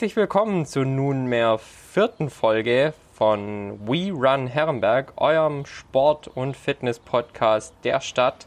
[0.00, 1.58] Herzlich willkommen zur nunmehr
[1.92, 8.46] vierten Folge von We Run Herrenberg, eurem Sport- und Fitness-Podcast der Stadt.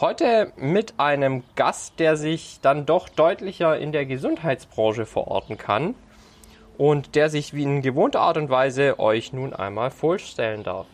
[0.00, 5.96] Heute mit einem Gast, der sich dann doch deutlicher in der Gesundheitsbranche verorten kann
[6.76, 10.86] und der sich wie in gewohnter Art und Weise euch nun einmal vorstellen darf.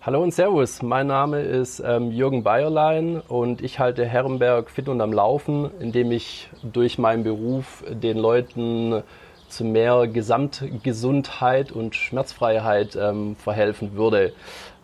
[0.00, 5.00] Hallo und Servus, mein Name ist ähm, Jürgen Bayerlein und ich halte Herrenberg fit und
[5.00, 9.04] am Laufen, indem ich durch meinen Beruf den Leuten
[9.52, 14.32] zu mehr Gesamtgesundheit und Schmerzfreiheit ähm, verhelfen würde.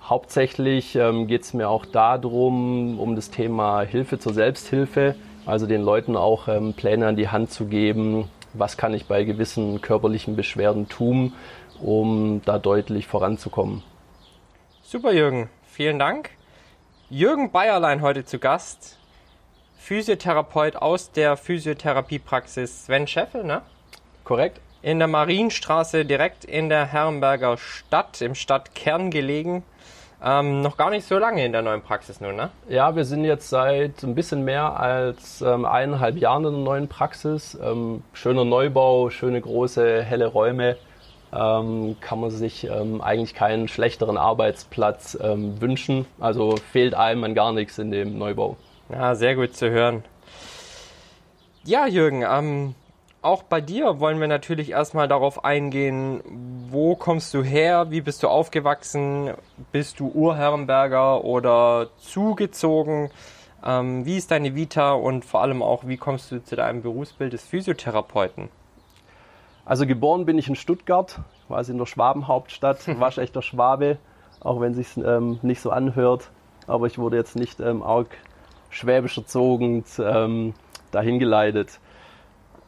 [0.02, 5.82] Hauptsächlich ähm, geht es mir auch darum, um das Thema Hilfe zur Selbsthilfe, also den
[5.82, 10.36] Leuten auch ähm, Pläne an die Hand zu geben, was kann ich bei gewissen körperlichen
[10.36, 11.32] Beschwerden tun,
[11.80, 13.82] um da deutlich voranzukommen.
[14.82, 15.50] Super, Jürgen.
[15.66, 16.30] Vielen Dank.
[17.10, 18.98] Jürgen Bayerlein heute zu Gast.
[19.78, 23.62] Physiotherapeut aus der Physiotherapiepraxis Sven Scheffel, ne?
[24.28, 24.60] Korrekt.
[24.82, 29.62] In der Marienstraße, direkt in der Herrenberger Stadt, im Stadtkern gelegen.
[30.22, 32.50] Ähm, noch gar nicht so lange in der neuen Praxis nun, ne?
[32.68, 36.88] Ja, wir sind jetzt seit ein bisschen mehr als ähm, eineinhalb Jahren in der neuen
[36.88, 37.58] Praxis.
[37.58, 40.76] Ähm, schöner Neubau, schöne große, helle Räume
[41.32, 46.04] ähm, kann man sich ähm, eigentlich keinen schlechteren Arbeitsplatz ähm, wünschen.
[46.20, 48.58] Also fehlt einem an gar nichts in dem Neubau.
[48.90, 50.04] Ja, sehr gut zu hören.
[51.64, 52.74] Ja, Jürgen, ähm,
[53.28, 56.22] auch bei dir wollen wir natürlich erstmal darauf eingehen,
[56.70, 59.32] wo kommst du her, wie bist du aufgewachsen,
[59.70, 63.10] bist du Urherrenberger oder zugezogen,
[63.64, 67.34] ähm, wie ist deine Vita und vor allem auch, wie kommst du zu deinem Berufsbild
[67.34, 68.48] des Physiotherapeuten?
[69.66, 73.98] Also geboren bin ich in Stuttgart, quasi in der Schwabenhauptstadt, waschechter Schwabe,
[74.40, 76.30] auch wenn sich ähm, nicht so anhört.
[76.66, 78.08] Aber ich wurde jetzt nicht ähm, arg
[78.70, 80.54] schwäbisch erzogen, ähm,
[80.92, 81.78] dahin geleitet.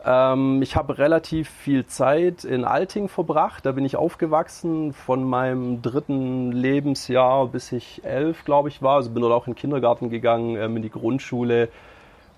[0.04, 3.66] Ähm, ich habe relativ viel Zeit in Alting verbracht.
[3.66, 8.96] Da bin ich aufgewachsen von meinem dritten Lebensjahr bis ich elf, glaube ich, war.
[8.96, 11.68] Also bin dort auch in den Kindergarten gegangen, ähm, in die Grundschule.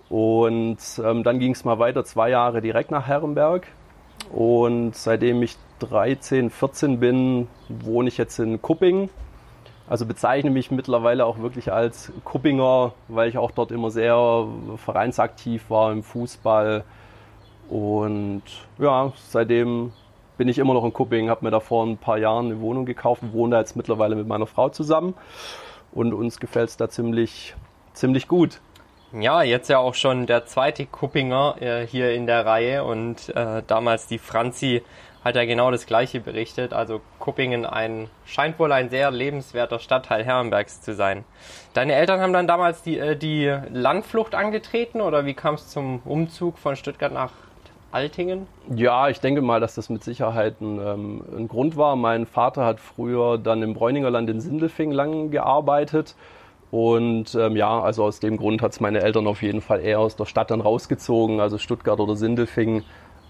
[0.08, 3.66] Und ähm, dann ging es mal weiter, zwei Jahre direkt nach Herrenberg
[4.30, 9.08] und seitdem ich 13, 14 bin, wohne ich jetzt in Kupping.
[9.88, 14.46] Also bezeichne mich mittlerweile auch wirklich als Kuppinger, weil ich auch dort immer sehr
[14.76, 16.84] vereinsaktiv war im Fußball.
[17.68, 18.42] Und
[18.78, 19.92] ja, seitdem
[20.36, 22.84] bin ich immer noch in Kupping, habe mir da vor ein paar Jahren eine Wohnung
[22.84, 25.14] gekauft, wohne da jetzt mittlerweile mit meiner Frau zusammen.
[25.92, 27.54] Und uns gefällt es da ziemlich,
[27.92, 28.60] ziemlich gut.
[29.12, 33.62] Ja, jetzt ja auch schon der zweite Kuppinger äh, hier in der Reihe und äh,
[33.66, 34.82] damals die Franzi
[35.22, 36.72] hat ja genau das gleiche berichtet.
[36.72, 41.24] Also Kuppingen ein, scheint wohl ein sehr lebenswerter Stadtteil Herrenbergs zu sein.
[41.74, 46.00] Deine Eltern haben dann damals die, äh, die Landflucht angetreten oder wie kam es zum
[46.04, 47.32] Umzug von Stuttgart nach
[47.92, 48.46] Altingen?
[48.74, 51.94] Ja, ich denke mal, dass das mit Sicherheit ein, ähm, ein Grund war.
[51.94, 56.16] Mein Vater hat früher dann im Bräuningerland in Sindelfing lang gearbeitet
[56.72, 60.00] und ähm, ja, also aus dem Grund hat es meine Eltern auf jeden Fall eher
[60.00, 62.82] aus der Stadt dann rausgezogen, also Stuttgart oder Sindelfing.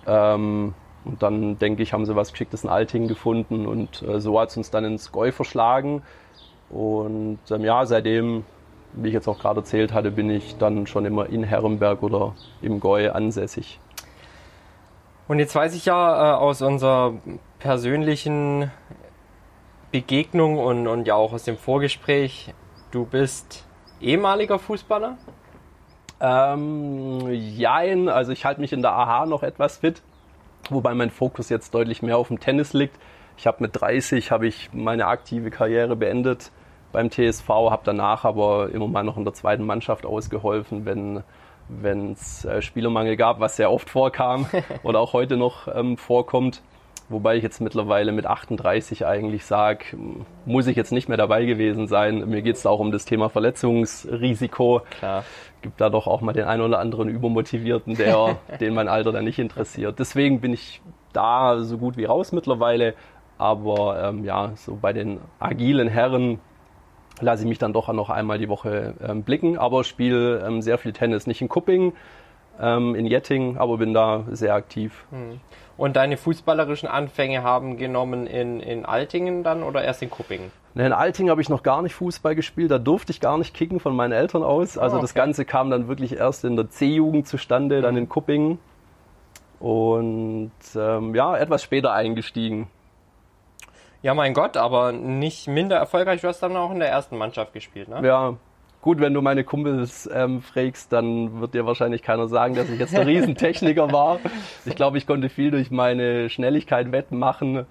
[0.07, 0.75] Ähm,
[1.05, 4.51] und dann denke ich, haben sie was Geschicktes in Alting gefunden und äh, so hat
[4.51, 6.03] es uns dann ins Goi verschlagen.
[6.71, 8.45] Und ähm, ja, seitdem,
[8.93, 12.37] wie ich jetzt auch gerade erzählt hatte, bin ich dann schon immer in Herrenberg oder
[12.63, 13.81] im Goi ansässig.
[15.29, 17.15] Und jetzt weiß ich ja äh, aus unserer
[17.59, 18.71] persönlichen
[19.91, 22.53] Begegnung und, und ja auch aus dem Vorgespräch,
[22.93, 23.65] Du bist
[24.03, 25.17] ehemaliger Fußballer?
[26.21, 30.03] Ähm, jein, also ich halte mich in der AHA noch etwas fit,
[30.69, 32.99] wobei mein Fokus jetzt deutlich mehr auf dem Tennis liegt.
[33.39, 36.53] Ich habe mit 30 habe ich meine aktive Karriere beendet
[36.93, 41.25] beim TSV, habe danach aber immer mal noch in der zweiten Mannschaft ausgeholfen, wenn
[41.69, 44.47] wenn es äh, Spielermangel gab, was sehr oft vorkam
[44.83, 46.63] oder auch heute noch ähm, vorkommt.
[47.09, 49.97] Wobei ich jetzt mittlerweile mit 38 eigentlich sage,
[50.47, 52.29] muss ich jetzt nicht mehr dabei gewesen sein.
[52.29, 54.83] Mir geht es auch um das Thema Verletzungsrisiko.
[54.99, 55.25] Klar.
[55.61, 59.25] Gibt da doch auch mal den einen oder anderen Übermotivierten, der, den mein Alter dann
[59.25, 59.99] nicht interessiert.
[59.99, 60.81] Deswegen bin ich
[61.13, 62.95] da so gut wie raus mittlerweile.
[63.37, 66.39] Aber ähm, ja, so bei den agilen Herren
[67.21, 69.59] lasse ich mich dann doch noch einmal die Woche ähm, blicken.
[69.59, 71.27] Aber spiele ähm, sehr viel Tennis.
[71.27, 71.93] Nicht in Kupping,
[72.61, 75.05] ähm, in Jetting, aber bin da sehr aktiv.
[75.11, 75.41] Hm.
[75.77, 80.53] Und deine fußballerischen Anfänge haben genommen in, in Altingen dann oder erst in Kuppingen?
[80.75, 83.81] In Altingen habe ich noch gar nicht Fußball gespielt, da durfte ich gar nicht kicken
[83.81, 84.79] von meinen Eltern aus.
[84.79, 85.21] Also Ah, das okay.
[85.21, 88.59] Ganze kam dann wirklich erst in der C-Jugend zustande, dann in Kuppingen.
[89.61, 92.69] Und ähm, ja, etwas später eingestiegen.
[94.03, 96.21] Ja, mein Gott, aber nicht minder erfolgreich.
[96.21, 98.01] Du hast dann auch in der ersten Mannschaft gespielt, ne?
[98.05, 98.35] Ja,
[98.81, 102.81] gut, wenn du meine Kumpels ähm, fragst, dann wird dir wahrscheinlich keiner sagen, dass ich
[102.81, 104.19] jetzt der Riesentechniker war.
[104.65, 107.65] Ich glaube, ich konnte viel durch meine Schnelligkeit wettmachen.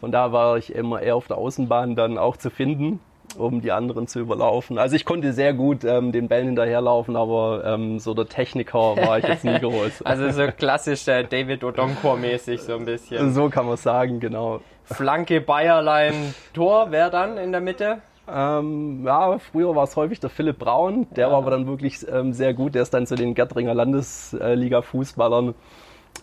[0.00, 2.98] Von da war ich immer eher auf der Außenbahn dann auch zu finden,
[3.38, 4.78] um die anderen zu überlaufen.
[4.78, 9.18] Also ich konnte sehr gut ähm, den Bällen hinterherlaufen, aber ähm, so der Techniker war
[9.18, 10.02] ich jetzt nie groß.
[10.02, 13.32] Also so klassisch äh, David Odonkor-mäßig so ein bisschen.
[13.32, 14.60] so kann man sagen, genau.
[14.86, 17.98] Flanke, Bayerlein, Tor, wer dann in der Mitte?
[18.28, 21.30] Ähm, ja, früher war es häufig der Philipp Braun, der Ja.
[21.32, 22.74] war aber dann wirklich ähm, sehr gut.
[22.74, 25.54] Der ist dann zu den Gärtringer Landesliga-Fußballern.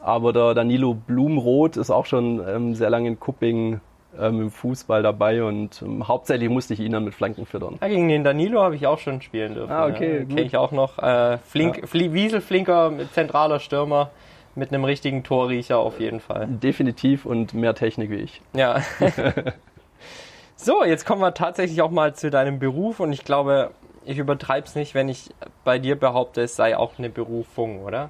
[0.02, 3.80] Aber der Danilo Blumroth ist auch schon ähm, sehr lange in Kupping
[4.20, 7.78] ähm, im Fußball dabei und ähm, hauptsächlich musste ich ihn dann mit Flanken füttern.
[7.82, 9.72] Ja, gegen den Danilo habe ich auch schon spielen dürfen.
[9.72, 10.26] Ah, okay, ja.
[10.26, 11.00] Kenne ich auch noch.
[11.00, 14.10] Äh, flink, Flie- Wieselflinker, zentraler Stürmer
[14.56, 16.48] mit einem richtigen Torriecher auf jeden Fall.
[16.48, 18.42] Definitiv und mehr Technik wie ich.
[18.54, 18.82] Ja.
[20.56, 23.72] so, jetzt kommen wir tatsächlich auch mal zu deinem Beruf und ich glaube,
[24.06, 25.30] ich übertreibe es nicht, wenn ich
[25.64, 28.10] bei dir behaupte, es sei auch eine Berufung, oder?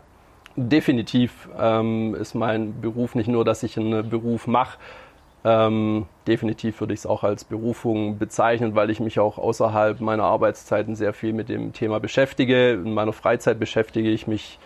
[0.56, 4.78] Definitiv ähm, ist mein Beruf nicht nur, dass ich einen Beruf mache.
[5.46, 10.24] Ähm, definitiv würde ich es auch als Berufung bezeichnen, weil ich mich auch außerhalb meiner
[10.24, 12.72] Arbeitszeiten sehr viel mit dem Thema beschäftige.
[12.72, 14.60] In meiner Freizeit beschäftige ich mich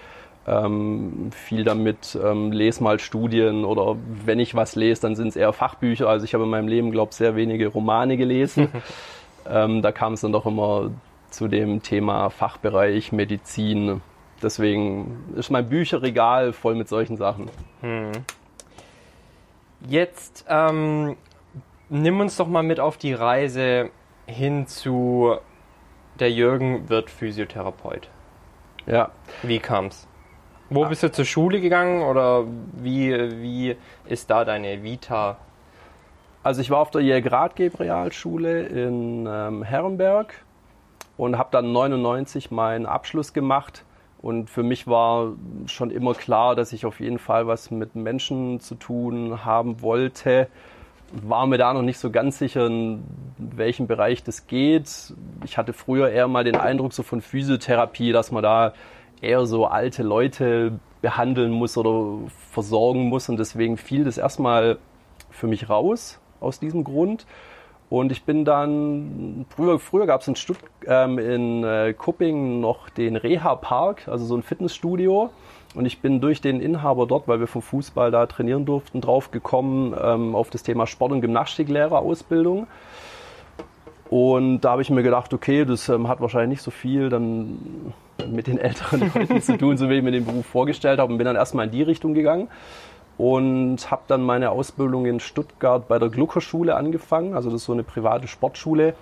[0.47, 5.35] ähm, viel damit, ähm, lese mal Studien oder wenn ich was lese, dann sind es
[5.35, 6.07] eher Fachbücher.
[6.07, 8.69] Also ich habe in meinem Leben, glaube ich, sehr wenige Romane gelesen.
[9.49, 10.91] ähm, da kam es dann doch immer
[11.29, 14.01] zu dem Thema Fachbereich Medizin.
[14.41, 17.49] Deswegen ist mein Bücherregal voll mit solchen Sachen.
[19.87, 21.17] Jetzt ähm,
[21.89, 23.89] nimm uns doch mal mit auf die Reise
[24.27, 25.37] hin zu
[26.19, 28.09] der Jürgen wird Physiotherapeut.
[28.85, 29.11] Ja,
[29.43, 30.06] Wie kam's?
[30.69, 33.75] Wo bist du zur Schule gegangen oder wie, wie
[34.07, 35.37] ist da deine Vita?
[36.47, 40.33] also ich war auf der Jäger-Ratgeb Realschule in ähm, Herrenberg
[41.17, 43.83] und habe dann 99 meinen Abschluss gemacht.
[44.21, 45.33] Und für mich war
[45.65, 50.47] schon immer klar, dass ich auf jeden Fall was mit Menschen zu tun haben wollte.
[51.11, 53.03] War mir da noch nicht so ganz sicher, in
[53.37, 55.13] welchem Bereich das geht.
[55.43, 58.73] Ich hatte früher eher mal den Eindruck so von Physiotherapie, dass man da
[59.21, 62.19] eher so alte Leute behandeln muss oder
[62.51, 63.29] versorgen muss.
[63.29, 64.77] Und deswegen fiel das erstmal
[65.29, 67.25] für mich raus aus diesem Grund.
[67.89, 70.35] Und ich bin dann, früher, früher gab es in,
[70.87, 75.29] ähm, in äh, Kupping noch den Reha-Park, also so ein Fitnessstudio.
[75.73, 79.31] Und ich bin durch den Inhaber dort, weil wir vom Fußball da trainieren durften, drauf
[79.31, 82.67] gekommen ähm, auf das Thema Sport- und Gymnastiklehrerausbildung.
[84.09, 87.93] Und da habe ich mir gedacht, okay, das ähm, hat wahrscheinlich nicht so viel dann
[88.25, 91.11] mit den älteren Leuten zu tun, so wie ich mir den Beruf vorgestellt habe.
[91.11, 92.47] Und bin dann erstmal in die Richtung gegangen
[93.17, 97.33] und habe dann meine Ausbildung in Stuttgart bei der Gluckerschule angefangen.
[97.33, 98.93] Also das ist so eine private Sportschule.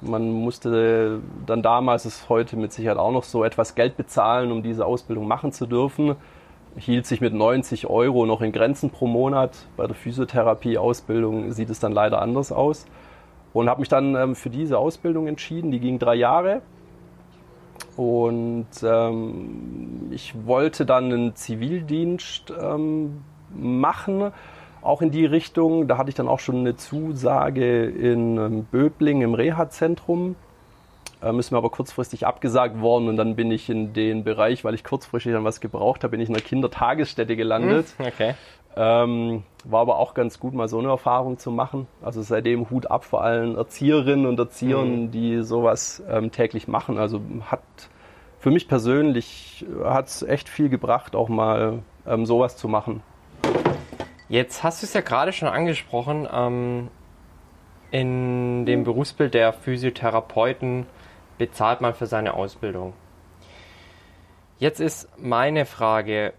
[0.00, 4.62] Man musste dann damals, ist heute mit Sicherheit auch noch so, etwas Geld bezahlen, um
[4.62, 6.16] diese Ausbildung machen zu dürfen.
[6.76, 9.56] Hielt sich mit 90 Euro noch in Grenzen pro Monat.
[9.76, 12.86] Bei der Physiotherapie-Ausbildung sieht es dann leider anders aus.
[13.52, 15.70] Und habe mich dann ähm, für diese Ausbildung entschieden.
[15.70, 16.60] Die ging drei Jahre.
[17.96, 23.22] Und ähm, ich wollte dann einen Zivildienst ähm,
[23.54, 24.32] machen,
[24.82, 25.88] auch in die Richtung.
[25.88, 30.36] Da hatte ich dann auch schon eine Zusage in ähm, Böbling im Reha-Zentrum.
[31.22, 34.74] Ähm, ist mir aber kurzfristig abgesagt worden und dann bin ich in den Bereich, weil
[34.74, 37.86] ich kurzfristig dann was gebraucht habe, bin ich in einer Kindertagesstätte gelandet.
[37.98, 38.34] Okay.
[38.76, 41.86] Ähm, war aber auch ganz gut, mal so eine Erfahrung zu machen.
[42.02, 46.98] Also seitdem Hut ab vor allen Erzieherinnen und Erziehern, die sowas ähm, täglich machen.
[46.98, 47.62] Also hat
[48.38, 53.02] für mich persönlich hat es echt viel gebracht, auch mal ähm, sowas zu machen.
[54.28, 56.88] Jetzt hast du es ja gerade schon angesprochen, ähm,
[57.90, 60.86] in dem Berufsbild der Physiotherapeuten
[61.38, 62.92] bezahlt man für seine Ausbildung.
[64.58, 66.32] Jetzt ist meine Frage,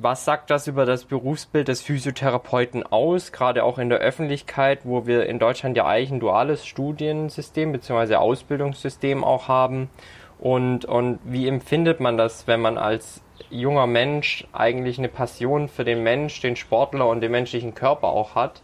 [0.00, 5.06] was sagt das über das Berufsbild des Physiotherapeuten aus, gerade auch in der Öffentlichkeit, wo
[5.06, 8.14] wir in Deutschland ja eigentlich ein duales Studiensystem bzw.
[8.14, 9.90] Ausbildungssystem auch haben?
[10.38, 15.84] Und, und wie empfindet man das, wenn man als junger Mensch eigentlich eine Passion für
[15.84, 18.62] den Mensch, den Sportler und den menschlichen Körper auch hat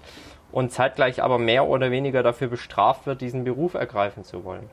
[0.52, 4.70] und zeitgleich aber mehr oder weniger dafür bestraft wird, diesen Beruf ergreifen zu wollen?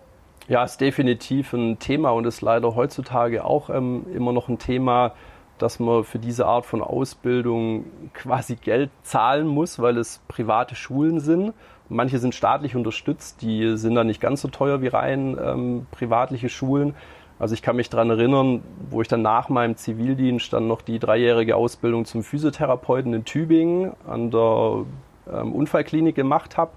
[0.48, 5.14] Ja, ist definitiv ein Thema und ist leider heutzutage auch ähm, immer noch ein Thema,
[5.62, 11.20] dass man für diese Art von Ausbildung quasi Geld zahlen muss, weil es private Schulen
[11.20, 11.54] sind.
[11.90, 16.50] Manche sind staatlich unterstützt, die sind dann nicht ganz so teuer wie rein ähm, privatliche
[16.50, 16.96] Schulen.
[17.38, 21.00] Also ich kann mich daran erinnern, wo ich dann nach meinem Zivildienst dann noch die
[21.00, 24.86] dreijährige Ausbildung zum Physiotherapeuten in Tübingen an der
[25.32, 26.72] ähm, Unfallklinik gemacht habe.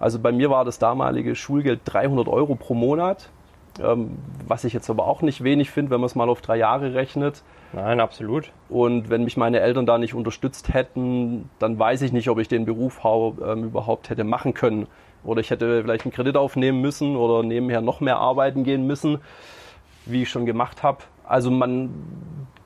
[0.00, 3.28] Also bei mir war das damalige Schulgeld 300 Euro pro Monat,
[3.82, 4.16] ähm,
[4.46, 6.94] was ich jetzt aber auch nicht wenig finde, wenn man es mal auf drei Jahre
[6.94, 7.42] rechnet.
[7.72, 8.50] Nein, absolut.
[8.68, 12.48] Und wenn mich meine Eltern da nicht unterstützt hätten, dann weiß ich nicht, ob ich
[12.48, 14.86] den Beruf ähm, überhaupt hätte machen können.
[15.24, 19.18] Oder ich hätte vielleicht einen Kredit aufnehmen müssen oder nebenher noch mehr arbeiten gehen müssen,
[20.06, 20.98] wie ich schon gemacht habe.
[21.24, 21.90] Also man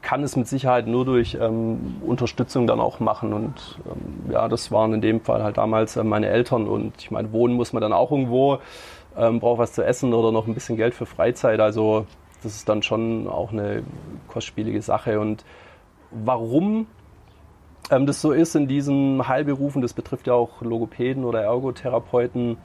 [0.03, 3.33] kann es mit Sicherheit nur durch ähm, Unterstützung dann auch machen.
[3.33, 6.69] Und ähm, ja, das waren in dem Fall halt damals äh, meine Eltern.
[6.69, 8.59] Und ich meine, wohnen muss man dann auch irgendwo,
[9.17, 11.61] ähm, braucht was zu essen oder noch ein bisschen Geld für Freizeit.
[11.61, 12.07] Also
[12.43, 13.83] das ist dann schon auch eine
[14.29, 15.21] kostspielige Sache.
[15.21, 15.45] Und
[16.11, 16.87] warum
[17.91, 22.57] ähm, das so ist in diesen Heilberufen, das betrifft ja auch Logopäden oder Ergotherapeuten,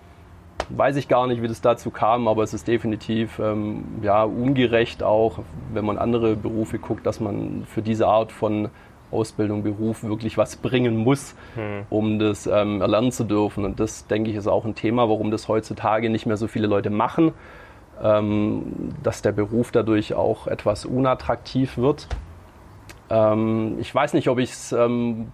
[0.70, 5.04] weiß ich gar nicht, wie das dazu kam, aber es ist definitiv ähm, ja, ungerecht
[5.04, 5.40] auch,
[5.72, 8.70] wenn man andere Berufe guckt, dass man für diese Art von
[9.10, 11.86] Ausbildung, Beruf wirklich was bringen muss, hm.
[11.90, 13.64] um das ähm, erlernen zu dürfen.
[13.64, 16.68] Und das, denke ich, ist auch ein Thema, warum das heutzutage nicht mehr so viele
[16.68, 17.32] Leute machen
[18.00, 22.08] dass der Beruf dadurch auch etwas unattraktiv wird.
[23.10, 25.32] Ähm, ich weiß nicht, ob ich es ähm,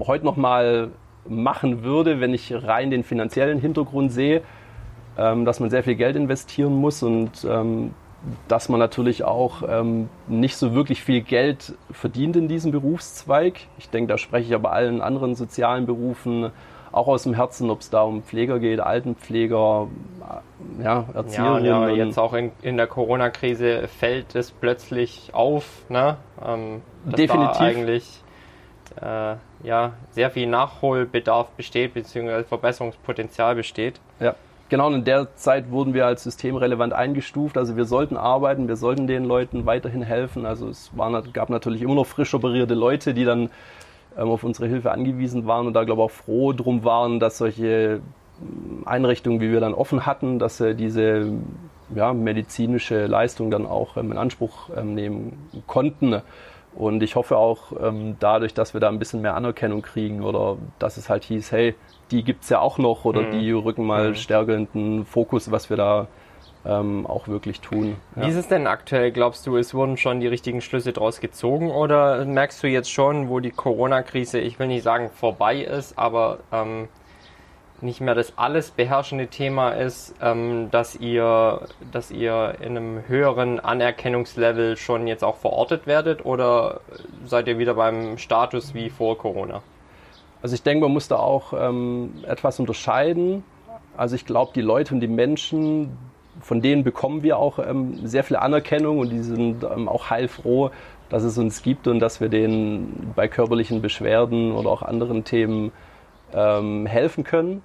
[0.00, 0.90] heute noch mal
[1.28, 4.42] machen würde, wenn ich rein den finanziellen Hintergrund sehe,
[5.18, 7.92] ähm, dass man sehr viel Geld investieren muss und ähm,
[8.48, 13.60] dass man natürlich auch ähm, nicht so wirklich viel Geld verdient in diesem Berufszweig.
[13.78, 16.50] Ich denke, da spreche ich aber allen anderen sozialen Berufen
[16.92, 19.88] auch aus dem Herzen, ob es da um Pfleger geht, Altenpfleger,
[20.82, 21.64] ja, Erzieherinnen.
[21.64, 26.16] Ja, ja jetzt auch in, in der Corona-Krise fällt es plötzlich auf, ne?
[26.44, 27.58] Ähm, dass Definitiv.
[27.58, 28.22] Da eigentlich
[29.00, 34.00] äh, ja, sehr viel Nachholbedarf besteht, beziehungsweise Verbesserungspotenzial besteht.
[34.18, 34.34] Ja.
[34.68, 37.58] Genau, und in der Zeit wurden wir als systemrelevant eingestuft.
[37.58, 40.46] Also wir sollten arbeiten, wir sollten den Leuten weiterhin helfen.
[40.46, 43.50] Also es waren, gab natürlich immer noch frisch operierte Leute, die dann
[44.16, 48.00] auf unsere Hilfe angewiesen waren und da glaube ich auch froh drum waren, dass solche
[48.40, 51.32] ähm, Einrichtungen, wie wir dann offen hatten, dass sie diese
[51.94, 56.22] ja, medizinische Leistung dann auch ähm, in Anspruch nehmen konnten.
[56.72, 57.72] Und ich hoffe auch
[58.20, 61.74] dadurch, dass wir da ein bisschen mehr Anerkennung kriegen oder dass es halt hieß, hey,
[62.12, 63.32] die gibt es ja auch noch oder mhm.
[63.32, 64.14] die rücken mal mhm.
[64.14, 66.06] stärker in den Fokus, was wir da
[66.64, 67.96] ähm, auch wirklich tun.
[68.16, 68.22] Ja.
[68.22, 69.12] Wie ist es denn aktuell?
[69.12, 73.28] Glaubst du, es wurden schon die richtigen Schlüsse daraus gezogen oder merkst du jetzt schon,
[73.28, 76.88] wo die Corona-Krise, ich will nicht sagen vorbei ist, aber ähm,
[77.82, 81.62] nicht mehr das alles beherrschende Thema ist, ähm, dass ihr,
[81.92, 86.80] dass ihr in einem höheren Anerkennungslevel schon jetzt auch verortet werdet oder
[87.24, 89.62] seid ihr wieder beim Status wie vor Corona?
[90.42, 93.44] Also ich denke, man muss da auch ähm, etwas unterscheiden.
[93.96, 95.96] Also ich glaube, die Leute und die Menschen,
[96.40, 100.70] von denen bekommen wir auch ähm, sehr viel Anerkennung und die sind ähm, auch heilfroh,
[101.08, 105.72] dass es uns gibt und dass wir denen bei körperlichen Beschwerden oder auch anderen Themen
[106.32, 107.62] ähm, helfen können.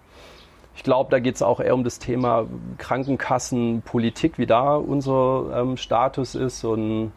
[0.75, 5.77] Ich glaube, da geht es auch eher um das Thema Krankenkassenpolitik, wie da unser ähm,
[5.77, 6.65] Status ist.
[6.65, 7.13] Und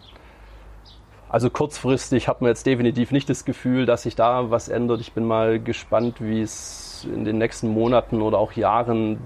[1.29, 5.01] also kurzfristig hat man jetzt definitiv nicht das Gefühl, dass sich da was ändert.
[5.01, 9.19] Ich bin mal gespannt, wie es in den nächsten Monaten oder auch Jahren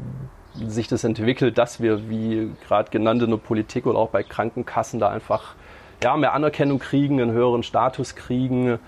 [0.54, 5.00] sich das entwickelt, dass wir, wie gerade genannt in der Politik oder auch bei Krankenkassen,
[5.00, 5.54] da einfach
[6.02, 8.78] ja, mehr Anerkennung kriegen, einen höheren Status kriegen,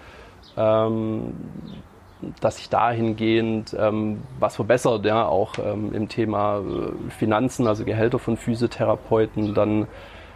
[0.57, 1.35] ähm,
[2.41, 8.19] dass sich dahingehend ähm, was verbessert, ja, auch ähm, im Thema äh, Finanzen, also Gehälter
[8.19, 9.87] von Physiotherapeuten, dann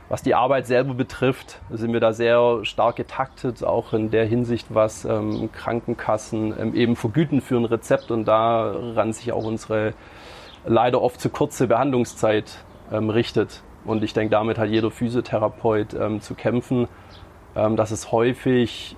[0.08, 4.68] was die Arbeit selber betrifft, sind wir da sehr stark getaktet, auch in der Hinsicht,
[4.70, 9.92] was ähm, Krankenkassen ähm, eben vergüten für ein Rezept und daran sich auch unsere
[10.69, 12.59] leider oft zu kurze Behandlungszeit
[12.93, 13.63] ähm, richtet.
[13.85, 16.89] Und ich denke, damit hat jeder Physiotherapeut ähm, zu kämpfen,
[17.57, 18.97] ähm, dass es häufig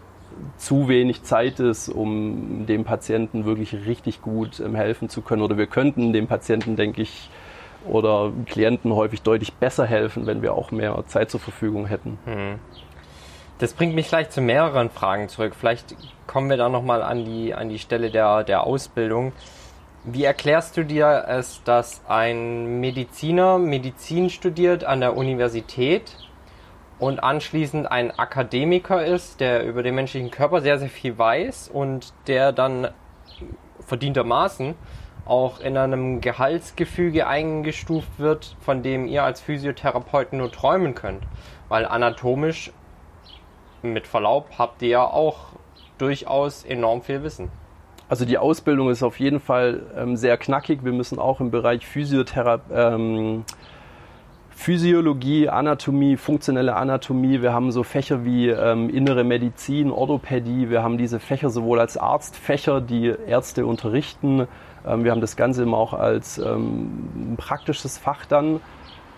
[0.57, 5.43] zu wenig Zeit ist, um dem Patienten wirklich richtig gut ähm, helfen zu können.
[5.43, 7.31] Oder wir könnten dem Patienten, denke ich,
[7.87, 12.19] oder Klienten häufig deutlich besser helfen, wenn wir auch mehr Zeit zur Verfügung hätten.
[12.27, 12.59] Hm.
[13.59, 15.55] Das bringt mich gleich zu mehreren Fragen zurück.
[15.59, 15.95] Vielleicht
[16.27, 19.33] kommen wir da nochmal an die, an die Stelle der, der Ausbildung.
[20.04, 26.16] Wie erklärst du dir es, dass ein Mediziner Medizin studiert an der Universität
[26.99, 32.14] und anschließend ein Akademiker ist, der über den menschlichen Körper sehr, sehr viel weiß und
[32.28, 32.88] der dann
[33.80, 34.75] verdientermaßen
[35.26, 41.25] auch in einem Gehaltsgefüge eingestuft wird, von dem ihr als Physiotherapeuten nur träumen könnt.
[41.69, 42.73] Weil anatomisch
[43.83, 45.49] mit Verlaub habt ihr ja auch
[45.99, 47.50] durchaus enorm viel Wissen.
[48.11, 50.81] Also die Ausbildung ist auf jeden Fall ähm, sehr knackig.
[50.83, 53.45] Wir müssen auch im Bereich Physiotherapie, ähm,
[54.50, 57.40] Physiologie, Anatomie, funktionelle Anatomie.
[57.40, 60.71] Wir haben so Fächer wie ähm, innere Medizin, Orthopädie.
[60.71, 64.49] Wir haben diese Fächer sowohl als Arztfächer, die Ärzte unterrichten.
[64.85, 68.59] Ähm, wir haben das Ganze immer auch als ähm, praktisches Fach dann.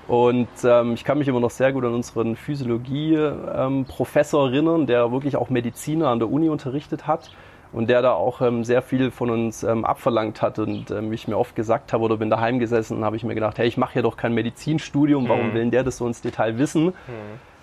[0.06, 5.36] Und ähm, ich kann mich immer noch sehr gut an unseren Physiologie-Professor erinnern, der wirklich
[5.36, 7.30] auch Mediziner an der Uni unterrichtet hat
[7.72, 11.26] und der da auch ähm, sehr viel von uns ähm, abverlangt hat und ähm, ich
[11.28, 13.94] mir oft gesagt habe oder bin daheim gesessen habe ich mir gedacht, hey, ich mache
[13.94, 15.54] hier doch kein Medizinstudium, warum mhm.
[15.54, 16.86] will der das so ins Detail wissen?
[16.86, 16.92] Mhm.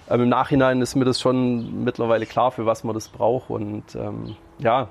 [0.10, 3.84] Ähm, Im Nachhinein ist mir das schon mittlerweile klar, für was man das braucht und
[3.96, 4.88] ähm, ja,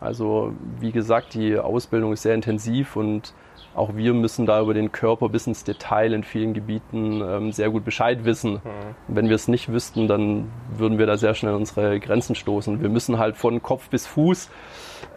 [0.00, 3.32] also wie gesagt, die Ausbildung ist sehr intensiv und
[3.74, 7.70] auch wir müssen da über den Körper bis ins Detail in vielen Gebieten ähm, sehr
[7.70, 8.54] gut Bescheid wissen.
[8.54, 8.60] Mhm.
[9.08, 12.80] Wenn wir es nicht wüssten, dann würden wir da sehr schnell unsere Grenzen stoßen.
[12.80, 14.50] Wir müssen halt von Kopf bis Fuß,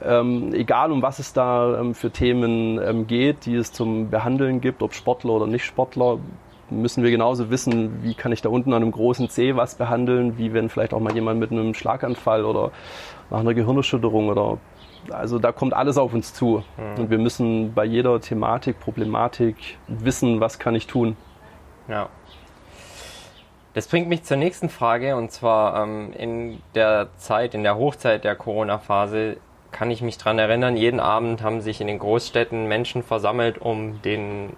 [0.03, 4.61] ähm, egal um was es da ähm, für Themen ähm, geht, die es zum Behandeln
[4.61, 6.19] gibt, ob Sportler oder nicht Sportler,
[6.69, 10.37] müssen wir genauso wissen, wie kann ich da unten an einem großen C was behandeln,
[10.37, 12.71] wie wenn vielleicht auch mal jemand mit einem Schlaganfall oder
[13.29, 14.57] nach einer Gehirnerschütterung oder
[15.11, 16.63] also da kommt alles auf uns zu.
[16.77, 16.99] Mhm.
[17.01, 21.17] Und wir müssen bei jeder Thematik, Problematik wissen, was kann ich tun.
[21.87, 22.09] Ja.
[23.73, 28.23] Das bringt mich zur nächsten Frage und zwar ähm, in der Zeit, in der Hochzeit
[28.23, 29.37] der Corona-Phase
[29.71, 34.01] kann ich mich daran erinnern, jeden Abend haben sich in den Großstädten Menschen versammelt, um
[34.01, 34.53] den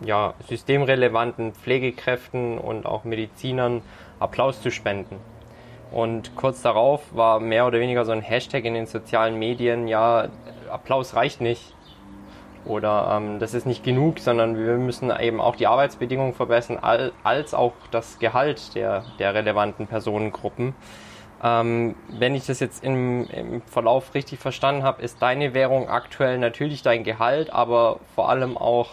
[0.00, 3.82] ja, systemrelevanten Pflegekräften und auch Medizinern
[4.18, 5.16] Applaus zu spenden.
[5.94, 10.26] Und kurz darauf war mehr oder weniger so ein Hashtag in den sozialen Medien, ja,
[10.68, 11.72] Applaus reicht nicht.
[12.64, 16.80] Oder ähm, das ist nicht genug, sondern wir müssen eben auch die Arbeitsbedingungen verbessern,
[17.22, 20.74] als auch das Gehalt der, der relevanten Personengruppen.
[21.44, 26.38] Ähm, wenn ich das jetzt im, im Verlauf richtig verstanden habe, ist deine Währung aktuell
[26.38, 28.88] natürlich dein Gehalt, aber vor allem auch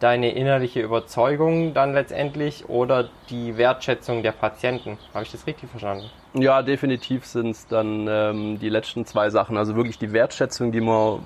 [0.00, 4.98] deine innerliche Überzeugung dann letztendlich oder die Wertschätzung der Patienten.
[5.14, 6.10] Habe ich das richtig verstanden?
[6.34, 9.56] Ja, definitiv sind es dann ähm, die letzten zwei Sachen.
[9.56, 11.20] Also wirklich die Wertschätzung, die man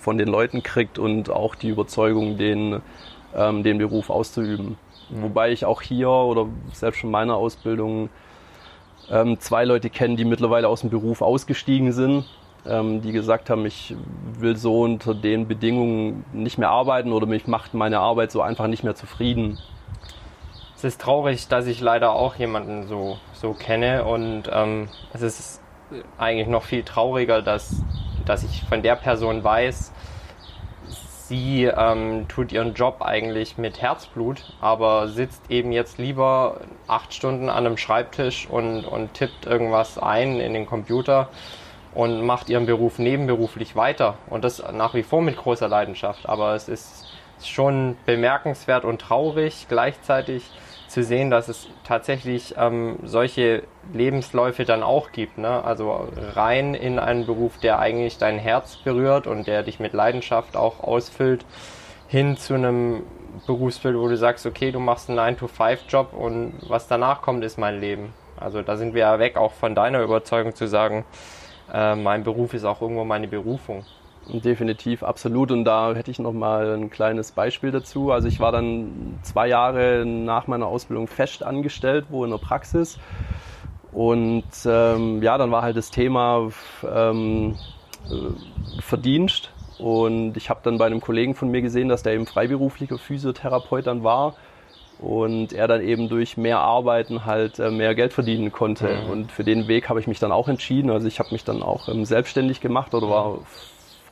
[0.00, 2.80] von den Leuten kriegt und auch die Überzeugung, den,
[3.34, 4.78] ähm, den Beruf auszuüben.
[5.10, 5.22] Mhm.
[5.22, 8.08] Wobei ich auch hier oder selbst schon meiner Ausbildung
[9.10, 12.24] ähm, zwei Leute kenne, die mittlerweile aus dem Beruf ausgestiegen sind
[12.66, 13.94] die gesagt haben, ich
[14.38, 18.68] will so unter den Bedingungen nicht mehr arbeiten oder mich macht meine Arbeit so einfach
[18.68, 19.58] nicht mehr zufrieden.
[20.74, 25.62] Es ist traurig, dass ich leider auch jemanden so, so kenne und ähm, es ist
[26.18, 27.82] eigentlich noch viel trauriger, dass,
[28.24, 29.92] dass ich von der Person weiß,
[31.28, 37.48] sie ähm, tut ihren Job eigentlich mit Herzblut, aber sitzt eben jetzt lieber acht Stunden
[37.48, 41.28] an einem Schreibtisch und, und tippt irgendwas ein in den Computer
[41.94, 46.28] und macht ihren Beruf nebenberuflich weiter und das nach wie vor mit großer Leidenschaft.
[46.28, 47.06] Aber es ist
[47.42, 50.50] schon bemerkenswert und traurig gleichzeitig
[50.88, 55.38] zu sehen, dass es tatsächlich ähm, solche Lebensläufe dann auch gibt.
[55.38, 55.64] Ne?
[55.64, 60.56] Also rein in einen Beruf, der eigentlich dein Herz berührt und der dich mit Leidenschaft
[60.56, 61.44] auch ausfüllt,
[62.06, 63.02] hin zu einem
[63.46, 67.80] Berufsbild, wo du sagst, okay, du machst einen 9-to-5-Job und was danach kommt, ist mein
[67.80, 68.12] Leben.
[68.36, 71.04] Also da sind wir ja weg, auch von deiner Überzeugung zu sagen,
[71.72, 73.84] äh, mein Beruf ist auch irgendwo meine Berufung.
[74.26, 75.50] Definitiv, absolut.
[75.50, 78.10] Und da hätte ich noch mal ein kleines Beispiel dazu.
[78.10, 82.98] Also ich war dann zwei Jahre nach meiner Ausbildung fest angestellt, wo in der Praxis.
[83.92, 86.48] Und ähm, ja, dann war halt das Thema
[86.90, 87.56] ähm,
[88.06, 89.50] äh, Verdienst.
[89.78, 93.86] Und ich habe dann bei einem Kollegen von mir gesehen, dass der eben freiberuflicher Physiotherapeut
[93.86, 94.34] dann war
[95.04, 98.88] und er dann eben durch mehr Arbeiten halt äh, mehr Geld verdienen konnte.
[98.88, 99.10] Mhm.
[99.10, 100.90] Und für den Weg habe ich mich dann auch entschieden.
[100.90, 103.38] Also ich habe mich dann auch ähm, selbstständig gemacht oder war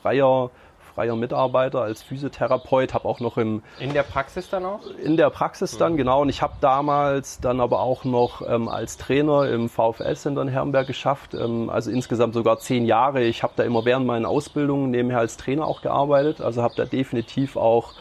[0.03, 0.51] freier
[0.95, 5.31] freier Mitarbeiter als Physiotherapeut, habe auch noch im in der Praxis dann auch in der
[5.31, 5.97] Praxis dann mhm.
[5.97, 10.43] genau und ich habe damals dann aber auch noch ähm, als Trainer im VfL Center
[10.43, 13.23] in Herrenberg geschafft, ähm, also insgesamt sogar zehn Jahre.
[13.23, 16.85] Ich habe da immer während meinen Ausbildungen nebenher als Trainer auch gearbeitet, also habe da
[16.85, 17.95] definitiv auch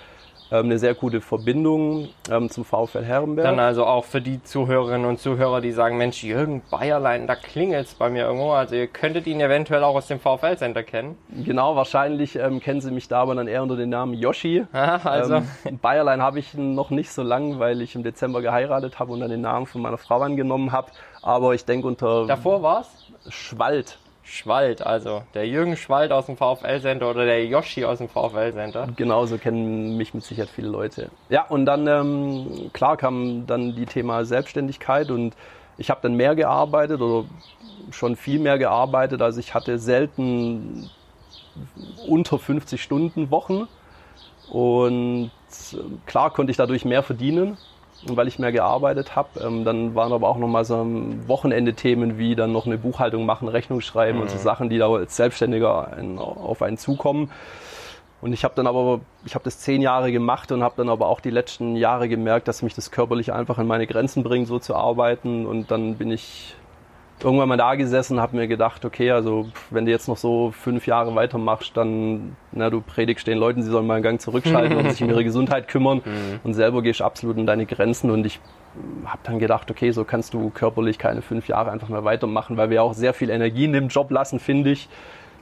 [0.59, 3.45] eine sehr gute Verbindung ähm, zum VfL Herrenberg.
[3.45, 7.87] Dann also auch für die Zuhörerinnen und Zuhörer, die sagen, Mensch, Jürgen Bayerlein, da klingelt
[7.87, 8.51] es bei mir irgendwo.
[8.51, 11.17] Also ihr könntet ihn eventuell auch aus dem VfL Center kennen.
[11.29, 14.65] Genau, wahrscheinlich ähm, kennen sie mich da aber dann eher unter dem Namen Yoshi.
[14.81, 15.35] Ah, also.
[15.35, 19.19] Ähm, Bayerlein habe ich noch nicht so lang, weil ich im Dezember geheiratet habe und
[19.19, 20.91] dann den Namen von meiner Frau angenommen habe.
[21.21, 22.25] Aber ich denke unter...
[22.25, 23.31] Davor war es?
[23.31, 23.99] Schwald.
[24.23, 28.53] Schwald, also der Jürgen Schwald aus dem VfL Center oder der Yoshi aus dem VfL
[28.53, 28.87] Center.
[28.95, 31.09] Genauso kennen mich mit Sicherheit viele Leute.
[31.29, 35.35] Ja, und dann, ähm, klar kam dann die Thema Selbstständigkeit und
[35.77, 37.27] ich habe dann mehr gearbeitet oder
[37.89, 39.21] schon viel mehr gearbeitet.
[39.21, 40.89] Also ich hatte selten
[42.07, 43.67] unter 50 Stunden Wochen
[44.49, 45.31] und
[45.73, 47.57] äh, klar konnte ich dadurch mehr verdienen,
[48.07, 49.39] weil ich mehr gearbeitet habe.
[49.39, 50.85] Ähm, dann waren aber auch nochmal so
[51.27, 54.23] Wochenende-Themen wie dann noch eine Buchhaltung machen, Rechnung schreiben mhm.
[54.23, 54.41] und so mhm.
[54.41, 57.31] Sachen, die da als Selbstständiger auf einen zukommen.
[58.21, 61.07] Und ich habe dann aber, ich habe das zehn Jahre gemacht und habe dann aber
[61.07, 64.59] auch die letzten Jahre gemerkt, dass mich das körperlich einfach an meine Grenzen bringt, so
[64.59, 65.47] zu arbeiten.
[65.47, 66.55] Und dann bin ich
[67.23, 70.87] irgendwann mal da gesessen, habe mir gedacht, okay, also wenn du jetzt noch so fünf
[70.87, 74.91] Jahre weitermachst, dann, na, du predigst den Leuten, sie sollen mal einen Gang zurückschalten und
[74.91, 76.39] sich um ihre Gesundheit kümmern mhm.
[76.43, 78.39] und selber gehst absolut in deine Grenzen und ich
[79.05, 82.69] habe dann gedacht, okay, so kannst du körperlich keine fünf Jahre einfach mehr weitermachen, weil
[82.69, 84.87] wir auch sehr viel Energie in dem Job lassen, finde ich.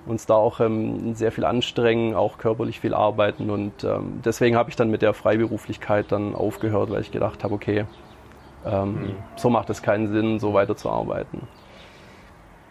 [0.05, 4.69] Uns da auch ähm, sehr viel anstrengen, auch körperlich viel arbeiten und ähm, deswegen habe
[4.69, 7.85] ich dann mit der Freiberuflichkeit dann aufgehört, weil ich gedacht habe, okay,
[8.65, 9.15] ähm, mhm.
[9.35, 11.41] so macht es keinen Sinn, so weiterzuarbeiten.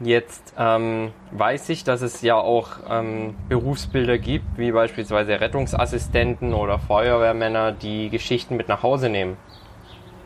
[0.01, 6.79] Jetzt ähm, weiß ich, dass es ja auch ähm, Berufsbilder gibt, wie beispielsweise Rettungsassistenten oder
[6.79, 9.37] Feuerwehrmänner, die Geschichten mit nach Hause nehmen.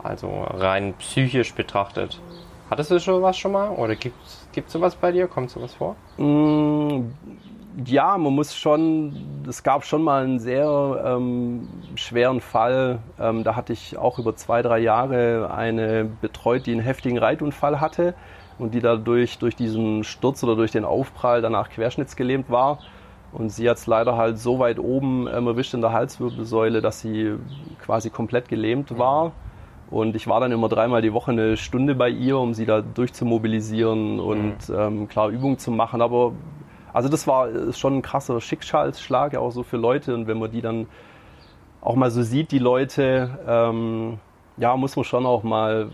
[0.03, 2.21] Also rein psychisch betrachtet.
[2.69, 3.71] Hattest du schon was schon mal?
[3.71, 4.17] Oder gibt
[4.55, 5.27] es sowas bei dir?
[5.27, 5.97] Kommt sowas vor?
[6.19, 7.13] Mm,
[7.87, 12.99] ja, man muss schon, es gab schon mal einen sehr ähm, schweren Fall.
[13.19, 17.81] Ähm, da hatte ich auch über zwei, drei Jahre eine betreut, die einen heftigen Reitunfall
[17.81, 18.15] hatte
[18.59, 22.79] und die dadurch durch diesen Sturz oder durch den Aufprall danach querschnittsgelähmt war.
[23.33, 27.01] Und sie hat es leider halt so weit oben ähm, erwischt in der Halswirbelsäule, dass
[27.01, 27.35] sie
[27.83, 29.33] quasi komplett gelähmt war.
[29.91, 32.81] Und ich war dann immer dreimal die Woche eine Stunde bei ihr, um sie da
[32.81, 34.75] durchzumobilisieren und mhm.
[34.75, 36.01] ähm, klar Übungen zu machen.
[36.01, 36.33] Aber
[36.93, 40.15] also das war schon ein krasser Schicksalsschlag, auch so für Leute.
[40.15, 40.87] Und wenn man die dann
[41.81, 44.19] auch mal so sieht, die Leute, ähm,
[44.57, 45.91] ja, muss man schon auch mal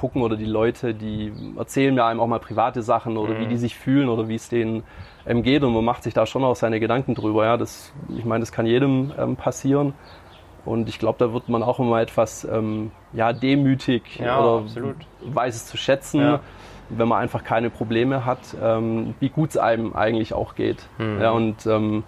[0.00, 3.40] gucken oder die Leute, die erzählen mir einem auch mal private Sachen oder mhm.
[3.40, 4.82] wie die sich fühlen oder wie es denen
[5.26, 7.44] ähm, geht und man macht sich da schon auch seine Gedanken drüber.
[7.44, 9.92] Ja, das, ich meine, das kann jedem ähm, passieren
[10.64, 14.96] und ich glaube, da wird man auch immer etwas ähm, ja, demütig ja, oder absolut.
[15.20, 16.20] weiß es zu schätzen.
[16.20, 16.40] Ja.
[16.88, 20.88] Wenn man einfach keine Probleme hat, ähm, wie gut es einem eigentlich auch geht.
[20.98, 21.20] Mhm.
[21.20, 22.04] Ja, und ähm,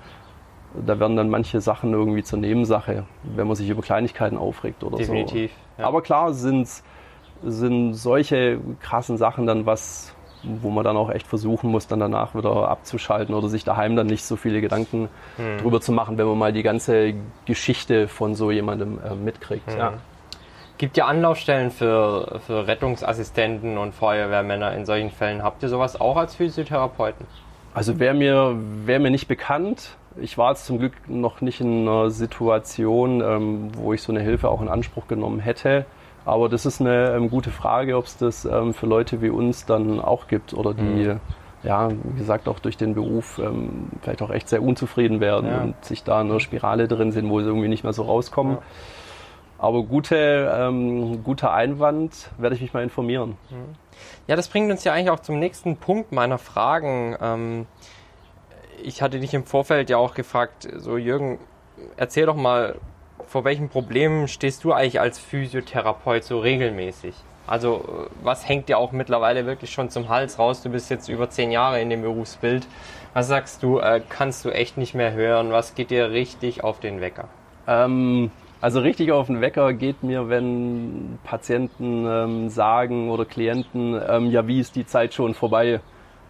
[0.74, 4.96] da werden dann manche Sachen irgendwie zur Nebensache, wenn man sich über Kleinigkeiten aufregt oder
[4.96, 5.34] Definitiv, so.
[5.34, 5.56] Definitiv.
[5.78, 5.86] Ja.
[5.86, 6.82] Aber klar sind es
[7.44, 12.34] sind solche krassen Sachen dann was, wo man dann auch echt versuchen muss, dann danach
[12.34, 15.58] wieder abzuschalten oder sich daheim dann nicht so viele Gedanken hm.
[15.58, 19.70] drüber zu machen, wenn man mal die ganze Geschichte von so jemandem äh, mitkriegt.
[19.70, 19.78] Hm.
[19.78, 19.92] Ja.
[20.78, 25.42] Gibt ja Anlaufstellen für, für Rettungsassistenten und Feuerwehrmänner in solchen Fällen.
[25.42, 27.26] Habt ihr sowas auch als Physiotherapeuten?
[27.74, 29.96] Also wäre mir, wär mir nicht bekannt.
[30.20, 34.20] Ich war jetzt zum Glück noch nicht in einer Situation, ähm, wo ich so eine
[34.20, 35.86] Hilfe auch in Anspruch genommen hätte.
[36.24, 39.66] Aber das ist eine ähm, gute Frage, ob es das ähm, für Leute wie uns
[39.66, 41.20] dann auch gibt oder die, mhm.
[41.62, 45.62] ja, wie gesagt, auch durch den Beruf ähm, vielleicht auch echt sehr unzufrieden werden ja.
[45.62, 48.54] und sich da in einer Spirale drin sind, wo sie irgendwie nicht mehr so rauskommen.
[48.54, 48.62] Ja.
[49.58, 53.36] Aber gute, ähm, guter Einwand, werde ich mich mal informieren.
[53.50, 53.76] Mhm.
[54.26, 57.16] Ja, das bringt uns ja eigentlich auch zum nächsten Punkt meiner Fragen.
[57.20, 57.66] Ähm,
[58.82, 61.38] ich hatte dich im Vorfeld ja auch gefragt, so Jürgen,
[61.96, 62.76] erzähl doch mal,
[63.32, 67.14] vor welchen Problemen stehst du eigentlich als Physiotherapeut so regelmäßig?
[67.46, 70.62] Also was hängt dir auch mittlerweile wirklich schon zum Hals raus?
[70.62, 72.66] Du bist jetzt über zehn Jahre in dem Berufsbild.
[73.14, 75.50] Was sagst du, äh, kannst du echt nicht mehr hören?
[75.50, 77.28] Was geht dir richtig auf den Wecker?
[77.66, 84.30] Ähm, also richtig auf den Wecker geht mir, wenn Patienten ähm, sagen oder Klienten, ähm,
[84.30, 85.80] ja, wie ist die Zeit schon vorbei?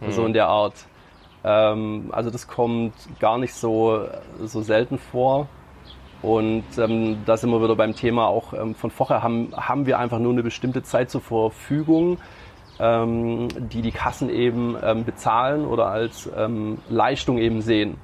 [0.01, 0.13] Mhm.
[0.13, 0.75] So in der Art.
[1.43, 4.07] Ähm, also das kommt gar nicht so,
[4.45, 5.49] so selten vor.
[6.23, 9.99] Und ähm, da sind wir wieder beim Thema auch ähm, von vorher, haben, haben wir
[9.99, 12.19] einfach nur eine bestimmte Zeit zur Verfügung,
[12.79, 17.97] ähm, die die Kassen eben ähm, bezahlen oder als ähm, Leistung eben sehen.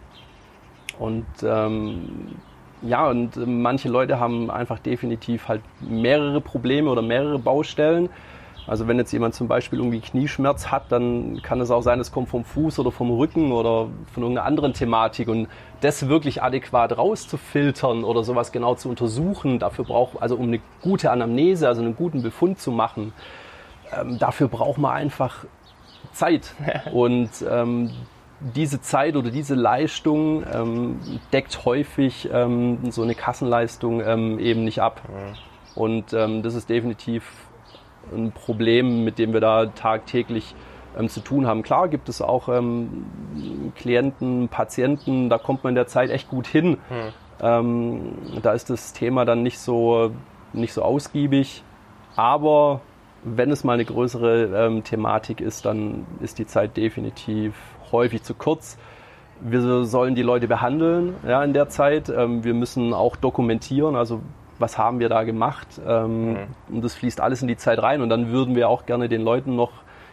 [0.99, 2.37] Und ähm,
[2.83, 8.09] ja, und äh, manche Leute haben einfach definitiv halt mehrere Probleme oder mehrere Baustellen
[8.69, 12.13] also wenn jetzt jemand zum Beispiel irgendwie Knieschmerz hat, dann kann es auch sein, es
[12.13, 15.29] kommt vom Fuß oder vom Rücken oder von irgendeiner anderen Thematik.
[15.29, 15.49] Und
[15.81, 21.11] das wirklich adäquat rauszufiltern oder sowas genau zu untersuchen, dafür braucht, also um eine gute
[21.11, 23.15] Anamnese, also einen guten Befund zu machen,
[23.99, 25.47] ähm, dafür braucht man einfach
[26.13, 26.55] Zeit.
[26.93, 27.91] Und ähm,
[28.41, 31.01] diese Zeit oder diese Leistung ähm,
[31.33, 35.01] deckt häufig ähm, so eine Kassenleistung ähm, eben nicht ab.
[35.75, 37.25] Und ähm, das ist definitiv
[38.13, 40.55] ein Problem, mit dem wir da tagtäglich
[40.99, 41.63] ähm, zu tun haben.
[41.63, 43.07] Klar gibt es auch ähm,
[43.77, 46.79] Klienten, Patienten, da kommt man in der Zeit echt gut hin.
[46.89, 47.13] Hm.
[47.41, 50.11] Ähm, da ist das Thema dann nicht so,
[50.53, 51.63] nicht so ausgiebig.
[52.17, 52.81] Aber
[53.23, 57.55] wenn es mal eine größere ähm, Thematik ist, dann ist die Zeit definitiv
[57.93, 58.79] häufig zu kurz.
[59.41, 62.09] Wir sollen die Leute behandeln ja, in der Zeit.
[62.09, 64.21] Ähm, wir müssen auch dokumentieren, also
[64.59, 65.69] was haben wir da gemacht.
[65.87, 66.37] Ähm, mhm.
[66.69, 68.03] Und das fließt alles in die Zeit rein.
[68.03, 69.73] Und dann würden wir auch gerne den Leuten noch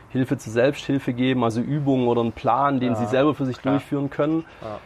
[0.10, 3.58] Hilfe zur Selbsthilfe geben, also Übungen oder einen Plan, den ja, sie selber für sich
[3.58, 3.76] klar.
[3.76, 4.46] durchführen können.
[4.62, 4.80] Ja.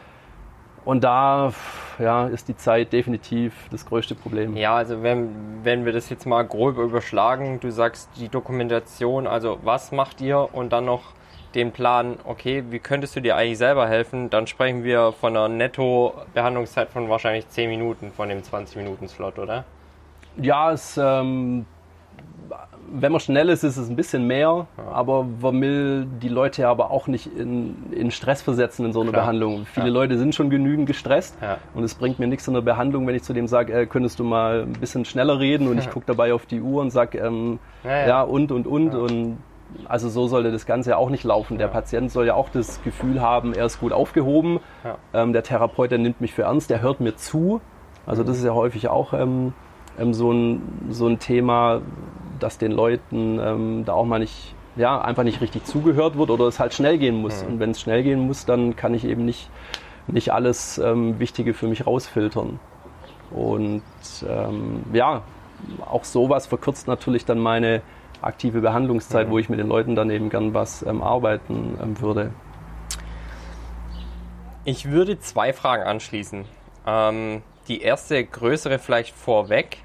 [0.85, 1.51] Und da
[1.99, 4.57] ja, ist die Zeit definitiv das größte Problem.
[4.57, 9.59] Ja, also wenn, wenn wir das jetzt mal grob überschlagen, du sagst die Dokumentation, also
[9.61, 11.13] was macht ihr und dann noch
[11.55, 15.49] den Plan, okay, wie könntest du dir eigentlich selber helfen, dann sprechen wir von einer
[15.49, 19.65] Netto-Behandlungszeit von wahrscheinlich 10 Minuten von dem 20-Minuten-Slot, oder?
[20.38, 21.65] Ja, es ähm,
[22.91, 24.91] wenn man schnell ist, ist es ein bisschen mehr, ja.
[24.91, 29.12] aber man will die Leute aber auch nicht in, in Stress versetzen in so einer
[29.12, 29.23] Klar.
[29.23, 29.65] Behandlung.
[29.65, 29.93] Viele ja.
[29.93, 31.57] Leute sind schon genügend gestresst ja.
[31.73, 34.19] und es bringt mir nichts in der Behandlung, wenn ich zu dem sage, äh, könntest
[34.19, 37.19] du mal ein bisschen schneller reden und ich gucke dabei auf die Uhr und sage,
[37.19, 39.38] ähm, ja, und und und und
[39.86, 41.58] also so sollte das Ganze auch nicht laufen.
[41.58, 44.60] Der Patient soll ja auch das Gefühl haben, er ist gut aufgehoben.
[45.13, 47.62] Ähm, der Therapeut, der nimmt mich für ernst, der hört mir zu.
[48.05, 49.53] Also das ist ja häufig auch ähm,
[49.99, 51.82] ähm so, ein, so ein Thema,
[52.39, 56.45] dass den Leuten ähm, da auch mal nicht, ja, einfach nicht richtig zugehört wird oder
[56.45, 57.43] es halt schnell gehen muss.
[57.43, 57.53] Mhm.
[57.53, 59.49] Und wenn es schnell gehen muss, dann kann ich eben nicht,
[60.08, 62.60] nicht alles ähm, Wichtige für mich rausfiltern.
[63.32, 63.84] Und
[64.27, 65.21] ähm, ja,
[65.86, 67.82] auch sowas verkürzt natürlich dann meine
[68.21, 69.32] aktive Behandlungszeit, mhm.
[69.32, 72.32] wo ich mit den Leuten dann eben gern was ähm, arbeiten ähm, würde.
[74.65, 76.45] Ich würde zwei Fragen anschließen.
[76.86, 79.77] Ähm, die erste größere vielleicht vorweg.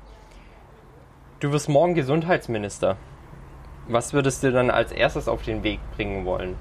[1.40, 2.96] Du wirst morgen Gesundheitsminister.
[3.88, 6.56] Was würdest du dann als erstes auf den Weg bringen wollen?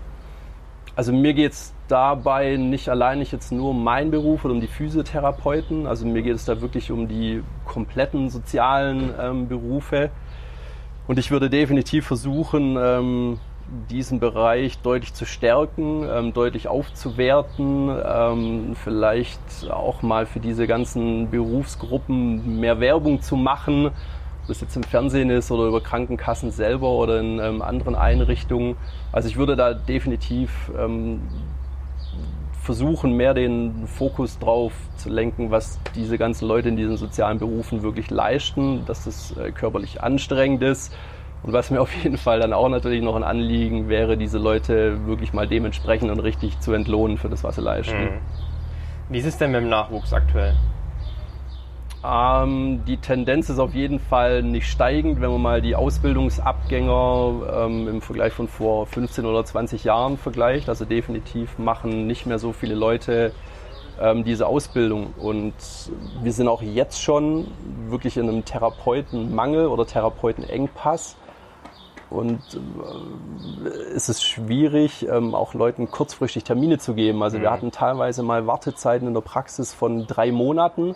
[0.95, 4.61] Also mir geht es dabei nicht allein nicht jetzt nur um meinen Beruf oder um
[4.61, 5.87] die Physiotherapeuten.
[5.87, 10.11] Also mir geht es da wirklich um die kompletten sozialen ähm, Berufe.
[11.07, 13.39] Und ich würde definitiv versuchen, ähm,
[13.89, 21.29] diesen Bereich deutlich zu stärken, ähm, deutlich aufzuwerten, ähm, vielleicht auch mal für diese ganzen
[21.29, 23.91] Berufsgruppen mehr Werbung zu machen
[24.43, 28.75] ob das jetzt im Fernsehen ist oder über Krankenkassen selber oder in ähm, anderen Einrichtungen.
[29.13, 31.21] Also ich würde da definitiv ähm,
[32.63, 37.83] versuchen, mehr den Fokus drauf zu lenken, was diese ganzen Leute in diesen sozialen Berufen
[37.83, 40.95] wirklich leisten, dass es äh, körperlich anstrengend ist.
[41.43, 45.05] Und was mir auf jeden Fall dann auch natürlich noch ein Anliegen wäre, diese Leute
[45.05, 48.01] wirklich mal dementsprechend und richtig zu entlohnen für das, was sie leisten.
[48.01, 48.19] Mhm.
[49.09, 50.55] Wie ist es denn mit dem Nachwuchs aktuell?
[52.05, 57.87] Ähm, die Tendenz ist auf jeden Fall nicht steigend, wenn man mal die Ausbildungsabgänger ähm,
[57.87, 60.67] im Vergleich von vor 15 oder 20 Jahren vergleicht.
[60.67, 63.31] Also definitiv machen nicht mehr so viele Leute
[64.01, 65.13] ähm, diese Ausbildung.
[65.17, 65.53] Und
[66.21, 67.47] wir sind auch jetzt schon
[67.87, 71.15] wirklich in einem Therapeutenmangel oder Therapeutenengpass.
[72.09, 77.23] Und äh, es ist schwierig, ähm, auch Leuten kurzfristig Termine zu geben.
[77.23, 77.53] Also wir mhm.
[77.53, 80.95] hatten teilweise mal Wartezeiten in der Praxis von drei Monaten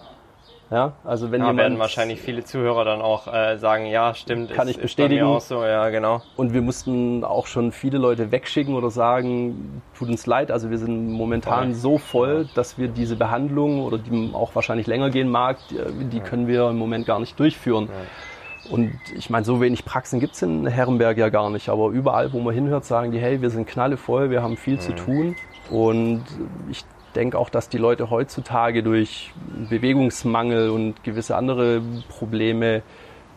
[0.70, 4.52] ja, also wenn ja, jemand, werden wahrscheinlich viele Zuhörer dann auch äh, sagen, ja, stimmt,
[4.52, 5.24] kann ist, ich bestätigen.
[5.24, 6.22] auch so, ja, genau.
[6.36, 10.78] Und wir mussten auch schon viele Leute wegschicken oder sagen, tut uns leid, also wir
[10.78, 11.74] sind momentan voll.
[11.74, 16.48] so voll, dass wir diese Behandlung oder die auch wahrscheinlich länger gehen mag, die, können
[16.48, 17.88] wir im Moment gar nicht durchführen.
[17.88, 18.72] Ja.
[18.72, 22.34] Und ich meine, so wenig Praxen gibt es in Herrenberg ja gar nicht, aber überall,
[22.34, 24.80] wo man hinhört, sagen die, hey, wir sind knallevoll, wir haben viel mhm.
[24.82, 25.36] zu tun.
[25.70, 26.24] Und
[26.70, 26.84] ich
[27.18, 29.32] denke auch, dass die Leute heutzutage durch
[29.70, 32.84] Bewegungsmangel und gewisse andere Probleme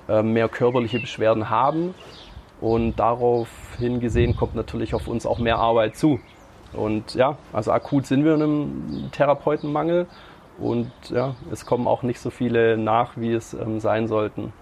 [0.09, 1.95] äh, mehr körperliche Beschwerden haben.
[2.61, 6.21] Und darauf hingesehen kommt natürlich auf uns auch mehr Arbeit zu.
[6.75, 10.07] Und ja, also akut sind wir in einem Therapeutenmangel
[10.59, 14.53] und ja, es kommen auch nicht so viele nach, wie es ähm, sein sollten.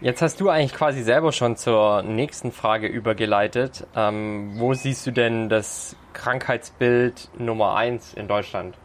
[0.00, 3.84] Jetzt hast du eigentlich quasi selber schon zur nächsten Frage übergeleitet.
[3.96, 8.76] Ähm, wo siehst du denn das Krankheitsbild Nummer eins in Deutschland?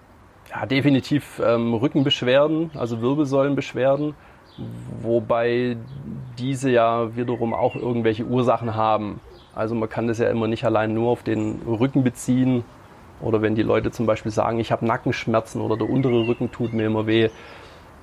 [0.50, 4.16] Ja, definitiv ähm, Rückenbeschwerden, also Wirbelsäulenbeschwerden,
[5.04, 5.78] wobei
[6.40, 9.20] diese ja wiederum auch irgendwelche Ursachen haben.
[9.54, 12.66] Also man kann das ja immer nicht allein nur auf den Rücken beziehen.
[13.22, 16.74] Oder wenn die Leute zum Beispiel sagen, ich habe Nackenschmerzen oder der untere Rücken tut
[16.74, 17.30] mir immer weh,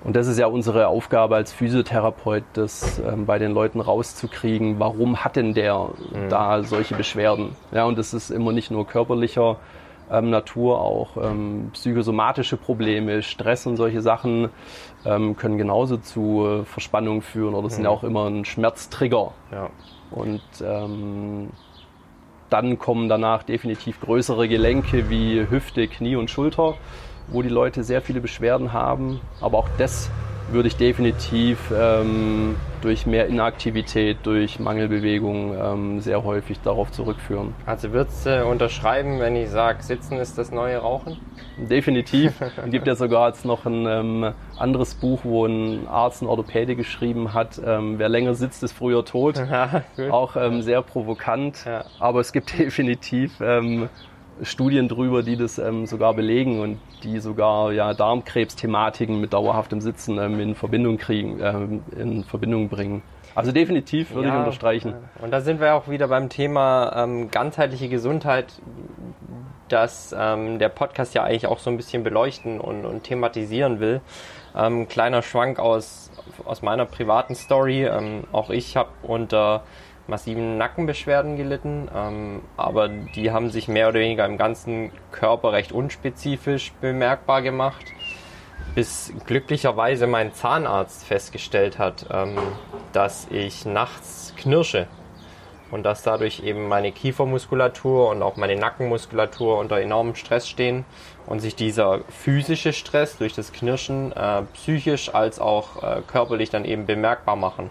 [0.03, 5.25] und das ist ja unsere Aufgabe als Physiotherapeut, das ähm, bei den Leuten rauszukriegen, warum
[5.25, 6.29] hat denn der mhm.
[6.31, 7.51] da solche Beschwerden?
[7.73, 9.57] Ja, und das ist immer nicht nur körperlicher
[10.11, 14.49] ähm, Natur, auch ähm, psychosomatische Probleme, Stress und solche Sachen
[15.05, 17.71] ähm, können genauso zu äh, Verspannungen führen oder mhm.
[17.71, 19.33] sind ja auch immer ein Schmerztrigger.
[19.53, 19.69] Ja.
[20.11, 21.51] Und ähm,
[22.49, 26.75] dann kommen danach definitiv größere Gelenke wie Hüfte, Knie und Schulter
[27.31, 29.21] wo die Leute sehr viele Beschwerden haben.
[29.41, 30.11] Aber auch das
[30.53, 37.55] würde ich definitiv ähm, durch mehr Inaktivität, durch Mangelbewegung ähm, sehr häufig darauf zurückführen.
[37.67, 41.19] Also würdest du unterschreiben, wenn ich sage, Sitzen ist das neue Rauchen?
[41.57, 42.41] Definitiv.
[42.41, 46.75] Es gibt ja sogar jetzt noch ein ähm, anderes Buch, wo ein Arzt, ein Orthopäde
[46.75, 49.41] geschrieben hat, ähm, wer länger sitzt, ist früher tot.
[50.11, 51.65] Auch ähm, sehr provokant.
[51.65, 51.85] Ja.
[51.99, 53.89] Aber es gibt definitiv ähm,
[54.43, 60.19] Studien drüber, die das ähm, sogar belegen und die sogar ja, Darmkrebsthematiken mit dauerhaftem Sitzen
[60.19, 63.03] ähm, in Verbindung kriegen, ähm, in Verbindung bringen.
[63.35, 64.95] Also definitiv würde ich Ja, unterstreichen.
[65.21, 68.47] Und da sind wir auch wieder beim Thema ähm, ganzheitliche Gesundheit,
[69.69, 74.01] das ähm, der Podcast ja eigentlich auch so ein bisschen beleuchten und, und thematisieren will.
[74.57, 76.11] Ähm, kleiner Schwank aus,
[76.45, 77.89] aus meiner privaten Story.
[78.33, 79.63] Auch ich habe unter
[80.07, 85.73] massiven Nackenbeschwerden gelitten, ähm, aber die haben sich mehr oder weniger im ganzen Körper recht
[85.73, 87.85] unspezifisch bemerkbar gemacht
[88.75, 92.39] bis glücklicherweise mein Zahnarzt festgestellt hat, ähm,
[92.93, 94.87] dass ich nachts knirsche
[95.71, 100.85] und dass dadurch eben meine Kiefermuskulatur und auch meine Nackenmuskulatur unter enormem Stress stehen
[101.27, 106.65] und sich dieser physische Stress durch das Knirschen äh, psychisch als auch äh, körperlich dann
[106.65, 107.71] eben bemerkbar machen.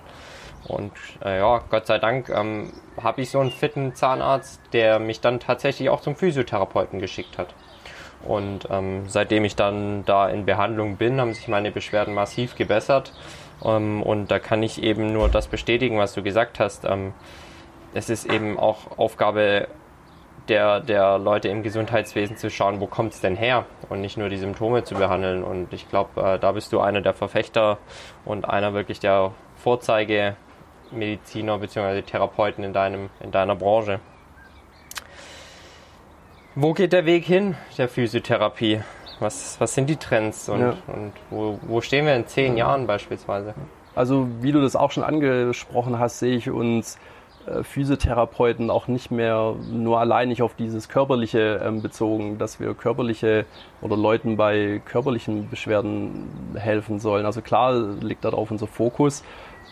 [0.65, 0.91] Und
[1.24, 5.39] äh, ja, Gott sei Dank ähm, habe ich so einen fitten Zahnarzt, der mich dann
[5.39, 7.54] tatsächlich auch zum Physiotherapeuten geschickt hat.
[8.24, 13.13] Und ähm, seitdem ich dann da in Behandlung bin, haben sich meine Beschwerden massiv gebessert.
[13.63, 16.86] Ähm, und da kann ich eben nur das bestätigen, was du gesagt hast.
[16.86, 17.13] Ähm,
[17.93, 19.67] es ist eben auch Aufgabe
[20.50, 24.30] der, der Leute im Gesundheitswesen zu schauen, wo kommt es denn her und nicht nur
[24.30, 25.43] die Symptome zu behandeln.
[25.43, 27.78] Und ich glaube, äh, da bist du einer der Verfechter
[28.26, 29.32] und einer wirklich der
[30.89, 32.02] Vorzeigemediziner bzw.
[32.02, 33.99] Therapeuten in, deinem, in deiner Branche.
[36.56, 38.82] Wo geht der Weg hin, der Physiotherapie?
[39.19, 40.78] Was, was sind die Trends und, Ja.
[40.88, 43.54] und wo, wo stehen wir in zehn Jahren beispielsweise?
[43.95, 46.97] Also wie du das auch schon angesprochen hast, sehe ich uns
[47.45, 53.45] äh, Physiotherapeuten auch nicht mehr nur alleinig auf dieses Körperliche ähm, bezogen, dass wir körperliche
[53.82, 57.25] oder Leuten bei körperlichen Beschwerden helfen sollen.
[57.25, 59.23] Also klar liegt darauf unser Fokus,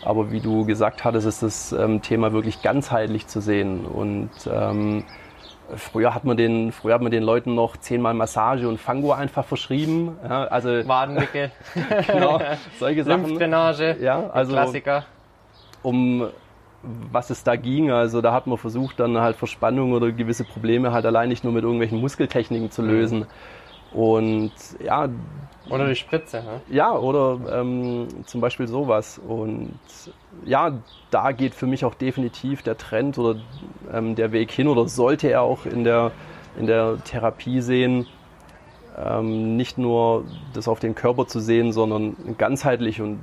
[0.04, 5.04] aber wie du gesagt hattest, ist das ähm, Thema wirklich ganzheitlich zu sehen und ähm,
[5.76, 9.44] Früher hat man den, früher hat man den Leuten noch zehnmal Massage und Fango einfach
[9.44, 10.16] verschrieben.
[10.26, 11.50] Ja, also Wadenwickel,
[12.06, 12.40] genau,
[12.78, 13.26] solche Sachen.
[13.26, 15.04] Lymphdrainage, Ja, also Klassiker.
[15.82, 16.28] um
[17.12, 17.90] was es da ging.
[17.90, 21.52] Also da hat man versucht, dann halt Verspannung oder gewisse Probleme halt allein nicht nur
[21.52, 23.26] mit irgendwelchen Muskeltechniken zu lösen.
[23.92, 25.08] Und ja,
[25.70, 26.38] Oder die Spritze.
[26.38, 26.60] Ne?
[26.70, 29.18] ja, oder ähm, zum Beispiel sowas.
[29.18, 29.78] Und
[30.44, 30.72] ja,
[31.10, 33.40] da geht für mich auch definitiv der Trend oder
[33.92, 36.12] ähm, der Weg hin oder sollte er auch in der,
[36.58, 38.06] in der Therapie sehen,
[38.96, 43.20] ähm, nicht nur das auf den Körper zu sehen, sondern ganzheitlich und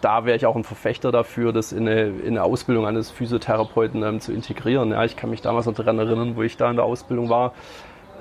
[0.00, 4.02] da wäre ich auch ein Verfechter dafür, das in eine, in eine Ausbildung eines Physiotherapeuten
[4.02, 4.92] ähm, zu integrieren.
[4.92, 7.52] Ja, ich kann mich damals noch daran erinnern, wo ich da in der Ausbildung war.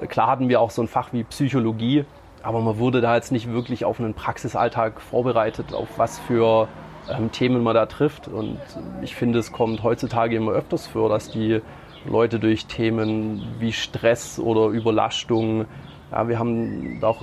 [0.08, 2.06] Klar hatten wir auch so ein Fach wie Psychologie,
[2.44, 6.68] aber man wurde da jetzt nicht wirklich auf einen Praxisalltag vorbereitet, auf was für
[7.10, 8.28] ähm, Themen man da trifft.
[8.28, 8.60] Und
[9.02, 11.62] ich finde, es kommt heutzutage immer öfters vor, dass die
[12.06, 15.66] Leute durch Themen wie Stress oder Überlastung,
[16.12, 17.22] ja, wir haben auch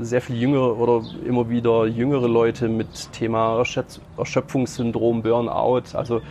[0.00, 5.82] sehr viel jüngere oder immer wieder jüngere Leute mit Thema Erschöpf- Erschöpfungssyndrom, Burnout.
[5.96, 6.22] Also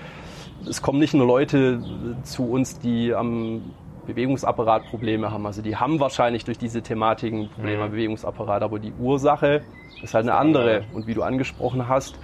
[0.70, 1.80] es kommen nicht nur Leute
[2.24, 3.62] zu uns, die am
[4.06, 5.46] Bewegungsapparat Probleme haben.
[5.46, 9.62] Also die haben wahrscheinlich durch diese Thematiken Probleme am Bewegungsapparat, aber die Ursache
[10.02, 10.84] ist halt eine andere.
[10.94, 12.18] Und wie du angesprochen hast,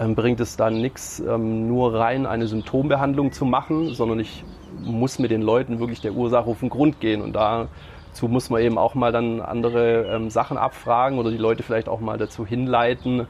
[0.00, 4.44] ähm, bringt es dann nichts, ähm, nur rein eine Symptombehandlung zu machen, sondern ich
[4.80, 7.22] muss mit den Leuten wirklich der Ursache auf den Grund gehen.
[7.22, 11.62] Und dazu muss man eben auch mal dann andere ähm, Sachen abfragen oder die Leute
[11.62, 13.26] vielleicht auch mal dazu hinleiten,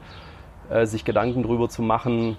[0.69, 2.37] äh, sich Gedanken darüber zu machen,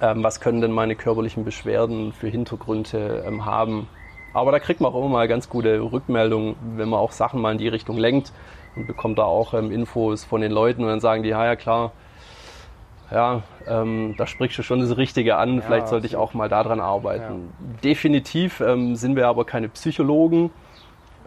[0.00, 3.88] ähm, was können denn meine körperlichen Beschwerden für Hintergründe ähm, haben.
[4.34, 7.52] Aber da kriegt man auch immer mal ganz gute Rückmeldungen, wenn man auch Sachen mal
[7.52, 8.32] in die Richtung lenkt
[8.74, 11.54] und bekommt da auch ähm, Infos von den Leuten und dann sagen die, ja, ja
[11.54, 11.92] klar,
[13.12, 16.80] ja, ähm, da sprichst du schon das Richtige an, vielleicht sollte ich auch mal daran
[16.80, 17.52] arbeiten.
[17.84, 20.50] Definitiv ähm, sind wir aber keine Psychologen.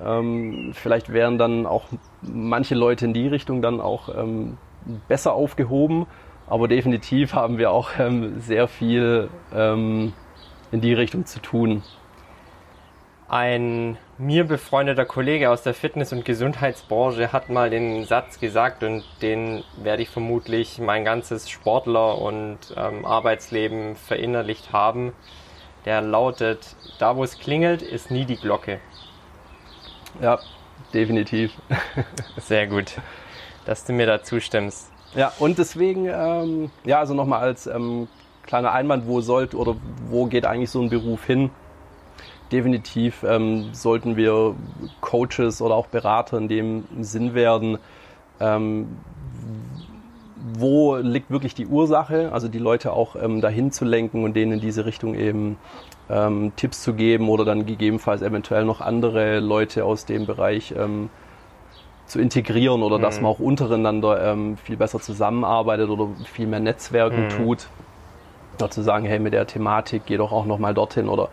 [0.06, 1.86] Ähm, vielleicht wären dann auch
[2.22, 4.58] manche Leute in die Richtung dann auch ähm,
[5.08, 6.08] besser aufgehoben,
[6.48, 10.12] aber definitiv haben wir auch ähm, sehr viel in
[10.72, 11.84] die Richtung zu tun.
[13.30, 19.04] Ein mir befreundeter Kollege aus der Fitness- und Gesundheitsbranche hat mal den Satz gesagt und
[19.22, 25.12] den werde ich vermutlich mein ganzes Sportler- und ähm, Arbeitsleben verinnerlicht haben.
[25.84, 28.80] Der lautet, da wo es klingelt, ist nie die Glocke.
[30.22, 30.40] Ja,
[30.94, 31.52] definitiv.
[32.38, 32.96] Sehr gut,
[33.66, 34.90] dass du mir da zustimmst.
[35.16, 38.08] Ja, und deswegen, ähm, ja, also nochmal als ähm,
[38.44, 39.76] kleiner Einwand, wo sollte oder
[40.10, 41.52] wo geht eigentlich so ein Beruf hin?
[42.52, 44.56] Definitiv ähm, sollten wir
[45.02, 47.78] Coaches oder auch Berater in dem Sinn werden.
[48.40, 48.98] Ähm,
[50.54, 52.32] wo liegt wirklich die Ursache?
[52.32, 55.58] Also die Leute auch ähm, dahin zu lenken und denen in diese Richtung eben
[56.10, 61.10] ähm, Tipps zu geben oder dann gegebenenfalls eventuell noch andere Leute aus dem Bereich ähm,
[62.06, 63.02] zu integrieren oder mhm.
[63.02, 67.30] dass man auch untereinander ähm, viel besser zusammenarbeitet oder viel mehr Netzwerken mhm.
[67.30, 67.68] tut.
[68.58, 71.30] Oder zu sagen, hey, mit der Thematik geh doch auch nochmal dorthin oder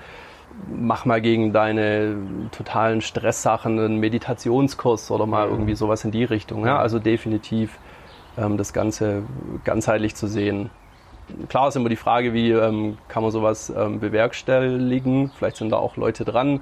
[0.69, 2.17] mach mal gegen deine
[2.53, 6.67] totalen Stresssachen einen Meditationskurs oder mal irgendwie sowas in die Richtung.
[6.67, 7.79] Ja, also definitiv
[8.37, 9.23] ähm, das Ganze
[9.65, 10.71] ganzheitlich zu sehen.
[11.49, 15.31] Klar ist immer die Frage, wie ähm, kann man sowas ähm, bewerkstelligen.
[15.37, 16.61] Vielleicht sind da auch Leute dran,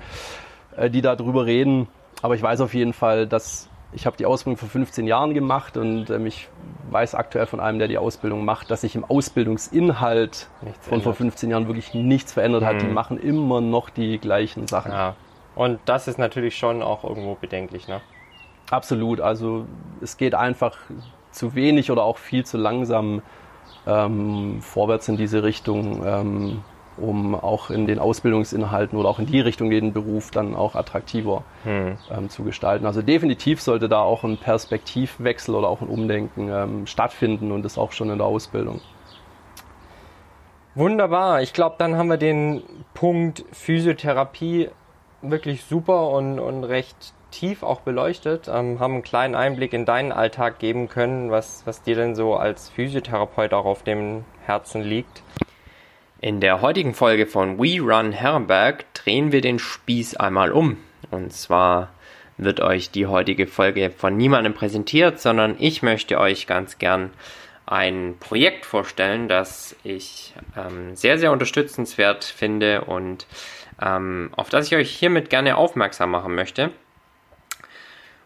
[0.77, 1.89] äh, die da drüber reden.
[2.23, 5.77] Aber ich weiß auf jeden Fall, dass ich habe die Ausbildung vor 15 Jahren gemacht
[5.77, 6.49] und ähm, ich
[6.91, 11.05] weiß aktuell von einem, der die Ausbildung macht, dass sich im Ausbildungsinhalt nichts von ändert.
[11.05, 12.81] vor 15 Jahren wirklich nichts verändert hat.
[12.83, 12.95] Die mhm.
[12.95, 14.93] machen immer noch die gleichen Sachen.
[14.93, 15.15] Ja.
[15.55, 18.01] Und das ist natürlich schon auch irgendwo bedenklich, ne?
[18.71, 19.21] Absolut.
[19.21, 19.67] Also
[20.01, 20.79] es geht einfach
[21.31, 23.21] zu wenig oder auch viel zu langsam
[23.87, 26.03] ähm, vorwärts in diese Richtung.
[26.07, 26.65] Ähm,
[26.97, 31.45] um auch in den Ausbildungsinhalten oder auch in die Richtung den Beruf dann auch attraktiver
[31.65, 31.97] hm.
[32.11, 32.87] ähm, zu gestalten.
[32.87, 37.79] Also definitiv sollte da auch ein Perspektivwechsel oder auch ein Umdenken ähm, stattfinden und das
[37.79, 38.81] auch schon in der Ausbildung.
[40.75, 41.43] Wunderbar.
[41.43, 42.63] Ich glaube, dann haben wir den
[42.95, 44.71] Punkt Physiotherapie
[45.21, 50.13] wirklich super und, und recht tief auch beleuchtet, ähm, haben einen kleinen Einblick in deinen
[50.13, 55.23] Alltag geben können, was, was dir denn so als Physiotherapeut auch auf dem Herzen liegt.
[56.25, 60.77] In der heutigen Folge von We Run Herrenberg drehen wir den Spieß einmal um.
[61.11, 61.93] Und zwar
[62.37, 67.11] wird euch die heutige Folge von niemandem präsentiert, sondern ich möchte euch ganz gern
[67.67, 73.27] ein Projekt vorstellen, das ich ähm, sehr, sehr unterstützenswert finde und
[73.85, 76.71] ähm, auf das ich euch hiermit gerne aufmerksam machen möchte.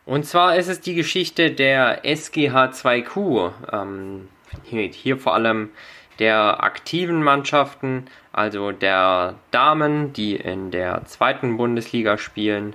[0.05, 3.53] Und zwar ist es die Geschichte der SGH2Q.
[3.73, 4.29] Ähm,
[4.65, 5.71] hier, hier vor allem
[6.19, 12.75] der aktiven Mannschaften, also der Damen, die in der zweiten Bundesliga spielen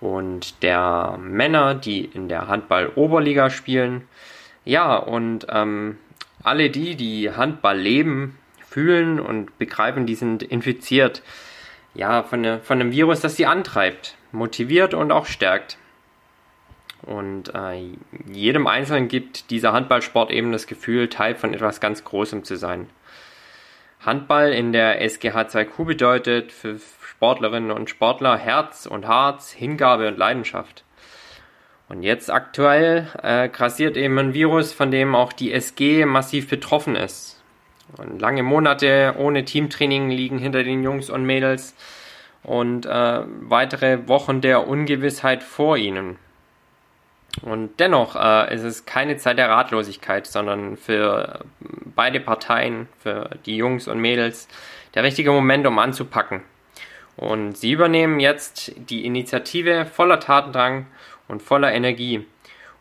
[0.00, 4.06] und der Männer, die in der Handball-Oberliga spielen.
[4.64, 5.98] Ja, und ähm,
[6.42, 11.22] alle die, die Handball leben, fühlen und begreifen, die sind infiziert.
[11.94, 15.78] Ja, von, von einem Virus, das sie antreibt, motiviert und auch stärkt.
[17.06, 17.92] Und äh,
[18.26, 22.88] jedem Einzelnen gibt dieser Handballsport eben das Gefühl, Teil von etwas ganz Großem zu sein.
[24.00, 30.18] Handball in der SGH 2Q bedeutet für Sportlerinnen und Sportler Herz und Harz, Hingabe und
[30.18, 30.84] Leidenschaft.
[31.88, 36.96] Und jetzt aktuell äh, grassiert eben ein Virus, von dem auch die SG massiv betroffen
[36.96, 37.40] ist.
[37.96, 41.76] Und lange Monate ohne Teamtraining liegen hinter den Jungs und Mädels
[42.42, 46.18] und äh, weitere Wochen der Ungewissheit vor ihnen.
[47.42, 53.56] Und dennoch äh, ist es keine Zeit der Ratlosigkeit, sondern für beide Parteien, für die
[53.56, 54.48] Jungs und Mädels,
[54.94, 56.42] der richtige Moment, um anzupacken.
[57.16, 60.86] Und sie übernehmen jetzt die Initiative voller Tatendrang
[61.28, 62.26] und voller Energie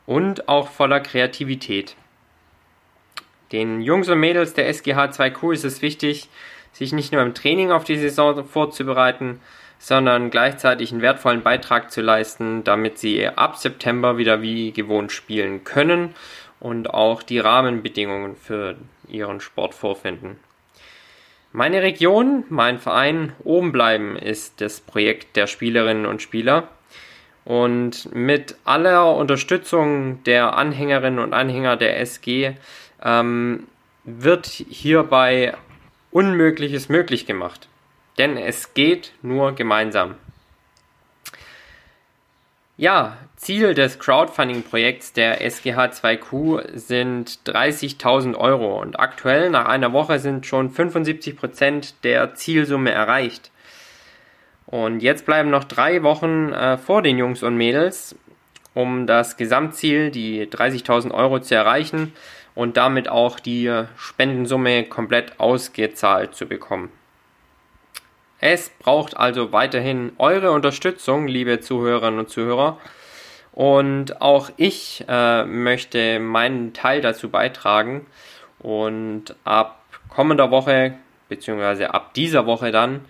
[0.05, 1.95] und auch voller Kreativität.
[3.51, 6.29] Den Jungs und Mädels der SGH 2Q ist es wichtig,
[6.73, 9.39] sich nicht nur im Training auf die Saison vorzubereiten,
[9.77, 15.63] sondern gleichzeitig einen wertvollen Beitrag zu leisten, damit sie ab September wieder wie gewohnt spielen
[15.63, 16.15] können
[16.59, 18.75] und auch die Rahmenbedingungen für
[19.07, 20.39] ihren Sport vorfinden.
[21.51, 26.67] Meine Region, mein Verein oben bleiben ist das Projekt der Spielerinnen und Spieler.
[27.45, 32.55] Und mit aller Unterstützung der Anhängerinnen und Anhänger der SG
[33.03, 33.67] ähm,
[34.03, 35.53] wird hierbei
[36.11, 37.69] Unmögliches möglich gemacht.
[38.17, 40.15] Denn es geht nur gemeinsam.
[42.77, 50.45] Ja, Ziel des Crowdfunding-Projekts der SGH2Q sind 30.000 Euro und aktuell nach einer Woche sind
[50.45, 53.51] schon 75% der Zielsumme erreicht.
[54.65, 58.15] Und jetzt bleiben noch drei Wochen äh, vor den Jungs und Mädels,
[58.73, 62.13] um das Gesamtziel, die 30.000 Euro zu erreichen
[62.55, 66.89] und damit auch die Spendensumme komplett ausgezahlt zu bekommen.
[68.47, 72.77] Es braucht also weiterhin eure Unterstützung, liebe Zuhörerinnen und Zuhörer.
[73.53, 78.05] Und auch ich äh, möchte meinen Teil dazu beitragen.
[78.59, 80.93] Und ab kommender Woche,
[81.27, 83.05] beziehungsweise ab dieser Woche dann,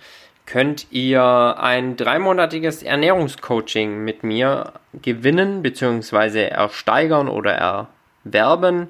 [0.46, 7.92] könnt ihr ein dreimonatiges Ernährungscoaching mit mir gewinnen, beziehungsweise ersteigern oder
[8.24, 8.88] erwerben.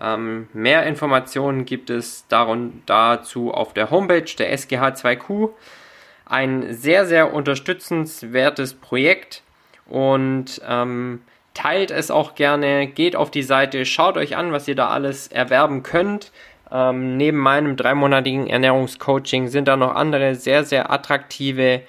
[0.00, 5.50] Ähm, mehr Informationen gibt es dazu auf der Homepage der SGH2Q.
[6.34, 9.44] Ein sehr, sehr unterstützenswertes Projekt
[9.86, 11.22] und ähm,
[11.54, 15.28] teilt es auch gerne, geht auf die Seite, schaut euch an, was ihr da alles
[15.28, 16.32] erwerben könnt.
[16.72, 21.82] Ähm, neben meinem dreimonatigen Ernährungscoaching sind da noch andere sehr, sehr attraktive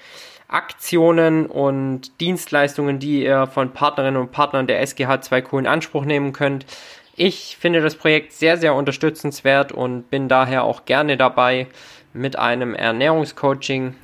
[0.47, 6.33] Aktionen und Dienstleistungen, die ihr von Partnerinnen und Partnern der SGH 2Q in Anspruch nehmen
[6.33, 6.67] könnt.
[7.15, 11.65] Ich finde das Projekt sehr, sehr unterstützenswert und bin daher auch gerne dabei
[12.13, 13.95] mit einem Ernährungscoaching,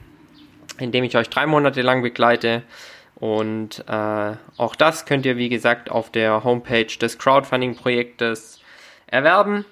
[0.81, 2.63] in dem ich euch drei Monate lang begleite.
[3.15, 8.59] Und äh, auch das könnt ihr, wie gesagt, auf der Homepage des Crowdfunding-Projektes
[9.07, 9.65] erwerben.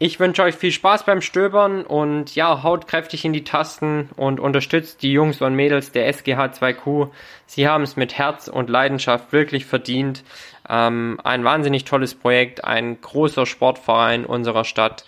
[0.00, 4.38] Ich wünsche euch viel Spaß beim Stöbern und ja, haut kräftig in die Tasten und
[4.38, 7.10] unterstützt die Jungs und Mädels der SGH 2Q.
[7.46, 10.22] Sie haben es mit Herz und Leidenschaft wirklich verdient.
[10.68, 15.04] Ähm, ein wahnsinnig tolles Projekt, ein großer Sportverein unserer Stadt,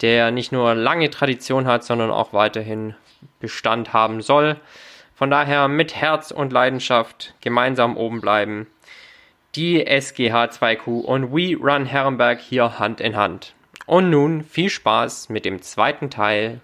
[0.00, 2.96] der nicht nur lange Tradition hat, sondern auch weiterhin
[3.40, 4.56] Bestand haben soll.
[5.14, 8.66] Von daher mit Herz und Leidenschaft gemeinsam oben bleiben.
[9.54, 13.54] Die SGH 2Q und We Run Herrenberg hier Hand in Hand.
[13.86, 16.60] Und nun viel Spaß mit dem zweiten Teil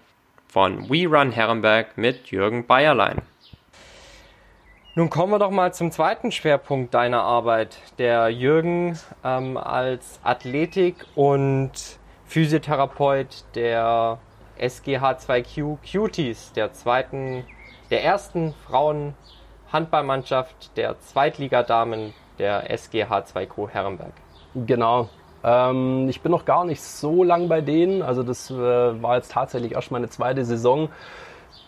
[0.47, 3.21] von We Run Herrenberg mit Jürgen Bayerlein.
[4.95, 7.77] Nun kommen wir doch mal zum zweiten Schwerpunkt deiner Arbeit.
[7.99, 11.71] Der Jürgen ähm, als Athletik- und
[12.25, 14.19] Physiotherapeut der
[14.59, 17.45] SGH2Q Cuties, der zweiten,
[17.89, 24.13] der ersten Frauen-Handballmannschaft der Zweitligadamen der SGH2Q Herrenberg.
[24.55, 25.09] Genau,
[25.43, 28.01] ähm, ich bin noch gar nicht so lang bei denen.
[28.01, 30.89] Also das äh, war jetzt tatsächlich erst meine zweite Saison.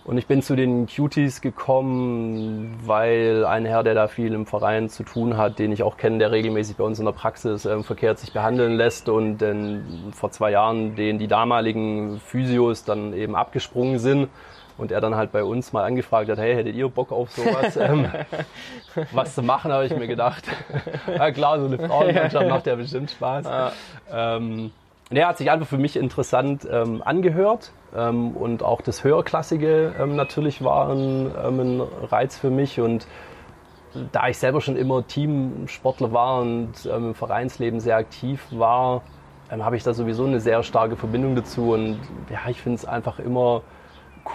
[0.04, 4.90] Und ich bin zu den Cuties gekommen, weil ein Herr, der da viel im Verein
[4.90, 7.84] zu tun hat, den ich auch kenne, der regelmäßig bei uns in der Praxis äh,
[7.84, 9.80] verkehrt sich behandeln lässt und äh,
[10.12, 14.30] vor zwei Jahren den die damaligen Physios dann eben abgesprungen sind
[14.82, 17.78] und er dann halt bei uns mal angefragt hat, hey, hättet ihr Bock auf sowas,
[17.80, 18.08] ähm,
[19.12, 20.46] was zu machen, habe ich mir gedacht.
[21.08, 23.46] ja klar, so eine Frauenmannschaft macht ja bestimmt Spaß.
[23.46, 23.72] Ja.
[24.12, 24.72] Ähm,
[25.12, 30.16] der hat sich einfach für mich interessant ähm, angehört ähm, und auch das Höherklassige ähm,
[30.16, 33.08] natürlich war ein, ähm, ein, Reiz für mich und
[34.14, 39.02] da ich selber schon immer Teamsportler war und ähm, im Vereinsleben sehr aktiv war,
[39.52, 42.00] ähm, habe ich da sowieso eine sehr starke Verbindung dazu und
[42.30, 43.64] ja, ich finde es einfach immer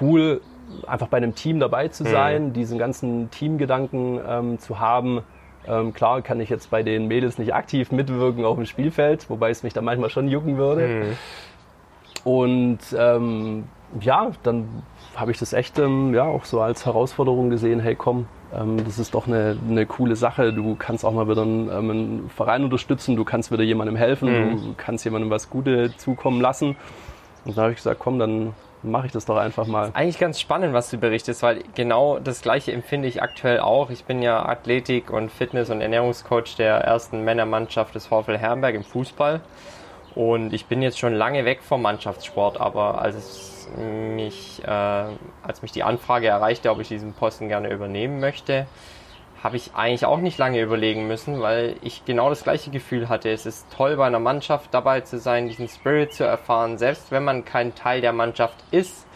[0.01, 0.43] cool,
[0.87, 2.09] einfach bei einem Team dabei zu mhm.
[2.09, 2.53] sein, mhm.
[2.53, 5.23] diesen ganzen Teamgedanken zu haben.
[5.69, 9.51] Ähm, klar kann ich jetzt bei den Mädels nicht aktiv mitwirken auf dem Spielfeld, wobei
[9.51, 10.87] es mich da manchmal schon jucken würde.
[10.87, 11.17] Mhm.
[12.25, 13.65] Und ähm,
[14.01, 14.83] ja, dann
[15.15, 18.99] habe ich das echt ähm, ja, auch so als Herausforderung gesehen, hey komm, ähm, das
[18.99, 20.53] ist doch eine, eine coole Sache.
[20.53, 24.29] Du kannst auch mal wieder einen, ähm, einen Verein unterstützen, du kannst wieder jemandem helfen,
[24.29, 24.57] mhm.
[24.57, 26.77] du kannst jemandem was Gutes zukommen lassen.
[27.45, 29.91] Und dann habe ich gesagt, komm, dann mache ich das doch einfach mal.
[29.95, 33.91] Eigentlich ganz spannend, was du berichtest, weil genau das gleiche empfinde ich aktuell auch.
[33.91, 38.85] Ich bin ja Athletik- und Fitness- und Ernährungscoach der ersten Männermannschaft des VfL Herrenberg im
[38.85, 39.41] Fußball.
[40.15, 45.73] Und ich bin jetzt schon lange weg vom Mannschaftssport, aber als mich, äh, als mich
[45.73, 48.67] die Anfrage erreichte, ob ich diesen Posten gerne übernehmen möchte,
[49.47, 53.31] habe ich eigentlich auch nicht lange überlegen müssen, weil ich genau das gleiche Gefühl hatte.
[53.31, 56.79] Es ist toll, bei einer Mannschaft dabei zu sein, diesen Spirit zu erfahren.
[56.79, 59.07] Selbst wenn man kein Teil der Mannschaft ist,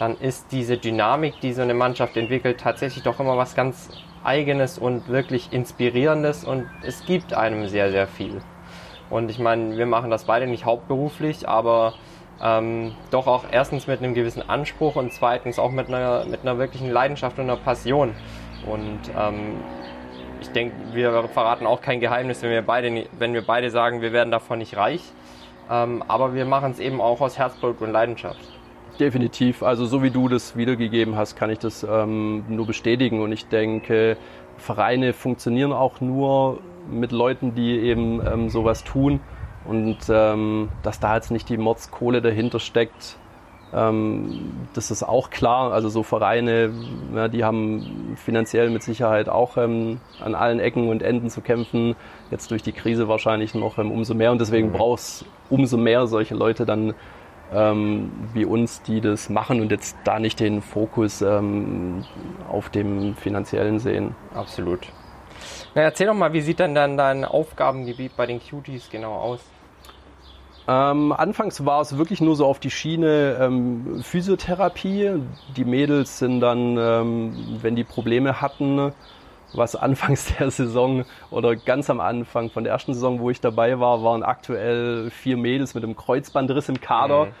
[0.00, 3.90] dann ist diese Dynamik, die so eine Mannschaft entwickelt, tatsächlich doch immer was ganz
[4.24, 8.40] Eigenes und wirklich Inspirierendes und es gibt einem sehr, sehr viel.
[9.08, 11.94] Und ich meine, wir machen das beide nicht hauptberuflich, aber
[12.42, 16.58] ähm, doch auch erstens mit einem gewissen Anspruch und zweitens auch mit einer, mit einer
[16.58, 18.16] wirklichen Leidenschaft und einer Passion.
[18.66, 19.56] Und ähm,
[20.40, 24.12] ich denke, wir verraten auch kein Geheimnis, wenn wir beide, wenn wir beide sagen, wir
[24.12, 25.02] werden davon nicht reich.
[25.70, 28.40] Ähm, aber wir machen es eben auch aus Herzblut und Leidenschaft.
[29.00, 29.62] Definitiv.
[29.62, 33.20] Also so wie du das wiedergegeben hast, kann ich das ähm, nur bestätigen.
[33.20, 34.16] Und ich denke,
[34.56, 39.20] Vereine funktionieren auch nur mit Leuten, die eben ähm, sowas tun.
[39.64, 43.18] Und ähm, dass da jetzt nicht die Mordskohle dahinter steckt,
[43.72, 45.72] das ist auch klar.
[45.72, 46.72] Also so Vereine,
[47.14, 51.96] ja, die haben finanziell mit Sicherheit auch ähm, an allen Ecken und Enden zu kämpfen.
[52.30, 54.32] Jetzt durch die Krise wahrscheinlich noch ähm, umso mehr.
[54.32, 54.72] Und deswegen mhm.
[54.72, 56.94] braucht es umso mehr solche Leute dann
[57.52, 62.04] ähm, wie uns, die das machen und jetzt da nicht den Fokus ähm,
[62.48, 64.14] auf dem finanziellen sehen.
[64.34, 64.80] Absolut.
[65.74, 69.40] Na, erzähl doch mal, wie sieht denn dann dein Aufgabengebiet bei den Cuties genau aus?
[70.68, 75.22] Ähm, anfangs war es wirklich nur so auf die Schiene ähm, Physiotherapie.
[75.56, 78.92] Die Mädels sind dann, ähm, wenn die Probleme hatten,
[79.52, 83.78] was anfangs der Saison oder ganz am Anfang von der ersten Saison, wo ich dabei
[83.78, 87.26] war, waren aktuell vier Mädels mit einem Kreuzbandriss im Kader.
[87.26, 87.32] Mhm.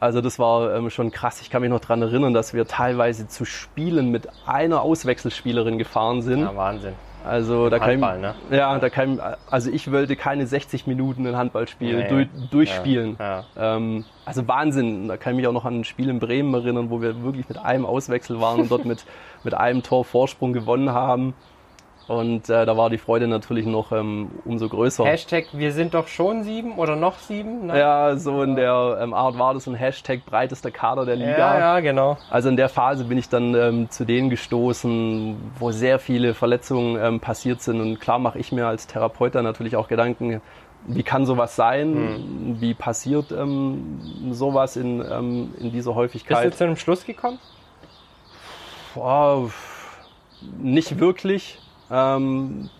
[0.00, 1.42] Also das war ähm, schon krass.
[1.42, 6.22] Ich kann mich noch daran erinnern, dass wir teilweise zu Spielen mit einer Auswechselspielerin gefahren
[6.22, 6.40] sind.
[6.40, 6.94] Ja, Wahnsinn.
[7.24, 8.34] Also da kann Handball, ne?
[8.50, 12.08] ja, da kann also ich wollte keine 60 Minuten ein Handballspiel Nee.
[12.08, 13.16] durch, durchspielen.
[13.18, 15.08] Ja, Ähm, also Wahnsinn.
[15.08, 17.48] Da kann ich mich auch noch an ein Spiel in Bremen erinnern, wo wir wirklich
[17.48, 19.04] mit einem Auswechsel waren und dort mit,
[19.44, 21.34] mit einem Tor Vorsprung gewonnen haben.
[22.10, 25.04] Und äh, da war die Freude natürlich noch ähm, umso größer.
[25.04, 27.68] Hashtag, wir sind doch schon sieben oder noch sieben.
[27.68, 27.78] Ne?
[27.78, 31.38] Ja, so in der ähm, Art war das ein Hashtag breitester Kader der Liga.
[31.38, 32.18] ja, ja, genau.
[32.28, 37.00] Also in der Phase bin ich dann ähm, zu denen gestoßen, wo sehr viele Verletzungen
[37.00, 37.80] ähm, passiert sind.
[37.80, 40.42] Und klar mache ich mir als Therapeut dann natürlich auch Gedanken,
[40.88, 42.56] wie kann sowas sein?
[42.58, 46.54] Wie passiert ähm, sowas in, ähm, in dieser Bist du Häufigkeit?
[46.56, 47.38] zu einem Schluss gekommen?
[48.96, 49.48] Boah,
[50.58, 51.60] nicht wirklich.
[51.90, 52.70] Ähm,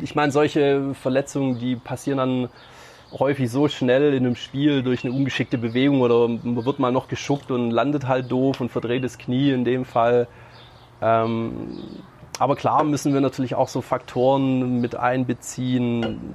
[0.00, 2.48] ich meine, solche Verletzungen, die passieren dann
[3.18, 7.08] häufig so schnell in einem Spiel durch eine ungeschickte Bewegung oder man wird mal noch
[7.08, 10.26] geschuckt und landet halt doof und verdreht das Knie in dem Fall.
[11.02, 11.78] Ähm,
[12.38, 16.34] aber klar müssen wir natürlich auch so Faktoren mit einbeziehen.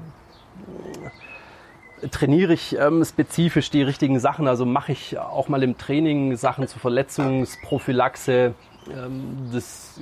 [2.12, 4.48] Trainiere ich ähm, spezifisch die richtigen Sachen?
[4.48, 8.54] Also mache ich auch mal im Training Sachen zur Verletzungsprophylaxe?
[8.92, 10.00] Ähm, das,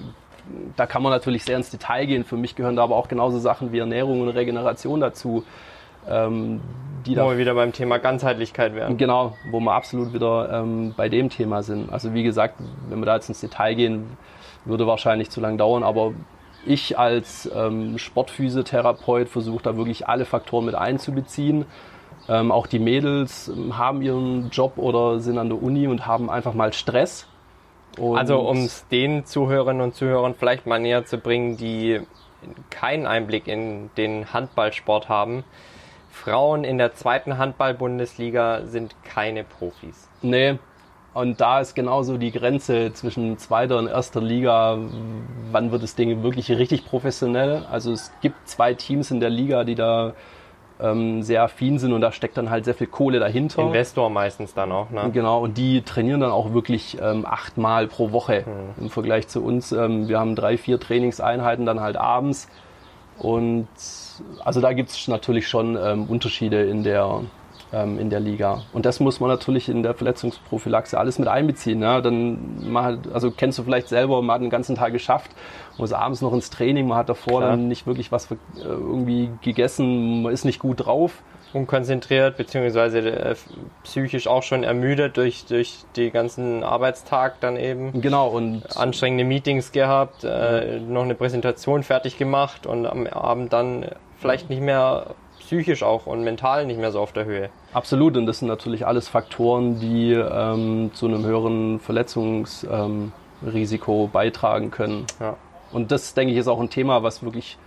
[0.75, 2.23] da kann man natürlich sehr ins Detail gehen.
[2.23, 5.43] Für mich gehören da aber auch genauso Sachen wie Ernährung und Regeneration dazu.
[6.07, 6.61] Ähm,
[7.05, 8.97] die da Wo wir wieder beim Thema Ganzheitlichkeit wären.
[8.97, 11.91] Genau, wo wir absolut wieder ähm, bei dem Thema sind.
[11.91, 12.55] Also wie gesagt,
[12.89, 14.17] wenn wir da jetzt ins Detail gehen,
[14.65, 16.13] würde wahrscheinlich zu lang dauern, aber
[16.65, 21.65] ich als ähm, Sportphysiotherapeut versuche da wirklich alle Faktoren mit einzubeziehen.
[22.27, 26.29] Ähm, auch die Mädels ähm, haben ihren Job oder sind an der Uni und haben
[26.31, 27.27] einfach mal Stress.
[27.97, 32.01] Und Also um es den Zuhörerinnen und Zuhörern vielleicht mal näher zu bringen, die
[32.69, 35.43] keinen Einblick in den Handballsport haben.
[36.11, 40.09] Frauen in der zweiten Handball-Bundesliga sind keine Profis.
[40.21, 40.57] Nee.
[41.13, 44.77] Und da ist genauso die Grenze zwischen zweiter und erster Liga.
[45.51, 47.65] Wann wird das Ding wirklich richtig professionell?
[47.71, 50.13] Also es gibt zwei Teams in der Liga, die da
[50.81, 53.61] ähm, sehr affin sind und da steckt dann halt sehr viel Kohle dahinter.
[53.61, 55.09] Investor meistens dann auch, ne?
[55.13, 58.43] Genau, und die trainieren dann auch wirklich ähm, achtmal pro Woche
[58.79, 59.71] im Vergleich zu uns.
[59.71, 62.49] Ähm, wir haben drei, vier Trainingseinheiten dann halt abends.
[63.17, 63.67] Und
[64.43, 67.21] also da gibt es natürlich schon ähm, Unterschiede in der,
[67.71, 68.61] in der Liga.
[68.73, 71.81] Und das muss man natürlich in der Verletzungsprophylaxe alles mit einbeziehen.
[71.81, 71.99] Ja?
[71.99, 75.31] Dann hat, also kennst du vielleicht selber, man hat den ganzen Tag geschafft,
[75.77, 77.51] muss abends noch ins Training, man hat davor Klar.
[77.51, 81.21] dann nicht wirklich was äh, irgendwie gegessen, man ist nicht gut drauf.
[81.53, 83.35] Unkonzentriert, beziehungsweise äh,
[83.83, 88.01] psychisch auch schon ermüdet durch, durch den ganzen Arbeitstag dann eben.
[88.01, 93.85] Genau, und Anstrengende Meetings gehabt, äh, noch eine Präsentation fertig gemacht und am Abend dann
[94.19, 95.15] vielleicht nicht mehr
[95.45, 97.49] psychisch auch und mental nicht mehr so auf der Höhe.
[97.73, 104.71] Absolut, und das sind natürlich alles Faktoren, die ähm, zu einem höheren Verletzungsrisiko ähm, beitragen
[104.71, 105.05] können.
[105.19, 105.37] Ja.
[105.71, 107.57] Und das, denke ich, ist auch ein Thema, was wirklich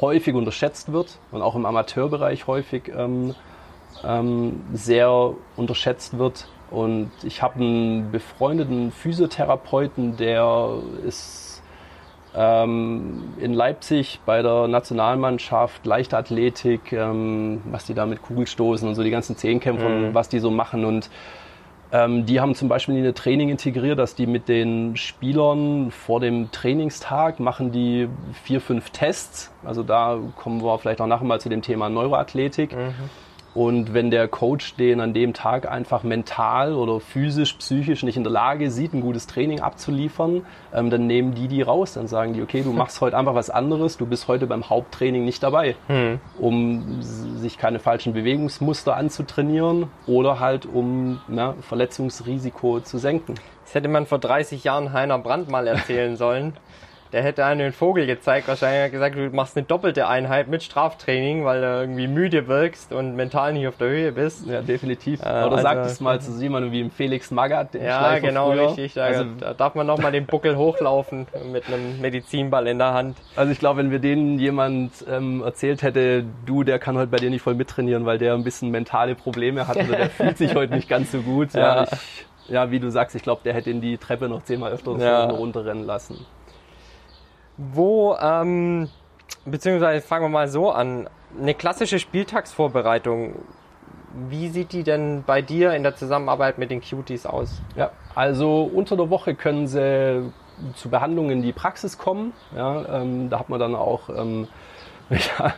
[0.00, 3.34] häufig unterschätzt wird und auch im Amateurbereich häufig ähm,
[4.04, 6.46] ähm, sehr unterschätzt wird.
[6.70, 10.74] Und ich habe einen befreundeten Physiotherapeuten, der
[11.04, 11.39] ist
[13.40, 19.10] in Leipzig bei der Nationalmannschaft Leichtathletik, ähm, was die da mit Kugelstoßen und so die
[19.10, 20.14] ganzen Zehnkämpfern, Mhm.
[20.14, 20.84] was die so machen.
[20.84, 21.10] Und
[21.92, 26.20] ähm, die haben zum Beispiel in ihr Training integriert, dass die mit den Spielern vor
[26.20, 28.08] dem Trainingstag machen die
[28.44, 29.52] vier, fünf Tests.
[29.64, 32.76] Also da kommen wir vielleicht auch nachher mal zu dem Thema Neuroathletik.
[33.52, 38.22] Und wenn der Coach den an dem Tag einfach mental oder physisch, psychisch nicht in
[38.22, 40.42] der Lage sieht, ein gutes Training abzuliefern,
[40.72, 41.94] ähm, dann nehmen die die raus.
[41.94, 45.24] Dann sagen die, okay, du machst heute einfach was anderes, du bist heute beim Haupttraining
[45.24, 45.74] nicht dabei,
[46.38, 53.34] um s- sich keine falschen Bewegungsmuster anzutrainieren oder halt um ne, Verletzungsrisiko zu senken.
[53.64, 56.54] Das hätte man vor 30 Jahren Heiner Brandt mal erzählen sollen.
[57.12, 60.62] Der hätte einen den Vogel gezeigt, wahrscheinlich hat gesagt, du machst eine doppelte Einheit mit
[60.62, 64.46] Straftraining, weil du irgendwie müde wirkst und mental nicht auf der Höhe bist.
[64.46, 65.20] Ja, definitiv.
[65.20, 68.26] Äh, oder sag also- es mal zu jemandem wie im Felix Magath, dem Ja, Schleifer
[68.28, 68.68] genau, früher.
[68.68, 68.94] richtig.
[68.94, 73.16] Da, Also, da darf man nochmal den Buckel hochlaufen mit einem Medizinball in der Hand.
[73.34, 77.16] Also ich glaube, wenn wir denen jemand ähm, erzählt hätte, du, der kann heute bei
[77.18, 80.54] dir nicht voll mittrainieren, weil der ein bisschen mentale Probleme hat oder der fühlt sich
[80.54, 81.48] heute nicht ganz so gut.
[81.54, 81.86] Ja, Ja.
[81.90, 84.96] ich, ja wie du sagst, ich glaube, der hätte ihn die Treppe noch zehnmal öfter
[84.98, 85.24] Ja.
[85.24, 86.24] runterrennen lassen.
[87.62, 88.88] Wo, ähm,
[89.44, 93.34] beziehungsweise fangen wir mal so an, eine klassische Spieltagsvorbereitung,
[94.30, 97.60] wie sieht die denn bei dir in der Zusammenarbeit mit den Cuties aus?
[97.76, 100.32] Ja, also unter der Woche können sie
[100.74, 102.32] zu Behandlungen in die Praxis kommen.
[102.56, 104.48] Ja, ähm, da hat man dann auch ähm,
[105.10, 105.54] ja,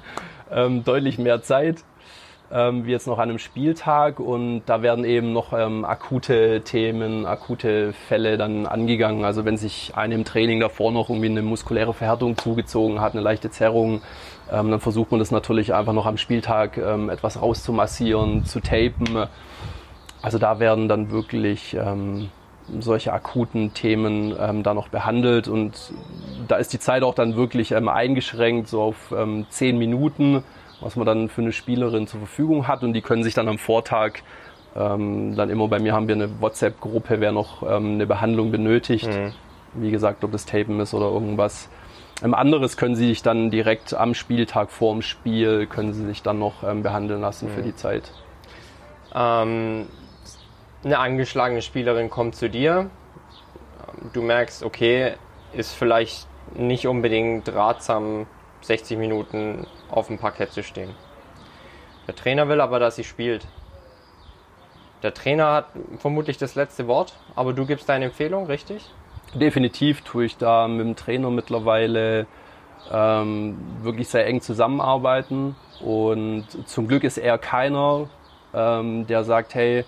[0.50, 1.84] ähm, deutlich mehr Zeit
[2.53, 7.24] ähm, wie jetzt noch an einem Spieltag und da werden eben noch ähm, akute Themen,
[7.24, 9.24] akute Fälle dann angegangen.
[9.24, 13.22] Also wenn sich einem im Training davor noch irgendwie eine muskuläre Verhärtung zugezogen hat, eine
[13.22, 14.03] leichte Zerrung,
[14.50, 19.26] ähm, dann versucht man das natürlich einfach noch am Spieltag ähm, etwas rauszumassieren, zu tapen.
[20.20, 22.28] Also da werden dann wirklich ähm,
[22.80, 25.92] solche akuten Themen ähm, da noch behandelt und
[26.48, 30.44] da ist die Zeit auch dann wirklich ähm, eingeschränkt, so auf ähm, zehn Minuten
[30.83, 33.59] was man dann für eine Spielerin zur Verfügung hat und die können sich dann am
[33.59, 34.20] Vortag
[34.74, 39.09] ähm, dann immer bei mir haben wir eine WhatsApp-Gruppe, wer noch ähm, eine Behandlung benötigt.
[39.09, 39.33] Mhm.
[39.74, 41.68] Wie gesagt, ob das Tapen ist oder irgendwas.
[42.22, 46.22] Ähm, anderes können sie sich dann direkt am Spieltag vor dem Spiel, können sie sich
[46.22, 47.55] dann noch ähm, behandeln lassen mhm.
[47.55, 48.12] für die Zeit.
[49.14, 49.87] Ähm,
[50.85, 52.91] eine angeschlagene Spielerin kommt zu dir.
[54.12, 55.14] Du merkst, okay,
[55.53, 58.26] ist vielleicht nicht unbedingt ratsam,
[58.63, 60.91] 60 Minuten auf dem Parkett zu stehen.
[62.07, 63.47] Der Trainer will aber, dass sie spielt.
[65.03, 65.67] Der Trainer hat
[65.99, 68.89] vermutlich das letzte Wort, aber du gibst deine Empfehlung, richtig?
[69.35, 72.27] Definitiv tue ich da mit dem Trainer mittlerweile
[72.91, 75.57] ähm, wirklich sehr eng zusammenarbeiten.
[75.81, 78.09] Und zum Glück ist er keiner,
[78.55, 79.85] ähm, der sagt, hey,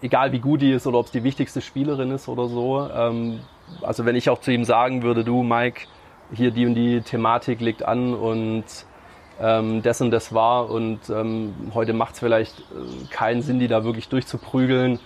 [0.00, 2.88] egal wie gut die ist oder ob es die wichtigste Spielerin ist oder so.
[2.90, 3.40] Ähm,
[3.82, 5.86] also wenn ich auch zu ihm sagen würde, du Mike,
[6.32, 8.64] hier die und die Thematik liegt an und
[9.40, 13.68] ähm, das und das war und ähm, heute macht es vielleicht äh, keinen Sinn, die
[13.68, 14.98] da wirklich durchzuprügeln.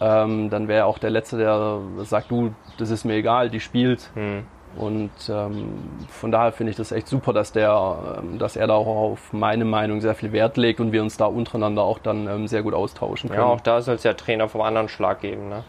[0.00, 4.10] Ähm, dann wäre auch der Letzte, der sagt, du, das ist mir egal, die spielt.
[4.14, 4.44] Hm.
[4.76, 8.74] Und ähm, von daher finde ich das echt super, dass der, ähm, dass er da
[8.74, 12.28] auch auf meine Meinung sehr viel Wert legt und wir uns da untereinander auch dann
[12.28, 13.42] ähm, sehr gut austauschen können.
[13.42, 15.64] Ja, auch da soll es ja Trainer vom anderen Schlag geben, ne?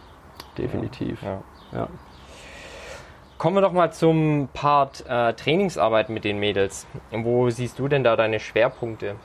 [0.57, 1.23] Definitiv.
[1.23, 1.41] Ja.
[1.71, 1.87] ja.
[3.41, 6.85] Kommen wir doch mal zum Part äh, Trainingsarbeit mit den Mädels.
[7.09, 9.15] Wo siehst du denn da deine Schwerpunkte?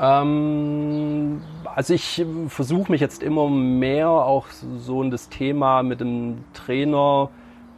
[0.00, 4.46] Ähm, also ich versuche mich jetzt immer mehr auch
[4.78, 7.30] so in das Thema mit dem Trainer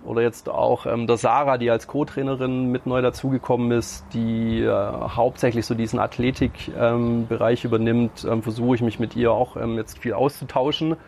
[0.04, 4.68] oder jetzt auch ähm, der Sarah, die als Co-Trainerin mit neu dazugekommen ist, die äh,
[4.70, 9.98] hauptsächlich so diesen Athletikbereich ähm, übernimmt, ähm, versuche ich mich mit ihr auch ähm, jetzt
[9.98, 10.98] viel auszutauschen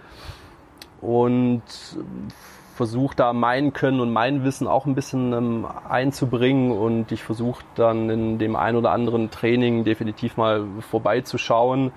[1.02, 1.62] und
[2.80, 7.62] versuche da mein Können und mein Wissen auch ein bisschen ähm, einzubringen und ich versuche
[7.74, 11.92] dann in dem ein oder anderen Training definitiv mal vorbeizuschauen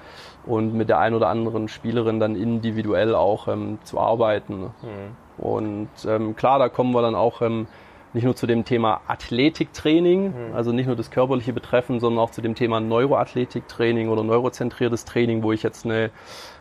[0.46, 4.64] und mit der ein oder anderen Spielerin dann individuell auch ähm, zu arbeiten.
[4.82, 5.42] Mhm.
[5.42, 7.68] Und ähm, klar, da kommen wir dann auch ähm,
[8.12, 10.54] nicht nur zu dem Thema Athletiktraining, mhm.
[10.54, 15.44] also nicht nur das körperliche Betreffen, sondern auch zu dem Thema Neuroathletiktraining oder neurozentriertes Training,
[15.44, 16.10] wo ich jetzt eine,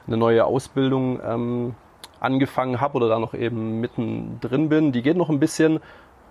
[0.06, 1.74] eine neue Ausbildung ähm,
[2.22, 4.92] angefangen habe oder da noch eben mittendrin bin.
[4.92, 5.80] Die geht noch ein bisschen,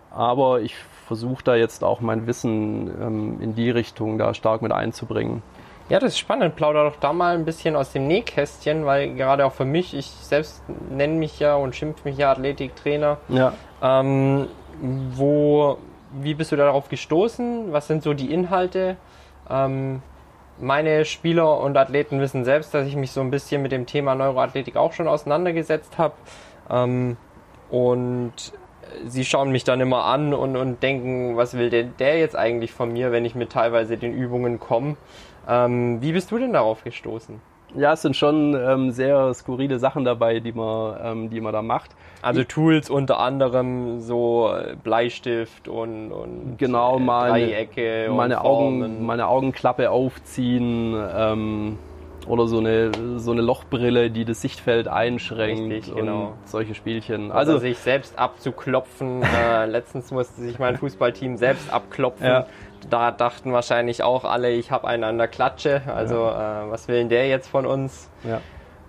[0.10, 0.76] aber ich
[1.08, 5.44] versuche da jetzt auch mein Wissen ähm, in die Richtung da stark mit einzubringen.
[5.90, 6.56] Ja, das ist spannend.
[6.56, 10.06] Plauder doch da mal ein bisschen aus dem Nähkästchen, weil gerade auch für mich, ich
[10.06, 13.18] selbst nenne mich ja und schimpfe mich ja Athletiktrainer.
[13.28, 13.54] Ja.
[13.82, 14.48] Ähm,
[14.82, 15.78] wo,
[16.14, 17.74] wie bist du darauf gestoßen?
[17.74, 18.96] Was sind so die Inhalte?
[19.50, 20.02] Ähm,
[20.60, 24.16] meine Spieler und Athleten wissen selbst, dass ich mich so ein bisschen mit dem Thema
[24.16, 26.14] Neuroathletik auch schon auseinandergesetzt habe.
[26.70, 27.18] Ähm,
[27.70, 28.54] und
[29.08, 32.72] sie schauen mich dann immer an und, und denken, was will denn der jetzt eigentlich
[32.72, 34.98] von mir, wenn ich mit teilweise den Übungen komme.
[35.48, 37.42] Ähm, wie bist du denn darauf gestoßen?
[37.76, 41.62] Ja, es sind schon ähm, sehr skurrile Sachen dabei, die man, ähm, die man da
[41.62, 41.92] macht.
[42.22, 49.06] Also Tools unter anderem so äh, Bleistift und, und genau, äh, meine, Dreiecke meine Augen,
[49.06, 51.78] meine Augenklappe aufziehen ähm,
[52.28, 56.34] oder so eine, so eine Lochbrille, die das Sichtfeld einschränkt Richtig, genau.
[56.46, 57.32] solche Spielchen.
[57.32, 59.24] Also, sich selbst abzuklopfen.
[59.24, 62.28] äh, letztens musste sich mein Fußballteam selbst abklopfen.
[62.28, 62.48] Ja
[62.90, 65.82] da dachten wahrscheinlich auch alle, ich habe einen an der Klatsche.
[65.88, 66.66] Also ja.
[66.66, 68.10] äh, was will denn der jetzt von uns?
[68.24, 68.42] Ja.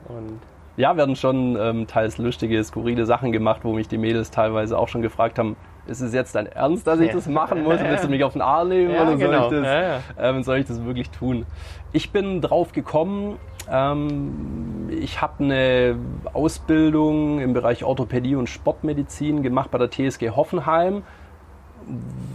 [0.08, 0.40] Und
[0.76, 4.88] ja, werden schon ähm, teils lustige, skurrile Sachen gemacht, wo mich die Mädels teilweise auch
[4.88, 5.56] schon gefragt haben,
[5.86, 7.80] ist es jetzt dein Ernst, dass ich das machen muss?
[7.82, 9.48] Willst du mich auf den Arm nehmen ja, oder genau.
[9.48, 11.46] soll, ich das, ähm, soll ich das wirklich tun?
[11.92, 13.38] Ich bin drauf gekommen,
[13.70, 15.96] ähm, ich habe eine
[16.32, 21.02] Ausbildung im Bereich Orthopädie und Sportmedizin gemacht bei der TSG Hoffenheim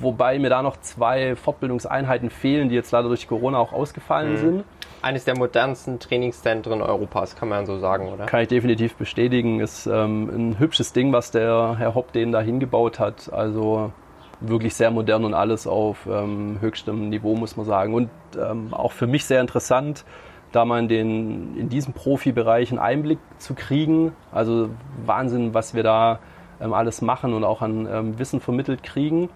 [0.02, 4.38] wobei mir da noch zwei Fortbildungseinheiten fehlen, die jetzt leider durch Corona auch ausgefallen mhm.
[4.38, 4.64] sind.
[5.02, 8.26] Eines der modernsten Trainingszentren Europas, kann man so sagen, oder?
[8.26, 9.60] Kann ich definitiv bestätigen.
[9.60, 13.32] Ist ähm, ein hübsches Ding, was der Herr Hopp den da hingebaut hat.
[13.32, 13.92] Also
[14.40, 17.94] wirklich sehr modern und alles auf ähm, höchstem Niveau, muss man sagen.
[17.94, 20.04] Und ähm, auch für mich sehr interessant,
[20.52, 24.14] da mal in, den, in diesem Profibereich einen Einblick zu kriegen.
[24.32, 24.70] Also
[25.06, 26.20] Wahnsinn, was wir da
[26.60, 29.30] alles machen und auch an ähm, Wissen vermittelt kriegen.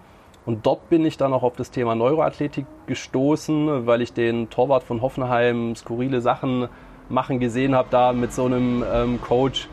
[0.44, 4.82] Und dort bin ich dann auch auf das Thema Neuroathletik gestoßen, weil ich den Torwart
[4.82, 6.68] von Hoffenheim skurrile Sachen
[7.08, 9.68] machen gesehen habe, da mit so einem ähm, Coach.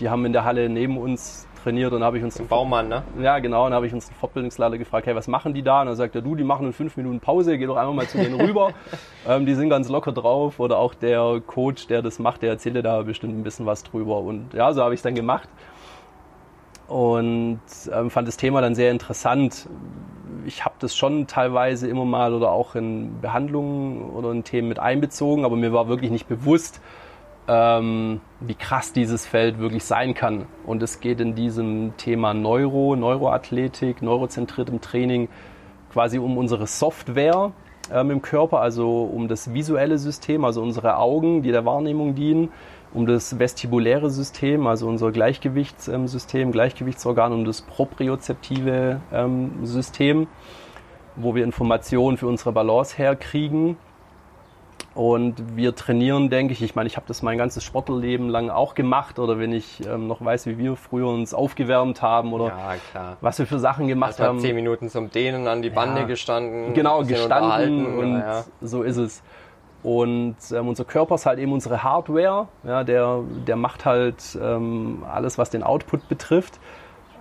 [0.00, 3.02] Die haben in der Halle neben uns trainiert und habe ich uns Den Baumann, ne?
[3.20, 5.80] ja genau, und habe ich uns einen Fortbildungsleiter gefragt, hey, was machen die da?
[5.80, 8.06] Und dann sagt er, du, die machen in fünf Minuten Pause, geh doch einfach mal
[8.06, 8.70] zu denen rüber.
[9.28, 10.60] ähm, die sind ganz locker drauf.
[10.60, 14.18] Oder auch der Coach, der das macht, der erzählte da bestimmt ein bisschen was drüber.
[14.18, 15.48] Und ja, so habe ich es dann gemacht
[16.88, 17.60] und
[17.92, 19.68] ähm, fand das Thema dann sehr interessant.
[20.46, 24.78] Ich habe das schon teilweise immer mal oder auch in Behandlungen oder in Themen mit
[24.78, 26.80] einbezogen, aber mir war wirklich nicht bewusst,
[27.46, 30.46] ähm, wie krass dieses Feld wirklich sein kann.
[30.66, 35.28] Und es geht in diesem Thema Neuro, Neuroathletik, neurozentriertem Training
[35.92, 37.52] quasi um unsere Software
[37.92, 42.50] ähm, im Körper, also um das visuelle System, also unsere Augen, die der Wahrnehmung dienen
[42.94, 50.26] um das vestibuläre System, also unser Gleichgewichtssystem, Gleichgewichtsorgan, um das propriozeptive ähm, System,
[51.16, 53.76] wo wir Informationen für unsere Balance herkriegen.
[54.94, 58.74] Und wir trainieren, denke ich, ich meine, ich habe das mein ganzes Sportlerleben lang auch
[58.74, 62.46] gemacht oder wenn ich ähm, noch weiß, wie wir früher uns aufgewärmt haben oder
[62.94, 64.40] Ja, was wir für Sachen gemacht Also haben.
[64.40, 66.06] zehn Minuten zum Dehnen an die Bande Ja.
[66.08, 66.74] gestanden.
[66.74, 68.44] Genau, gestanden und ja, ja.
[68.60, 69.22] so ist es.
[69.82, 75.04] Und ähm, unser Körper ist halt eben unsere Hardware, ja, der, der macht halt ähm,
[75.10, 76.58] alles, was den Output betrifft.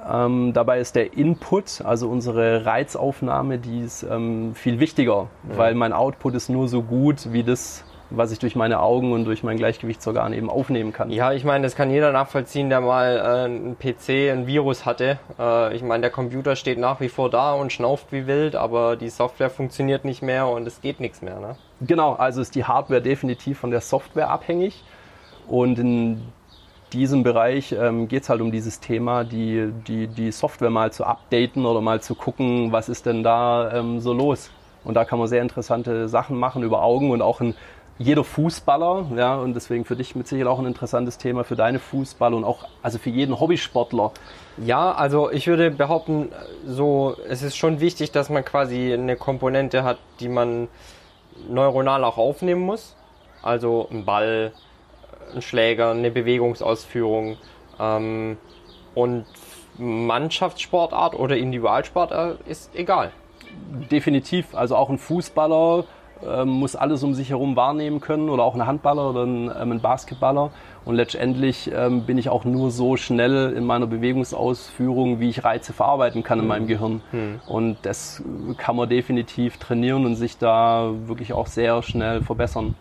[0.09, 5.91] Ähm, dabei ist der Input, also unsere Reizaufnahme, die ist ähm, viel wichtiger, weil mein
[5.91, 9.57] Output ist nur so gut wie das, was ich durch meine Augen und durch mein
[9.57, 11.09] Gleichgewichtsorgan eben aufnehmen kann.
[11.09, 15.19] Ja, ich meine, das kann jeder nachvollziehen, der mal äh, einen PC, ein Virus hatte.
[15.37, 18.95] Äh, ich meine, der Computer steht nach wie vor da und schnauft wie wild, aber
[18.95, 21.39] die Software funktioniert nicht mehr und es geht nichts mehr.
[21.39, 21.55] Ne?
[21.81, 24.83] Genau, also ist die Hardware definitiv von der Software abhängig.
[25.47, 26.21] Und in
[26.93, 31.05] diesem Bereich ähm, geht es halt um dieses Thema, die, die, die Software mal zu
[31.05, 34.51] updaten oder mal zu gucken, was ist denn da ähm, so los.
[34.83, 37.55] Und da kann man sehr interessante Sachen machen über Augen und auch ein,
[37.99, 41.79] jeder Fußballer, ja, und deswegen für dich mit Sicherheit auch ein interessantes Thema für deine
[41.79, 44.11] Fußballer und auch also für jeden Hobbysportler.
[44.57, 46.29] Ja, also ich würde behaupten,
[46.65, 50.67] so es ist schon wichtig, dass man quasi eine Komponente hat, die man
[51.49, 52.95] neuronal auch aufnehmen muss.
[53.41, 54.51] Also ein Ball,
[55.33, 57.37] ein Schläger, eine Bewegungsausführung
[57.79, 58.37] ähm,
[58.93, 59.25] und
[59.77, 63.11] Mannschaftssportart oder Individualsportart ist egal.
[63.91, 65.85] Definitiv, also auch ein Fußballer
[66.25, 69.71] ähm, muss alles um sich herum wahrnehmen können oder auch ein Handballer oder ein, ähm,
[69.73, 70.51] ein Basketballer.
[70.85, 75.73] Und letztendlich ähm, bin ich auch nur so schnell in meiner Bewegungsausführung, wie ich Reize
[75.73, 77.01] verarbeiten kann in meinem Gehirn.
[77.45, 78.23] Und das
[78.57, 82.75] kann man definitiv trainieren und sich da wirklich auch sehr schnell verbessern.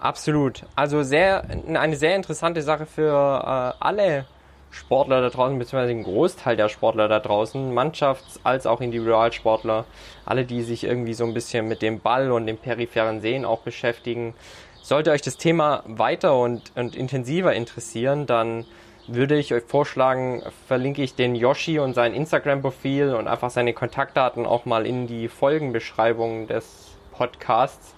[0.00, 0.64] Absolut.
[0.74, 1.44] Also sehr,
[1.74, 4.26] eine sehr interessante Sache für äh, alle
[4.70, 9.84] Sportler da draußen, beziehungsweise ein Großteil der Sportler da draußen, Mannschafts- als auch Individualsportler,
[10.24, 13.60] alle, die sich irgendwie so ein bisschen mit dem Ball und dem peripheren Sehen auch
[13.60, 14.34] beschäftigen.
[14.82, 18.64] Sollte euch das Thema weiter und, und intensiver interessieren, dann
[19.06, 24.44] würde ich euch vorschlagen, verlinke ich den Yoshi und sein Instagram-Profil und einfach seine Kontaktdaten
[24.44, 27.94] auch mal in die Folgenbeschreibung des Podcasts.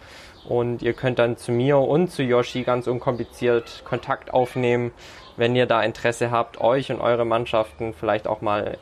[0.49, 4.93] Und ihr könnt dann zu mir und zu Yoshi ganz unkompliziert Kontakt aufnehmen,
[5.41, 8.77] wenn ihr da Interesse habt, euch und eure Mannschaften vielleicht auch mal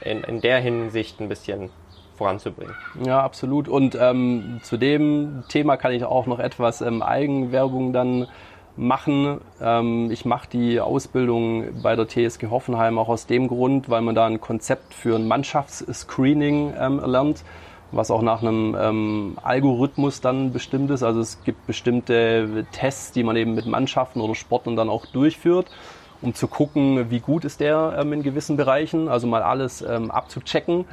[0.00, 1.70] in, in der Hinsicht ein bisschen
[2.16, 2.74] voranzubringen.
[3.06, 3.68] Ja, absolut.
[3.68, 8.26] Und ähm, zu dem Thema kann ich auch noch etwas ähm, Eigenwerbung dann
[8.76, 9.40] machen.
[9.62, 14.16] Ähm, ich mache die Ausbildung bei der TSG Hoffenheim auch aus dem Grund, weil man
[14.16, 17.44] da ein Konzept für ein Mannschaftsscreening ähm, lernt,
[17.92, 21.04] was auch nach einem ähm, Algorithmus dann bestimmt ist.
[21.04, 25.70] Also es gibt bestimmte Tests, die man eben mit Mannschaften oder Sportlern dann auch durchführt
[26.22, 30.10] um zu gucken, wie gut ist der ähm, in gewissen Bereichen, also mal alles ähm,
[30.10, 30.84] abzuchecken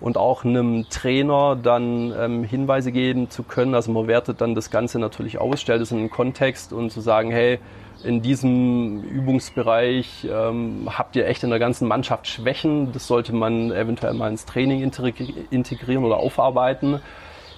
[0.00, 3.74] und auch einem Trainer dann ähm, Hinweise geben zu können.
[3.74, 7.00] Also man wertet dann das Ganze natürlich aus, stellt es in einen Kontext und zu
[7.00, 7.58] sagen, hey,
[8.02, 12.92] in diesem Übungsbereich ähm, habt ihr echt in der ganzen Mannschaft Schwächen.
[12.92, 17.00] Das sollte man eventuell mal ins Training integri- integrieren oder aufarbeiten.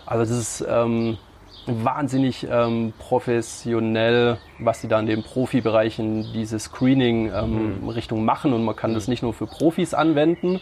[0.05, 1.19] Also das ist ähm,
[1.67, 8.53] wahnsinnig ähm, professionell, was sie da in dem Profibereich in diese Screening-Richtung machen.
[8.53, 10.61] Und man kann das nicht nur für Profis anwenden,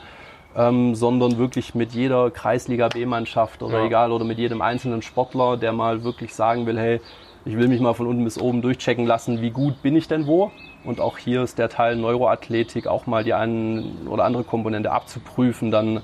[0.57, 3.87] ähm, sondern wirklich mit jeder Kreisliga B-Mannschaft oder Ja.
[3.87, 7.01] egal oder mit jedem einzelnen Sportler, der mal wirklich sagen will, hey,
[7.45, 10.27] ich will mich mal von unten bis oben durchchecken lassen, wie gut bin ich denn
[10.27, 10.51] wo?
[10.85, 15.71] Und auch hier ist der Teil Neuroathletik auch mal die eine oder andere Komponente abzuprüfen,
[15.71, 16.01] dann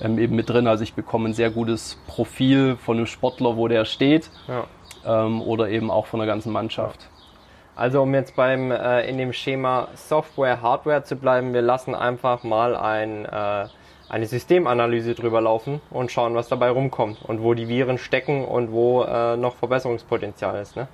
[0.00, 0.66] ähm, eben mit drin.
[0.66, 4.64] Also ich bekomme ein sehr gutes Profil von einem Sportler, wo der steht Ja.
[5.04, 7.08] ähm, oder eben auch von der ganzen Mannschaft.
[7.74, 12.42] Also um jetzt beim äh, in dem Schema Software, Hardware zu bleiben, wir lassen einfach
[12.42, 13.66] mal ein, äh,
[14.08, 18.72] eine Systemanalyse drüber laufen und schauen, was dabei rumkommt und wo die Viren stecken und
[18.72, 20.74] wo äh, noch Verbesserungspotenzial ist.
[20.76, 20.88] Ne?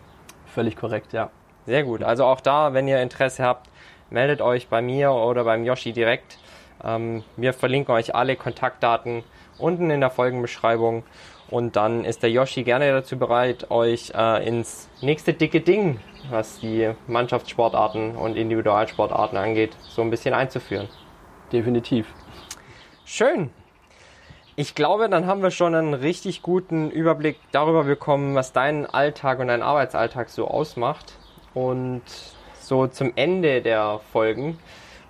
[0.47, 1.31] Völlig korrekt, ja.
[1.67, 2.03] Sehr gut.
[2.03, 3.69] Also auch da, wenn ihr Interesse habt,
[4.11, 6.37] meldet euch bei mir oder beim Yoshi direkt.
[6.85, 9.25] Ähm, wir verlinken euch alle Kontaktdaten
[9.59, 11.05] unten in der Folgenbeschreibung.
[11.51, 16.61] Und dann ist der Yoshi gerne dazu bereit, euch äh, ins nächste dicke Ding, was
[16.61, 20.89] die Mannschaftssportarten und Individualsportarten angeht, so ein bisschen einzuführen.
[21.53, 22.07] Definitiv.
[23.05, 23.51] Schön.
[24.57, 29.39] Ich glaube, dann haben wir schon einen richtig guten Überblick darüber bekommen, was dein Alltag
[29.39, 31.19] und dein Arbeitsalltag so ausmacht.
[31.53, 32.03] Und
[32.61, 34.59] so zum Ende der Folgen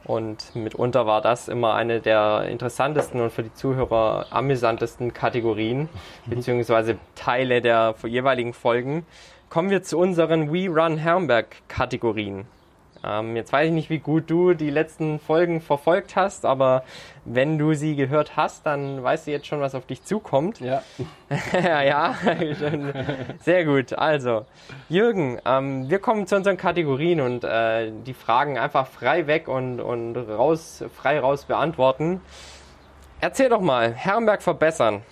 [0.04, 5.88] und mitunter war das immer eine der interessantesten und für die Zuhörer amüsantesten Kategorien,
[6.26, 9.06] beziehungsweise Teile der jeweiligen Folgen.
[9.48, 12.46] Kommen wir zu unseren We Run Herrenberg Kategorien.
[13.04, 16.84] Ähm, jetzt weiß ich nicht, wie gut du die letzten Folgen verfolgt hast, aber
[17.24, 20.60] wenn du sie gehört hast, dann weißt du jetzt schon, was auf dich zukommt.
[20.60, 20.82] Ja.
[21.52, 22.14] ja,
[23.40, 23.92] sehr gut.
[23.92, 24.46] Also,
[24.88, 29.80] Jürgen, ähm, wir kommen zu unseren Kategorien und äh, die Fragen einfach frei weg und,
[29.80, 32.20] und raus, frei raus beantworten.
[33.20, 35.02] Erzähl doch mal, Herrenberg verbessern.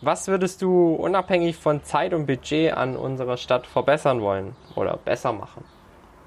[0.00, 5.32] Was würdest du unabhängig von Zeit und Budget an unserer Stadt verbessern wollen oder besser
[5.32, 5.64] machen?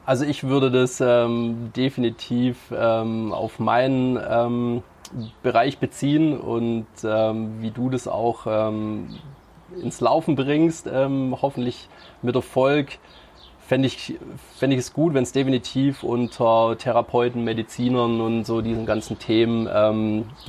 [0.08, 4.82] Also ich würde das ähm, definitiv ähm, auf meinen ähm,
[5.44, 9.10] Bereich beziehen und ähm, wie du das auch ähm,
[9.84, 11.90] ins Laufen bringst, ähm, hoffentlich
[12.22, 13.00] mit Erfolg,
[13.60, 14.16] fände ich,
[14.58, 19.66] fänd ich es gut, wenn es definitiv unter Therapeuten, Medizinern und so diesen ganzen Themen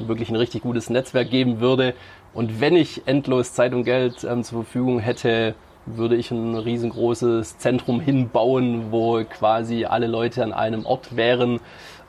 [0.07, 1.95] wirklich ein richtig gutes Netzwerk geben würde.
[2.33, 5.57] Und wenn ich endlos Zeit und Geld zur Verfügung hätte,
[5.97, 11.61] würde ich ein riesengroßes Zentrum hinbauen, wo quasi alle Leute an einem Ort wären,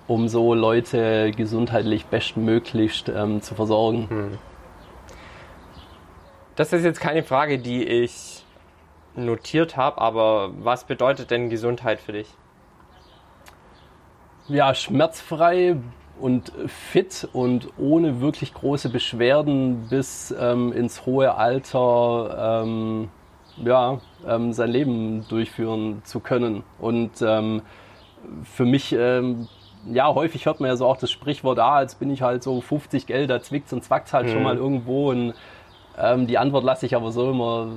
[0.07, 4.09] um so Leute gesundheitlich bestmöglichst ähm, zu versorgen.
[4.09, 4.37] Hm.
[6.55, 8.43] Das ist jetzt keine Frage, die ich
[9.15, 12.27] notiert habe, aber was bedeutet denn Gesundheit für dich?
[14.47, 15.77] Ja, schmerzfrei
[16.19, 23.09] und fit und ohne wirklich große Beschwerden bis ähm, ins hohe Alter ähm,
[23.63, 26.63] ja, ähm, sein Leben durchführen zu können.
[26.79, 27.61] Und ähm,
[28.43, 29.47] für mich, ähm,
[29.89, 32.59] ja, häufig hört man ja so auch das Sprichwort, ah, jetzt bin ich halt so
[32.61, 34.31] 50 Geld, da zwickt und zwackt halt mhm.
[34.31, 35.09] schon mal irgendwo.
[35.11, 35.33] Und
[35.99, 37.67] ähm, die Antwort lasse ich aber so immer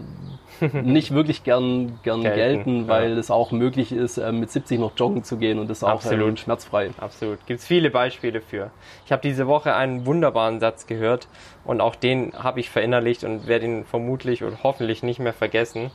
[0.72, 3.18] nicht wirklich gern, gern gelten, gelten weil ja.
[3.18, 5.94] es auch möglich ist, äh, mit 70 noch joggen zu gehen und das auch ähm,
[5.94, 6.38] Absolut.
[6.38, 6.90] schmerzfrei.
[6.98, 7.44] Absolut.
[7.46, 8.70] Gibt es viele Beispiele für.
[9.04, 11.28] Ich habe diese Woche einen wunderbaren Satz gehört
[11.64, 15.90] und auch den habe ich verinnerlicht und werde ihn vermutlich und hoffentlich nicht mehr vergessen.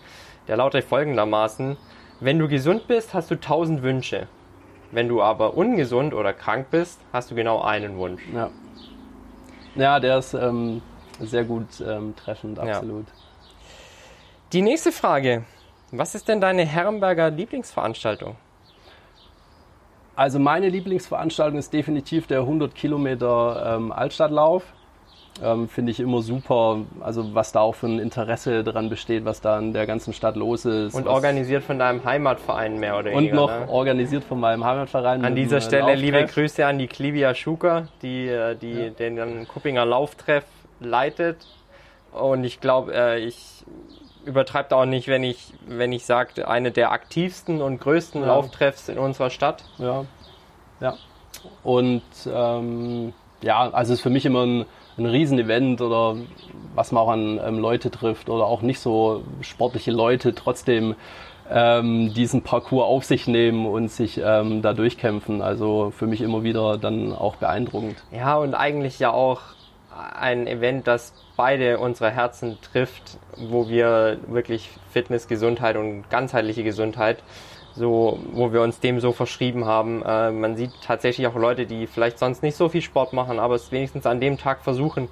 [0.48, 1.78] Der lautet folgendermaßen,
[2.20, 4.28] wenn du gesund bist, hast du tausend Wünsche.
[4.92, 8.22] Wenn du aber ungesund oder krank bist, hast du genau einen Wunsch.
[8.34, 8.50] Ja,
[9.76, 10.82] ja der ist ähm,
[11.20, 13.08] sehr gut ähm, treffend, absolut.
[13.08, 13.14] Ja.
[14.54, 15.44] Die nächste Frage.
[15.92, 18.36] Was ist denn deine Herrenberger Lieblingsveranstaltung?
[20.16, 24.64] Also meine Lieblingsveranstaltung ist definitiv der 100 Kilometer ähm, Altstadtlauf.
[25.44, 29.40] Ähm, Finde ich immer super, also was da auch für ein Interesse daran besteht, was
[29.40, 30.96] da in der ganzen Stadt los ist.
[30.96, 33.32] Und organisiert von deinem Heimatverein mehr oder weniger.
[33.34, 33.70] Und noch ne?
[33.70, 35.24] organisiert von meinem Heimatverein.
[35.24, 36.02] An dieser Stelle Lauftreff.
[36.02, 38.90] liebe Grüße an die Klivia Schuker, die, äh, die ja.
[38.90, 40.46] den Kuppinger Lauftreff
[40.80, 41.46] leitet.
[42.12, 43.64] Und ich glaube, äh, ich
[44.26, 48.28] übertreibe auch nicht, wenn ich, wenn ich sage, eine der aktivsten und größten ja.
[48.28, 49.64] Lauftreffs in unserer Stadt.
[49.78, 50.06] Ja.
[50.80, 50.96] Ja.
[51.64, 54.66] Und ähm, ja, also es ist für mich immer ein,
[54.98, 56.18] ein Riesenevent oder
[56.76, 60.96] was man auch an ähm, Leute trifft oder auch nicht so sportliche Leute trotzdem
[61.50, 65.42] ähm, diesen Parcours auf sich nehmen und sich ähm, da durchkämpfen.
[65.42, 68.04] Also für mich immer wieder dann auch beeindruckend.
[68.12, 69.42] Ja, und eigentlich ja auch
[69.98, 77.24] ein Event, das beide unsere Herzen trifft, wo wir wirklich Fitness, Gesundheit und ganzheitliche Gesundheit
[77.78, 80.04] so, wo wir uns dem so verschrieben haben.
[80.04, 83.56] Äh, man sieht tatsächlich auch Leute, die vielleicht sonst nicht so viel Sport machen, aber
[83.56, 85.08] es wenigstens an dem Tag versuchen,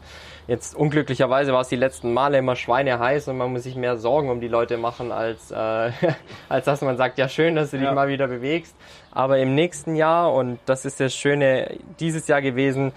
[0.47, 4.29] Jetzt unglücklicherweise war es die letzten Male immer schweineheiß und man muss sich mehr Sorgen
[4.29, 5.55] um die Leute machen, als, äh,
[6.49, 7.93] als dass man sagt, ja schön, dass du dich ja.
[7.93, 8.75] mal wieder bewegst.
[9.11, 12.91] Aber im nächsten Jahr, und das ist das Schöne dieses Jahr gewesen,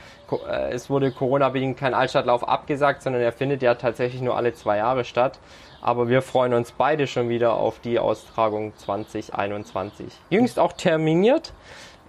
[0.46, 4.76] äh, es wurde Corona-bedingt kein Altstadtlauf abgesagt, sondern er findet ja tatsächlich nur alle zwei
[4.76, 5.38] Jahre statt.
[5.80, 10.06] Aber wir freuen uns beide schon wieder auf die Austragung 2021.
[10.30, 11.52] Jüngst auch terminiert.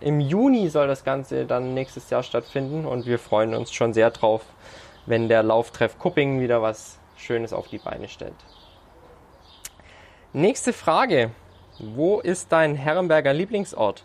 [0.01, 4.11] Im Juni soll das Ganze dann nächstes Jahr stattfinden und wir freuen uns schon sehr
[4.11, 4.41] drauf,
[5.05, 8.33] wenn der Lauftreff Kupping wieder was Schönes auf die Beine stellt.
[10.33, 11.31] Nächste Frage.
[11.79, 14.03] Wo ist dein Herrenberger Lieblingsort?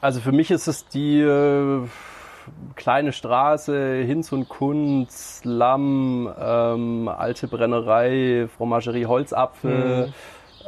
[0.00, 1.86] Also für mich ist es die äh,
[2.76, 10.06] kleine Straße, Hinz und Kunz, Lamm, ähm, alte Brennerei, Fromagerie Holzapfel.
[10.08, 10.12] Mhm.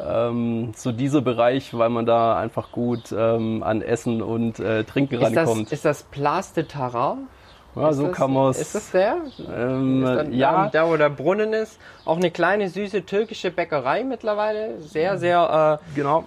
[0.05, 5.15] Ähm, so dieser Bereich, weil man da einfach gut ähm, an Essen und äh, Trinken
[5.15, 5.71] Ist das, rankommt.
[5.73, 7.19] ist das Place de Tarar?
[7.77, 8.91] ja, Ist so das, kann man Ist das es.
[8.91, 9.17] der?
[9.57, 11.79] Ähm, Ist ja, Da, wo der Brunnen ist.
[12.05, 14.81] Auch eine kleine, süße türkische Bäckerei mittlerweile.
[14.81, 16.27] Sehr, sehr genau.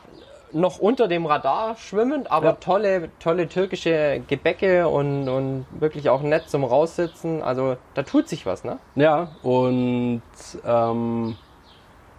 [0.54, 2.54] Noch unter dem Radar schwimmend, aber Ja.
[2.54, 7.42] tolle, tolle türkische Gebäcke und, und wirklich auch nett zum Raussitzen.
[7.42, 8.78] Also da tut sich was, ne?
[8.96, 10.22] Ja, und
[10.66, 11.36] ähm,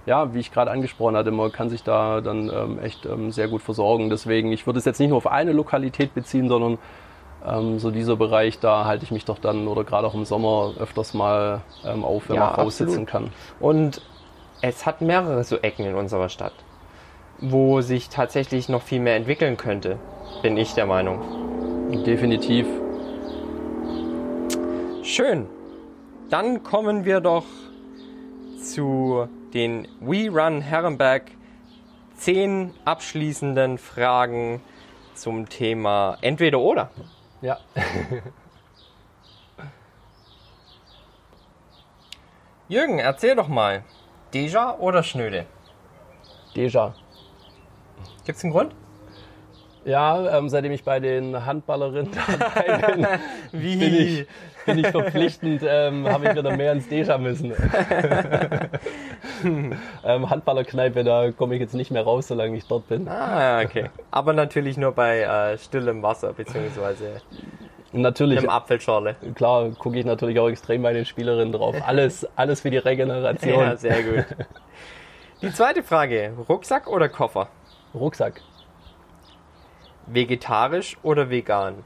[0.07, 3.49] ja, wie ich gerade angesprochen hatte, man kann sich da dann ähm, echt ähm, sehr
[3.49, 4.11] gut versorgen.
[4.11, 6.79] Deswegen, ich würde es jetzt nicht nur auf eine Lokalität beziehen, sondern
[7.47, 10.73] ähm, so dieser Bereich, da halte ich mich doch dann oder gerade auch im Sommer
[10.79, 13.09] öfters mal ähm, auf, wenn Ja, man raussitzen absolut.
[13.09, 13.31] kann.
[13.61, 14.01] Und
[14.61, 16.53] es hat mehrere so Ecken in unserer Stadt,
[17.41, 19.99] wo sich tatsächlich noch viel mehr entwickeln könnte,
[20.43, 22.05] bin ich der Meinung.
[22.05, 22.67] Definitiv.
[25.03, 25.47] Schön.
[26.31, 27.45] Dann kommen wir doch
[28.63, 31.31] zu den We Run Herrenberg
[32.17, 34.61] 10 abschließenden Fragen
[35.15, 36.91] zum Thema entweder oder.
[37.41, 37.59] Ja.
[42.69, 43.83] Jürgen, erzähl doch mal.
[44.35, 45.47] Deja oder Schnöde?
[46.55, 46.95] Deja.
[48.29, 48.75] Gibt's einen Grund?
[49.87, 53.07] Ja, ähm, seitdem ich bei den Handballerinnen dabei bin,
[53.53, 53.77] Wie?
[53.77, 54.27] bin ich,
[54.67, 57.55] bin ich verpflichtend, ähm, habe ich wieder mehr ins Deja müssen.
[60.05, 63.09] ähm, Handballerkneipe, da komme ich jetzt nicht mehr raus, solange ich dort bin.
[63.09, 63.89] Ah, okay.
[64.11, 67.23] Aber natürlich nur bei äh, stillem Wasser, beziehungsweise
[67.93, 69.17] natürlich, einem Apfelschorle.
[69.37, 71.77] klar, gucke ich natürlich auch extrem bei den Spielerinnen drauf.
[71.87, 73.59] Alles, alles für die Regeneration.
[73.59, 74.27] Ja, sehr gut.
[75.41, 77.49] Die zweite Frage: Rucksack oder Koffer?
[77.95, 78.41] Rucksack.
[80.07, 81.85] Vegetarisch oder vegan?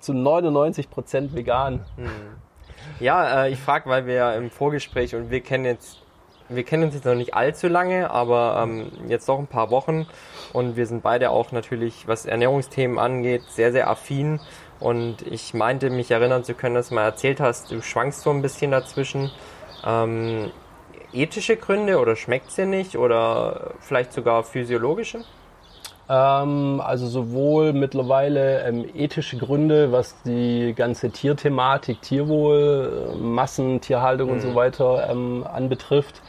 [0.00, 1.84] Zu 99% vegan.
[3.00, 6.02] Ja, äh, ich frage, weil wir ja im Vorgespräch und wir kennen jetzt,
[6.48, 10.06] wir kennen uns jetzt noch nicht allzu lange, aber ähm, jetzt doch ein paar Wochen
[10.52, 14.40] und wir sind beide auch natürlich, was Ernährungsthemen angeht, sehr, sehr affin.
[14.78, 18.30] Und ich meinte, mich erinnern zu können, dass du mal erzählt hast, du schwankst so
[18.30, 19.30] ein bisschen dazwischen.
[19.84, 20.50] Ähm,
[21.16, 25.24] ethische Gründe oder schmeckt dir nicht oder vielleicht sogar physiologische?
[26.08, 34.30] Ähm, also sowohl mittlerweile ähm, ethische Gründe, was die ganze Tierthematik, Tierwohl, äh, Massen, Tierhaltung
[34.30, 36.22] und so weiter ähm, anbetrifft.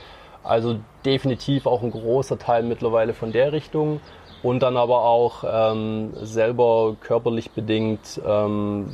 [0.44, 4.00] Also definitiv auch ein großer Teil mittlerweile von der Richtung.
[4.44, 8.90] Und dann aber auch ähm, selber körperlich bedingt ähm,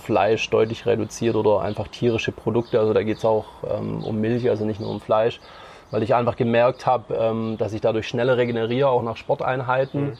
[0.00, 2.78] Fleisch deutlich reduziert oder einfach tierische Produkte.
[2.78, 5.40] Also da geht es auch ähm, um Milch, also nicht nur um Fleisch.
[5.90, 10.18] Weil ich einfach gemerkt habe, ähm, dass ich dadurch schneller regeneriere, auch nach Sporteinheiten.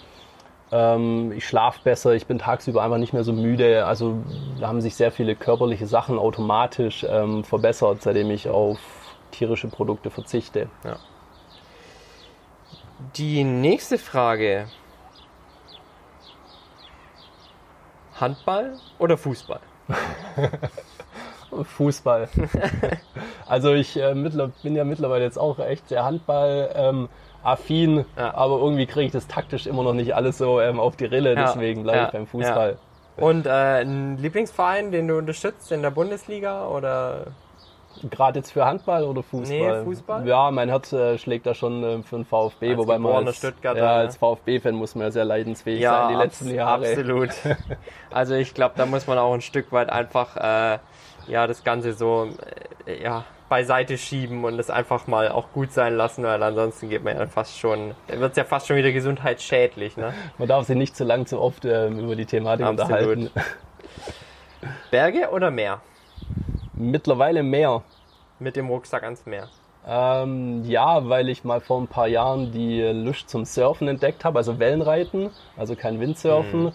[0.71, 3.85] Ähm, ich schlafe besser, ich bin tagsüber einfach nicht mehr so müde.
[3.87, 4.17] Also
[4.61, 8.79] da haben sich sehr viele körperliche Sachen automatisch ähm, verbessert, seitdem ich auf
[9.31, 10.69] tierische Produkte verzichte.
[13.17, 14.67] Die nächste Frage.
[18.21, 19.61] Handball oder Fußball?
[21.77, 22.29] Fußball.
[23.47, 24.15] also ich äh,
[24.63, 26.71] bin ja mittlerweile jetzt auch echt sehr Handball.
[26.75, 27.09] Ähm,
[27.43, 28.35] affin, Ja.
[28.35, 31.35] aber irgendwie kriege ich das taktisch immer noch nicht alles so ähm, auf die Rille,
[31.35, 32.79] Ja, deswegen bleibe ja, ich beim Fußball.
[33.17, 37.27] Und äh, ein Lieblingsverein, den du unterstützt in der Bundesliga oder
[38.11, 39.79] Gerade jetzt für Handball oder Fußball?
[39.79, 40.27] Nee, Fußball.
[40.27, 43.43] Ja, mein Herz äh, schlägt da schon äh, für den VfB, Als wobei man als,
[43.43, 43.89] ja, ne?
[43.89, 46.89] als VfB-Fan muss man ja sehr leidensfähig sein die letzten Jahre.
[46.89, 47.31] Absolut.
[48.11, 50.79] Also ich glaube, da muss man auch ein Stück weit einfach äh,
[51.29, 52.29] ja das Ganze so
[52.87, 57.05] äh, ja beiseite schieben und es einfach mal auch gut sein lassen, weil ansonsten geht
[57.05, 60.15] man ja fast schon, wird es ja fast schon wieder gesundheitsschädlich, ne?
[60.39, 62.91] Man darf sich nicht zu lang, zu oft ähm, über die Thematik Absolut.
[62.91, 63.31] unterhalten.
[64.91, 65.83] Berge oder Meer?
[66.91, 67.83] Mittlerweile mehr.
[68.39, 69.49] Mit dem Rucksack ans Meer.
[69.87, 74.39] Ähm, ja, weil ich mal vor ein paar Jahren die Lust zum Surfen entdeckt habe,
[74.39, 76.73] also Wellenreiten, also kein Windsurfen.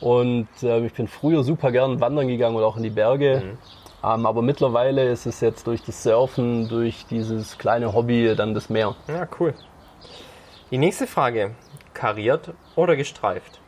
[0.00, 3.56] Und ähm, ich bin früher super gern wandern gegangen oder auch in die Berge.
[4.04, 8.68] Ähm, aber mittlerweile ist es jetzt durch das Surfen, durch dieses kleine Hobby dann das
[8.68, 8.94] Meer.
[9.08, 9.54] Ja, cool.
[10.70, 11.54] Die nächste Frage.
[11.94, 13.60] Kariert oder gestreift?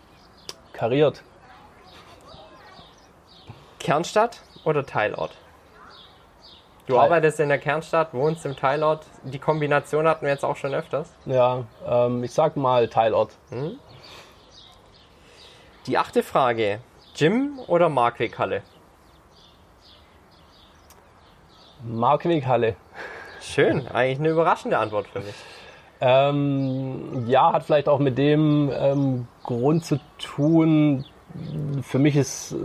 [0.72, 1.22] Kariert.
[3.78, 5.34] Kernstadt oder Teilort?
[6.88, 9.04] Du arbeitest in der Kernstadt, wohnst im Teilort.
[9.22, 11.12] Die Kombination hatten wir jetzt auch schon öfters.
[11.26, 13.36] Ja, ähm, ich sag mal Teilort.
[15.86, 16.80] Die achte Frage.
[17.14, 18.62] Gym oder Markweghalle?
[21.84, 22.76] Markweghalle.
[23.42, 25.34] Schön, eigentlich eine überraschende Antwort für mich.
[26.00, 31.04] Ähm, ja, hat vielleicht auch mit dem ähm, Grund zu tun.
[31.82, 32.56] Für mich ist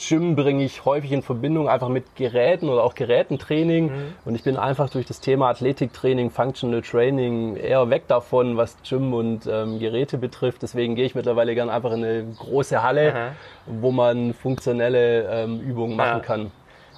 [0.00, 3.84] Gym bringe ich häufig in Verbindung einfach mit Geräten oder auch Gerätentraining.
[3.86, 4.12] Mhm.
[4.24, 9.12] Und ich bin einfach durch das Thema Athletiktraining, Functional Training eher weg davon, was Gym
[9.12, 10.62] und ähm, Geräte betrifft.
[10.62, 13.28] Deswegen gehe ich mittlerweile gern einfach in eine große Halle, Aha.
[13.66, 16.20] wo man funktionelle ähm, Übungen machen ja.
[16.20, 16.50] kann.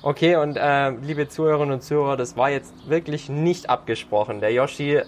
[0.04, 4.40] Okay, und äh, liebe Zuhörerinnen und Zuhörer, das war jetzt wirklich nicht abgesprochen.
[4.40, 5.00] Der Yoshi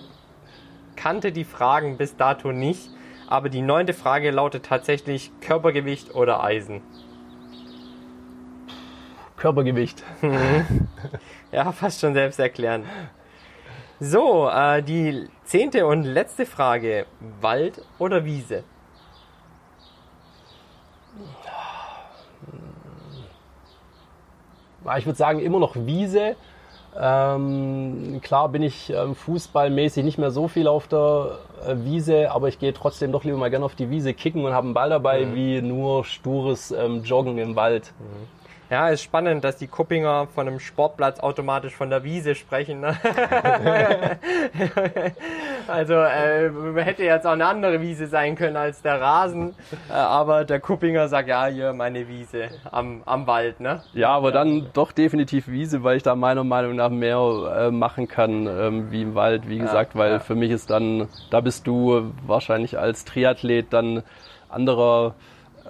[0.95, 2.91] kannte die Fragen bis dato nicht,
[3.27, 6.83] aber die neunte Frage lautet tatsächlich Körpergewicht oder Eisen.
[9.37, 10.03] Körpergewicht.
[11.53, 12.85] ja, fast schon selbst erklären.
[14.01, 17.07] So, äh, die zehnte und letzte Frage.
[17.41, 18.65] Wald oder Wiese?
[24.99, 26.37] Ich würde sagen, immer noch Wiese.
[26.97, 32.49] Ähm, klar bin ich ähm, fußballmäßig nicht mehr so viel auf der äh, Wiese, aber
[32.49, 34.91] ich gehe trotzdem doch lieber mal gerne auf die Wiese kicken und habe einen Ball
[34.91, 35.35] dabei, mhm.
[35.35, 37.93] wie nur stures ähm, Joggen im Wald.
[37.99, 38.44] Mhm.
[38.75, 42.81] Ja, ist spannend, dass die Kuppinger von einem Sportplatz automatisch von der Wiese sprechen.
[42.81, 42.97] Ne?
[45.69, 46.51] also äh,
[46.83, 49.55] hätte jetzt auch eine andere Wiese sein können als der Rasen,
[49.89, 53.61] äh, aber der Kuppinger sagt ja hier meine Wiese am, am Wald.
[53.61, 53.81] Ne?
[53.93, 57.21] Ja, aber dann doch definitiv Wiese, weil ich da meiner Meinung nach mehr
[57.57, 60.19] äh, machen kann ähm, wie im Wald, wie gesagt, ja, weil ja.
[60.19, 64.03] für mich ist dann, da bist du wahrscheinlich als Triathlet dann
[64.49, 65.15] anderer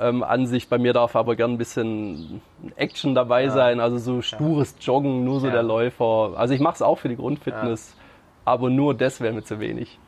[0.00, 0.68] ähm, Ansicht.
[0.68, 2.40] Bei mir darf aber gern ein bisschen
[2.76, 3.50] Action dabei ja.
[3.50, 6.32] sein, also so stures Joggen, nur so der Läufer.
[6.36, 7.94] Also ich mache es auch für die Grundfitness,
[8.44, 9.98] aber nur das wäre mir zu wenig.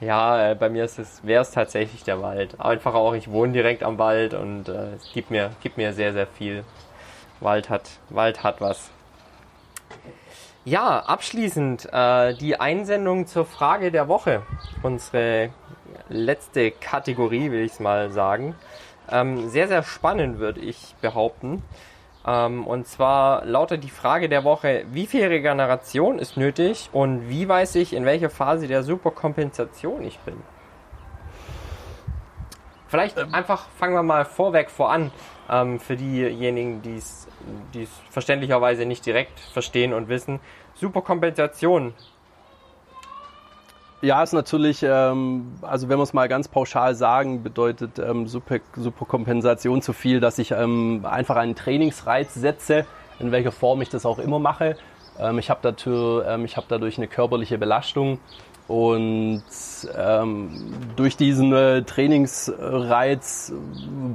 [0.00, 0.88] Ja, äh, bei mir
[1.22, 2.60] wäre es tatsächlich der Wald.
[2.60, 6.12] Einfach auch, ich wohne direkt am Wald und äh, es gibt mir, gibt mir sehr,
[6.12, 6.64] sehr viel.
[7.40, 8.90] Wald hat, Wald hat was.
[10.64, 14.42] Ja, abschließend äh, die Einsendung zur Frage der Woche.
[14.82, 15.50] Unsere
[16.08, 18.54] letzte Kategorie, will ich es mal sagen
[19.10, 21.62] ähm, sehr, sehr spannend, würde ich behaupten.
[22.26, 27.48] Ähm, und zwar lautet die Frage der Woche, wie viel Regeneration ist nötig und wie
[27.48, 30.36] weiß ich, in welcher Phase der Superkompensation ich bin?
[32.88, 33.32] Vielleicht ähm.
[33.32, 35.12] einfach fangen wir mal vorweg voran,
[35.48, 37.28] ähm, für diejenigen, die es
[38.10, 40.40] verständlicherweise nicht direkt verstehen und wissen.
[40.74, 41.94] Superkompensation,
[44.02, 48.58] ja, ist natürlich, ähm, also wenn wir es mal ganz pauschal sagen, bedeutet ähm, Super,
[48.74, 52.86] Superkompensation zu viel, dass ich ähm, einfach einen Trainingsreiz setze,
[53.18, 54.76] in welcher Form ich das auch immer mache.
[55.18, 58.18] Ähm, ich habe dadurch, ähm, hab dadurch eine körperliche Belastung
[58.68, 59.42] und
[59.98, 60.50] ähm,
[60.96, 63.52] durch diesen äh, Trainingsreiz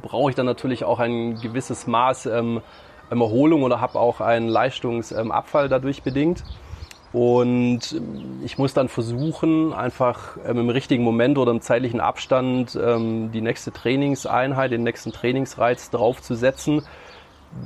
[0.01, 2.61] brauche ich dann natürlich auch ein gewisses Maß ähm,
[3.09, 6.43] Erholung oder habe auch einen Leistungsabfall dadurch bedingt.
[7.15, 7.79] Und
[8.43, 13.39] ich muss dann versuchen, einfach ähm, im richtigen Moment oder im zeitlichen Abstand ähm, die
[13.39, 16.85] nächste Trainingseinheit, den nächsten Trainingsreiz draufzusetzen,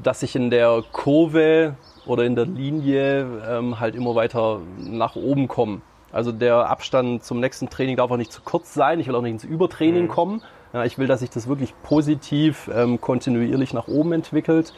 [0.03, 1.73] dass ich in der Kurve
[2.05, 5.81] oder in der Linie ähm, halt immer weiter nach oben komme.
[6.11, 8.99] Also der Abstand zum nächsten Training darf auch nicht zu kurz sein.
[8.99, 10.09] Ich will auch nicht ins Übertraining mhm.
[10.09, 10.43] kommen.
[10.73, 14.75] Ja, ich will, dass sich das wirklich positiv, ähm, kontinuierlich nach oben entwickelt.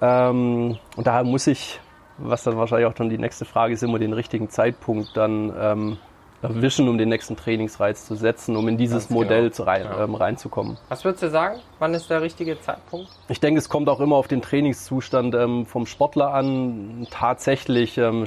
[0.00, 1.80] Ähm, und daher muss ich
[2.18, 5.98] was dann wahrscheinlich auch dann die nächste Frage ist, immer den richtigen Zeitpunkt dann ähm,
[6.42, 9.54] erwischen, um den nächsten Trainingsreiz zu setzen, um in dieses Ganz Modell genau.
[9.54, 10.04] zu rein, ja.
[10.04, 10.76] ähm, reinzukommen.
[10.88, 11.60] Was würdest du sagen?
[11.78, 13.08] Wann ist der richtige Zeitpunkt?
[13.28, 17.06] Ich denke, es kommt auch immer auf den Trainingszustand ähm, vom Sportler an.
[17.10, 18.24] Tatsächlich ähm,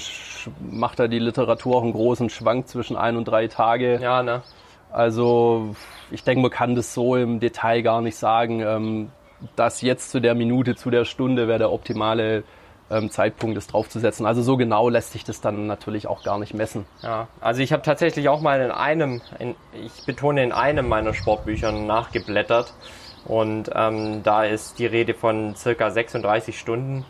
[0.60, 4.00] macht da die Literatur auch einen großen Schwank zwischen ein und drei Tage.
[4.02, 4.44] Ja, ne?
[4.92, 5.76] Also
[6.10, 9.12] ich denke, man kann das so im Detail gar nicht sagen, ähm,
[9.58, 12.44] dass jetzt zu der Minute, zu der Stunde wäre der optimale
[13.10, 14.26] Zeitpunkt ist draufzusetzen.
[14.26, 16.86] Also so genau lässt sich das dann natürlich auch gar nicht messen.
[17.02, 21.14] Ja, also ich habe tatsächlich auch mal in einem, in, ich betone in einem meiner
[21.14, 22.74] Sportbücher nachgeblättert
[23.26, 27.06] und ähm, da ist die Rede von circa 36 Stunden.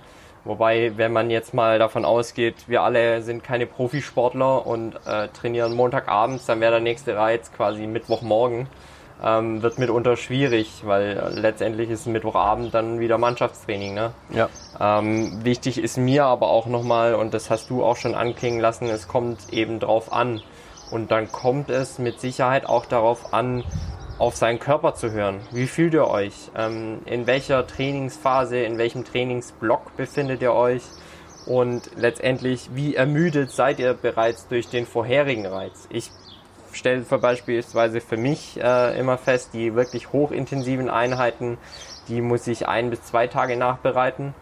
[0.45, 5.73] Wobei, wenn man jetzt mal davon ausgeht, wir alle sind keine Profisportler und äh, trainieren
[5.73, 8.67] Montagabends, dann wäre der nächste Reiz quasi Mittwochmorgen
[9.23, 13.93] ähm, wird mitunter schwierig, weil letztendlich ist Mittwochabend dann wieder Mannschaftstraining.
[13.93, 14.11] Ne?
[14.31, 14.49] Ja.
[14.79, 18.89] Ähm, wichtig ist mir aber auch nochmal, und das hast du auch schon anklingen lassen,
[18.89, 20.41] es kommt eben drauf an.
[20.91, 23.63] Und dann kommt es mit Sicherheit auch darauf an,
[24.17, 25.41] auf seinen Körper zu hören.
[25.51, 26.51] Wie fühlt ihr euch?
[26.55, 30.83] Ähm, in welcher Trainingsphase, in welchem Trainingsblock befindet ihr euch?
[31.45, 35.87] Und letztendlich, wie ermüdet seid ihr bereits durch den vorherigen Reiz?
[35.89, 36.09] Ich
[36.77, 41.57] stelle beispielsweise für mich äh, immer fest, die wirklich hochintensiven Einheiten,
[42.07, 44.33] die muss ich ein bis zwei Tage nachbereiten.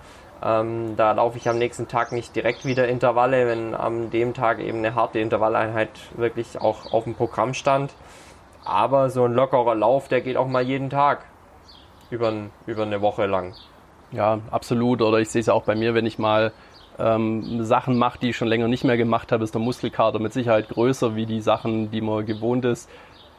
[0.44, 4.60] Ähm, da laufe ich am nächsten Tag nicht direkt wieder Intervalle, wenn am dem Tag
[4.60, 7.94] eben eine harte Intervalleinheit wirklich auch auf dem Programm stand.
[8.66, 11.26] Aber so ein lockerer Lauf, der geht auch mal jeden Tag
[12.10, 12.34] über,
[12.66, 13.54] über eine Woche lang.
[14.12, 15.02] Ja, absolut.
[15.02, 16.52] Oder ich sehe es auch bei mir, wenn ich mal
[17.00, 20.34] ähm, Sachen mache, die ich schon länger nicht mehr gemacht habe, ist der Muskelkater mit
[20.34, 22.90] Sicherheit größer wie die Sachen, die man gewohnt ist.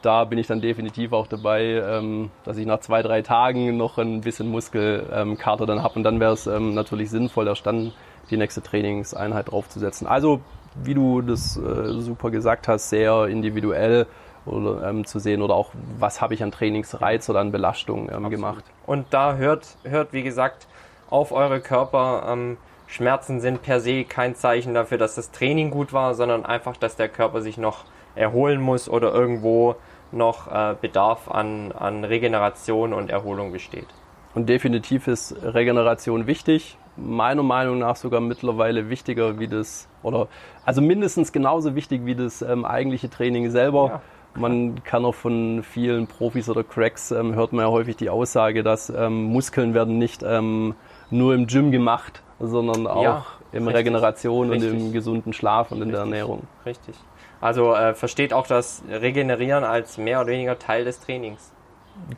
[0.02, 3.96] Da bin ich dann definitiv auch dabei, ähm, dass ich nach zwei, drei Tagen noch
[3.96, 5.94] ein bisschen Muskelkater dann habe.
[5.94, 7.92] Und dann wäre es ähm, natürlich sinnvoll, erst dann
[8.30, 10.06] die nächste Trainingseinheit draufzusetzen.
[10.06, 10.40] Also,
[10.82, 14.06] wie du das äh, super gesagt hast, sehr individuell
[14.44, 18.28] oder ähm, zu sehen oder auch was habe ich an Trainingsreiz oder an Belastung ähm,
[18.28, 18.64] gemacht.
[18.86, 20.66] Und da hört, hört wie gesagt
[21.08, 22.24] auf eure Körper.
[22.28, 22.56] Ähm,
[22.94, 26.94] Schmerzen sind per se kein Zeichen dafür, dass das Training gut war, sondern einfach, dass
[26.94, 29.74] der Körper sich noch erholen muss oder irgendwo
[30.12, 33.88] noch äh, Bedarf an, an Regeneration und Erholung besteht.
[34.36, 36.78] Und definitiv ist Regeneration wichtig.
[36.96, 40.28] Meiner Meinung nach sogar mittlerweile wichtiger wie das, oder
[40.64, 43.88] also mindestens genauso wichtig wie das ähm, eigentliche Training selber.
[43.88, 44.02] Ja.
[44.36, 48.62] Man kann auch von vielen Profis oder Cracks ähm, hört man ja häufig die Aussage,
[48.62, 50.76] dass ähm, Muskeln werden nicht ähm,
[51.10, 54.72] nur im Gym gemacht, sondern auch ja, in richtig, Regeneration richtig.
[54.72, 56.42] und im gesunden Schlaf und in richtig, der Ernährung.
[56.66, 56.96] Richtig.
[57.40, 61.52] Also äh, versteht auch das Regenerieren als mehr oder weniger Teil des Trainings.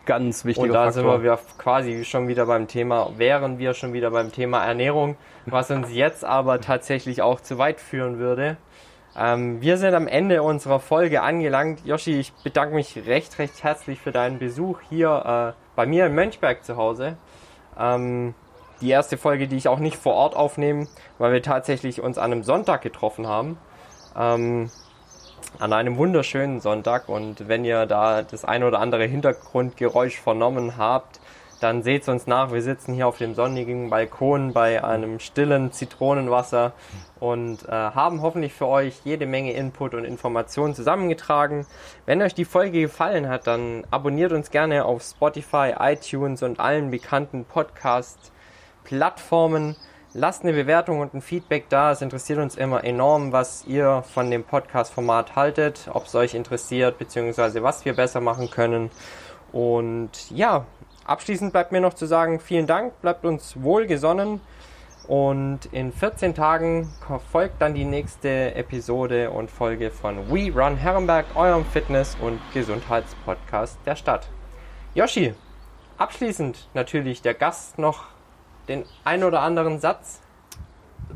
[0.06, 1.12] Ganz wichtiger Und da Faktor.
[1.12, 5.70] sind wir quasi schon wieder beim Thema, wären wir schon wieder beim Thema Ernährung, was
[5.70, 8.56] uns jetzt aber tatsächlich auch zu weit führen würde.
[9.18, 11.84] Ähm, wir sind am Ende unserer Folge angelangt.
[11.84, 16.14] Yoshi, ich bedanke mich recht, recht herzlich für deinen Besuch hier äh, bei mir in
[16.14, 17.16] Mönchberg zu Hause.
[17.78, 18.34] Ähm,
[18.80, 20.86] die erste Folge, die ich auch nicht vor Ort aufnehme,
[21.18, 23.58] weil wir tatsächlich uns an einem Sonntag getroffen haben.
[24.18, 24.70] Ähm,
[25.58, 27.08] an einem wunderschönen Sonntag.
[27.08, 31.20] Und wenn ihr da das ein oder andere Hintergrundgeräusch vernommen habt,
[31.60, 32.52] dann seht uns nach.
[32.52, 36.72] Wir sitzen hier auf dem sonnigen Balkon bei einem stillen Zitronenwasser
[37.18, 41.66] und äh, haben hoffentlich für euch jede Menge Input und Informationen zusammengetragen.
[42.04, 46.90] Wenn euch die Folge gefallen hat, dann abonniert uns gerne auf Spotify, iTunes und allen
[46.90, 47.46] bekannten
[48.86, 49.76] Podcast-Plattformen.
[50.14, 51.92] Lasst eine Bewertung und ein Feedback da.
[51.92, 56.98] Es interessiert uns immer enorm, was ihr von dem Podcast-Format haltet, ob es euch interessiert,
[56.98, 58.90] beziehungsweise was wir besser machen können.
[59.52, 60.64] Und ja,
[61.04, 64.40] abschließend bleibt mir noch zu sagen, vielen Dank, bleibt uns wohlgesonnen.
[65.06, 66.92] Und in 14 Tagen
[67.30, 73.78] folgt dann die nächste Episode und Folge von We Run Herrenberg, eurem Fitness- und Gesundheitspodcast
[73.84, 74.28] der Stadt.
[74.94, 75.34] Yoshi,
[75.98, 78.15] abschließend natürlich der Gast noch
[78.68, 80.20] den ein oder anderen Satz?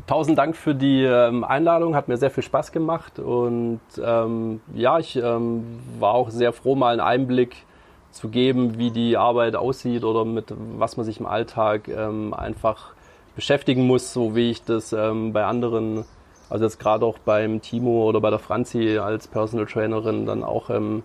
[0.06, 4.98] Tausend Dank für die ähm, Einladung, hat mir sehr viel Spaß gemacht und ähm, ja,
[4.98, 7.64] ich ähm, war auch sehr froh, mal einen Einblick
[8.10, 12.92] zu geben, wie die Arbeit aussieht oder mit was man sich im Alltag ähm, einfach
[13.36, 16.04] beschäftigen muss, so wie ich das ähm, bei anderen,
[16.48, 20.70] also jetzt gerade auch beim Timo oder bei der Franzi als Personal Trainerin dann auch
[20.70, 21.02] ähm,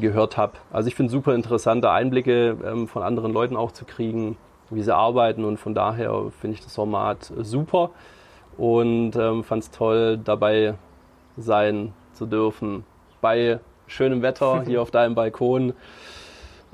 [0.00, 0.54] gehört habe.
[0.72, 4.38] Also ich finde super interessante Einblicke von anderen Leuten auch zu kriegen
[4.70, 7.90] wie sie arbeiten und von daher finde ich das Format super
[8.56, 10.74] und ähm, fand es toll, dabei
[11.36, 12.84] sein zu dürfen.
[13.20, 15.72] Bei schönem Wetter hier auf deinem Balkon.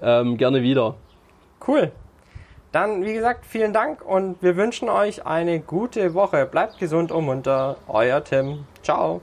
[0.01, 0.95] Ähm, gerne wieder.
[1.67, 1.93] Cool.
[2.73, 6.45] Dann, wie gesagt, vielen Dank und wir wünschen euch eine gute Woche.
[6.45, 7.77] Bleibt gesund und munter.
[7.89, 8.67] Euer Tim.
[8.83, 9.23] Ciao.